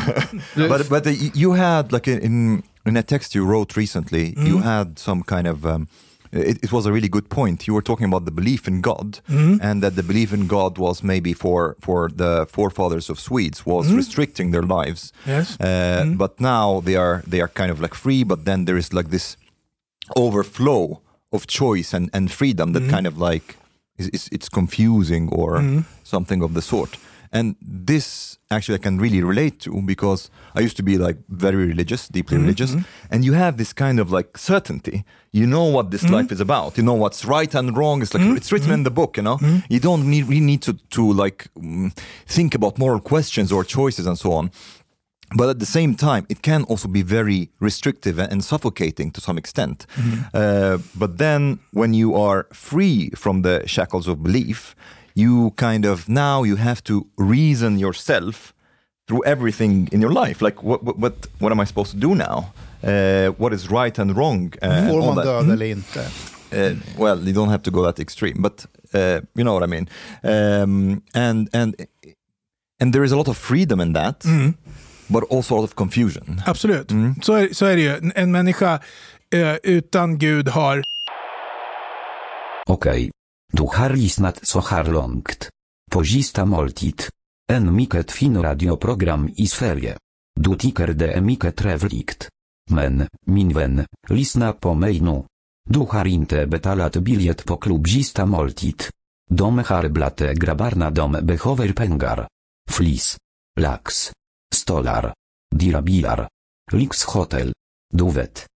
but 0.68 0.90
but 0.90 1.08
you 1.38 1.56
had 1.58 1.92
like 1.92 2.12
in 2.12 2.62
in 2.88 2.98
a 2.98 3.04
text 3.08 3.36
you 3.36 3.46
wrote 3.48 3.80
recently, 3.80 4.34
you 4.38 4.48
Mm. 4.58 4.62
had 4.64 5.00
some 5.00 5.24
kind 5.30 5.48
of. 5.48 5.66
Um, 5.66 5.88
it, 6.32 6.58
it 6.64 6.72
was 6.72 6.86
a 6.86 6.92
really 6.92 7.10
good 7.10 7.30
point. 7.30 7.68
You 7.68 7.74
were 7.76 7.82
talking 7.84 8.08
about 8.08 8.26
the 8.26 8.32
belief 8.32 8.68
in 8.68 8.82
God, 8.82 9.20
Mm. 9.30 9.60
and 9.62 9.82
that 9.84 9.96
the 9.96 10.04
belief 10.04 10.32
in 10.34 10.48
God 10.48 10.78
was 10.78 11.02
maybe 11.04 11.34
for 11.34 11.76
for 11.82 12.10
the 12.16 12.46
forefathers 12.52 13.10
of 13.10 13.20
Swedes 13.20 13.66
was 13.66 13.88
Mm. 13.88 13.96
restricting 13.98 14.52
their 14.52 14.64
lives. 14.64 15.12
Yes. 15.28 15.58
Uh, 15.60 16.16
But 16.18 16.40
now 16.40 16.82
they 16.84 16.96
are 16.98 17.22
they 17.32 17.42
are 17.42 17.52
kind 17.54 17.72
of 17.72 17.80
like 17.80 17.96
free, 17.96 18.24
but 18.26 18.46
then 18.46 18.66
there 18.66 18.78
is 18.80 18.94
like 18.94 19.10
this 19.10 19.38
overflow 20.16 21.02
of 21.32 21.46
choice 21.48 21.94
and, 21.94 22.10
and 22.14 22.32
freedom 22.32 22.74
that 22.74 22.84
Mm. 22.84 22.90
kind 22.90 23.08
of 23.08 23.18
like 23.18 23.56
is, 23.98 24.08
is 24.10 24.30
it's 24.32 24.50
confusing 24.50 25.30
or 25.32 25.58
Mm. 25.60 25.84
something 26.04 26.44
of 26.44 26.54
the 26.54 26.62
sort. 26.62 26.98
And 27.32 27.56
this 27.62 28.38
actually 28.50 28.76
I 28.76 28.82
can 28.82 28.98
really 29.00 29.22
relate 29.24 29.60
to 29.62 29.82
because 29.82 30.30
I 30.56 30.62
used 30.62 30.78
to 30.78 30.84
be 30.84 30.98
like 30.98 31.18
very 31.30 31.66
religious, 31.68 32.08
deeply 32.08 32.38
Mhm, 32.38 32.42
religious, 32.42 32.76
mhm. 32.76 32.86
and 33.12 33.26
you 33.26 33.34
have 33.34 33.58
this 33.58 33.74
kind 33.74 34.00
of 34.00 34.12
like 34.12 34.38
certainty. 34.38 35.04
You 35.34 35.46
know 35.46 35.66
what 35.66 35.92
this 35.92 36.04
Mhm. 36.04 36.12
life 36.18 36.32
is 36.34 36.40
about. 36.40 36.78
You 36.78 36.84
know 36.84 36.94
what's 37.04 37.26
right 37.26 37.54
and 37.56 37.76
wrong. 37.78 38.02
It's 38.02 38.14
like 38.14 38.24
Mhm, 38.24 38.38
it's 38.38 38.52
written 38.52 38.72
in 38.72 38.84
the 38.84 38.92
book. 38.92 39.18
You 39.18 39.24
know, 39.24 39.38
Mhm. 39.38 39.64
you 39.70 39.80
don't 39.80 40.04
need 40.10 40.24
really 40.28 40.46
need 40.46 40.62
to 40.62 40.74
to 40.90 41.14
like 41.24 41.50
mm, 41.60 41.92
think 42.26 42.56
about 42.56 42.78
moral 42.78 43.00
questions 43.02 43.52
or 43.52 43.64
choices 43.66 44.06
and 44.08 44.18
so 44.18 44.32
on. 44.34 44.50
But 45.36 45.50
at 45.50 45.60
the 45.60 45.66
same 45.66 45.94
time, 45.96 46.26
it 46.30 46.42
can 46.42 46.64
also 46.64 46.88
be 46.88 47.02
very 47.04 47.50
restrictive 47.60 48.18
and 48.18 48.42
suffocating 48.44 49.12
to 49.12 49.20
some 49.22 49.38
extent. 49.38 49.86
Uh, 50.34 50.78
but 50.96 51.18
then, 51.18 51.60
when 51.74 51.94
you 51.94 52.16
are 52.16 52.46
free 52.54 53.10
from 53.16 53.42
the 53.42 53.62
shackles 53.66 54.08
of 54.08 54.24
belief, 54.24 54.74
you 55.18 55.52
kind 55.56 55.86
of 55.86 56.08
now 56.08 56.46
you 56.46 56.58
have 56.58 56.82
to 56.84 56.94
reason 57.18 57.80
yourself 57.80 58.54
through 59.08 59.24
everything 59.26 59.88
in 59.92 60.02
your 60.02 60.14
life. 60.28 60.46
Like, 60.46 60.64
what 60.64 60.84
what 60.84 60.98
what, 61.00 61.14
what 61.40 61.52
am 61.52 61.60
I 61.60 61.66
supposed 61.66 61.92
to 61.92 61.98
do 62.08 62.16
now? 62.16 62.38
Uh, 62.84 63.28
what 63.38 63.54
is 63.54 63.70
right 63.72 64.00
and 64.00 64.12
wrong? 64.18 64.54
Uh, 64.62 64.88
Får 64.88 65.02
all 65.02 65.16
man 65.16 65.26
döda 65.26 65.54
eller 65.54 65.66
inte? 65.66 66.00
Uh, 66.52 66.76
well, 66.98 67.20
you 67.28 67.34
don't 67.34 67.50
have 67.50 67.64
to 67.64 67.72
go 67.72 67.84
that 67.84 68.00
extreme, 68.00 68.42
but 68.42 68.66
uh, 68.94 69.20
you 69.36 69.44
know 69.44 69.54
what 69.54 69.64
I 69.64 69.68
mean. 69.68 69.88
Um, 70.24 71.02
and 71.14 71.50
and 71.54 71.76
and 72.82 72.94
there 72.94 73.04
is 73.06 73.12
a 73.12 73.16
lot 73.16 73.28
of 73.28 73.38
freedom 73.38 73.80
in 73.82 73.94
that, 73.94 74.20
Mm. 74.26 74.54
but 75.10 75.24
also 75.32 75.56
a 75.56 75.58
lot 75.58 75.64
of 75.70 75.76
confusion. 75.76 76.42
Absolut, 76.46 76.92
Mm. 76.92 77.16
så, 77.22 77.34
är, 77.34 77.54
så 77.54 77.66
är 77.66 77.76
det 77.76 77.82
ju. 77.82 77.90
En- 77.98 78.12
En 78.16 78.32
människa 78.32 78.80
eh, 79.34 79.56
utan 79.64 80.18
Gud 80.18 80.48
har 80.50 80.82
Okej. 82.68 83.12
Du 83.58 83.64
har 83.64 83.90
lyssnat 83.90 84.48
så 84.48 84.60
här 84.60 84.84
långt. 84.84 85.50
På 85.92 86.04
sista 86.04 86.46
måltid. 86.46 87.02
En 87.52 87.76
mycket 87.76 88.12
fin 88.12 88.42
radioprogram 88.44 89.30
i 89.36 89.48
Sverige. 89.48 89.98
Du 90.40 90.56
tycker 90.56 90.88
det 90.88 91.14
är 91.14 91.22
mycket 91.22 91.56
trevligt. 91.56 92.30
Men, 92.70 93.08
min 93.26 93.54
vän, 93.54 93.86
lyssna 94.10 94.54
på 94.54 94.74
mig 94.74 95.00
nu. 95.00 95.24
Du 95.70 95.80
har 95.80 96.08
inte 96.08 96.48
betalat 96.48 96.96
biljett 96.96 97.46
på 97.46 97.58
klubb 97.58 97.88
sista 97.88 98.26
måltid. 98.26 98.84
De 99.30 99.58
har 99.58 99.90
dom 99.90 100.40
grabbarna 100.40 100.90
de 100.92 101.12
behöver 101.12 101.74
pengar. 101.74 102.28
Flis. 102.70 103.18
Lax. 103.60 104.12
Stolar. 104.56 105.14
Dirabilar. 105.56 106.30
Lix 106.72 107.04
hotel. 107.04 107.54
Du 107.94 108.12
vet. 108.12 108.48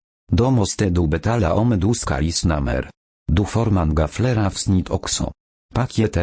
Måste 0.52 0.90
du 0.90 1.08
betala 1.08 1.54
om 1.54 1.80
du 1.80 1.94
ska 1.94 2.20
lyssna 2.20 2.60
mer. 2.60 2.90
Du 3.34 3.46
får 3.46 3.66
många 3.66 4.08
fler 4.08 4.46
avsnitt 4.46 4.90
också. 4.90 5.32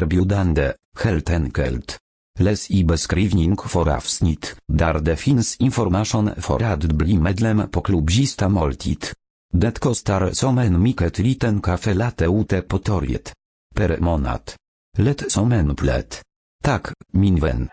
biudande, 0.07 0.73
heltenkelt. 0.99 1.05
helt 1.05 1.31
enkelt. 1.31 1.99
Läs 2.39 2.71
i 2.71 2.85
beskrivning 2.85 3.57
för 3.57 3.89
avsnitt, 3.89 4.57
där 4.73 5.01
det 5.01 5.17
finns 5.17 5.57
information 5.57 6.31
för 6.37 6.63
att 6.63 6.85
bli 6.85 7.19
medlem 7.19 7.69
på 7.71 7.81
klubbista 7.81 8.49
måltid. 8.49 9.05
Det 9.53 9.81
kostar 9.81 10.33
som 10.33 10.59
en 10.59 10.83
mycket 10.83 11.19
liten 11.19 11.61
kaffe 11.61 11.95
latte 11.95 12.25
ute 12.25 12.63
på 12.63 12.79
torget. 12.79 13.33
Per 13.75 13.99
månad. 13.99 14.53
Lätt 14.99 15.33
som 15.33 15.53
en 15.53 15.77
plätt. 15.77 16.23
Tack, 16.65 16.87
min 17.13 17.41
vän. 17.41 17.69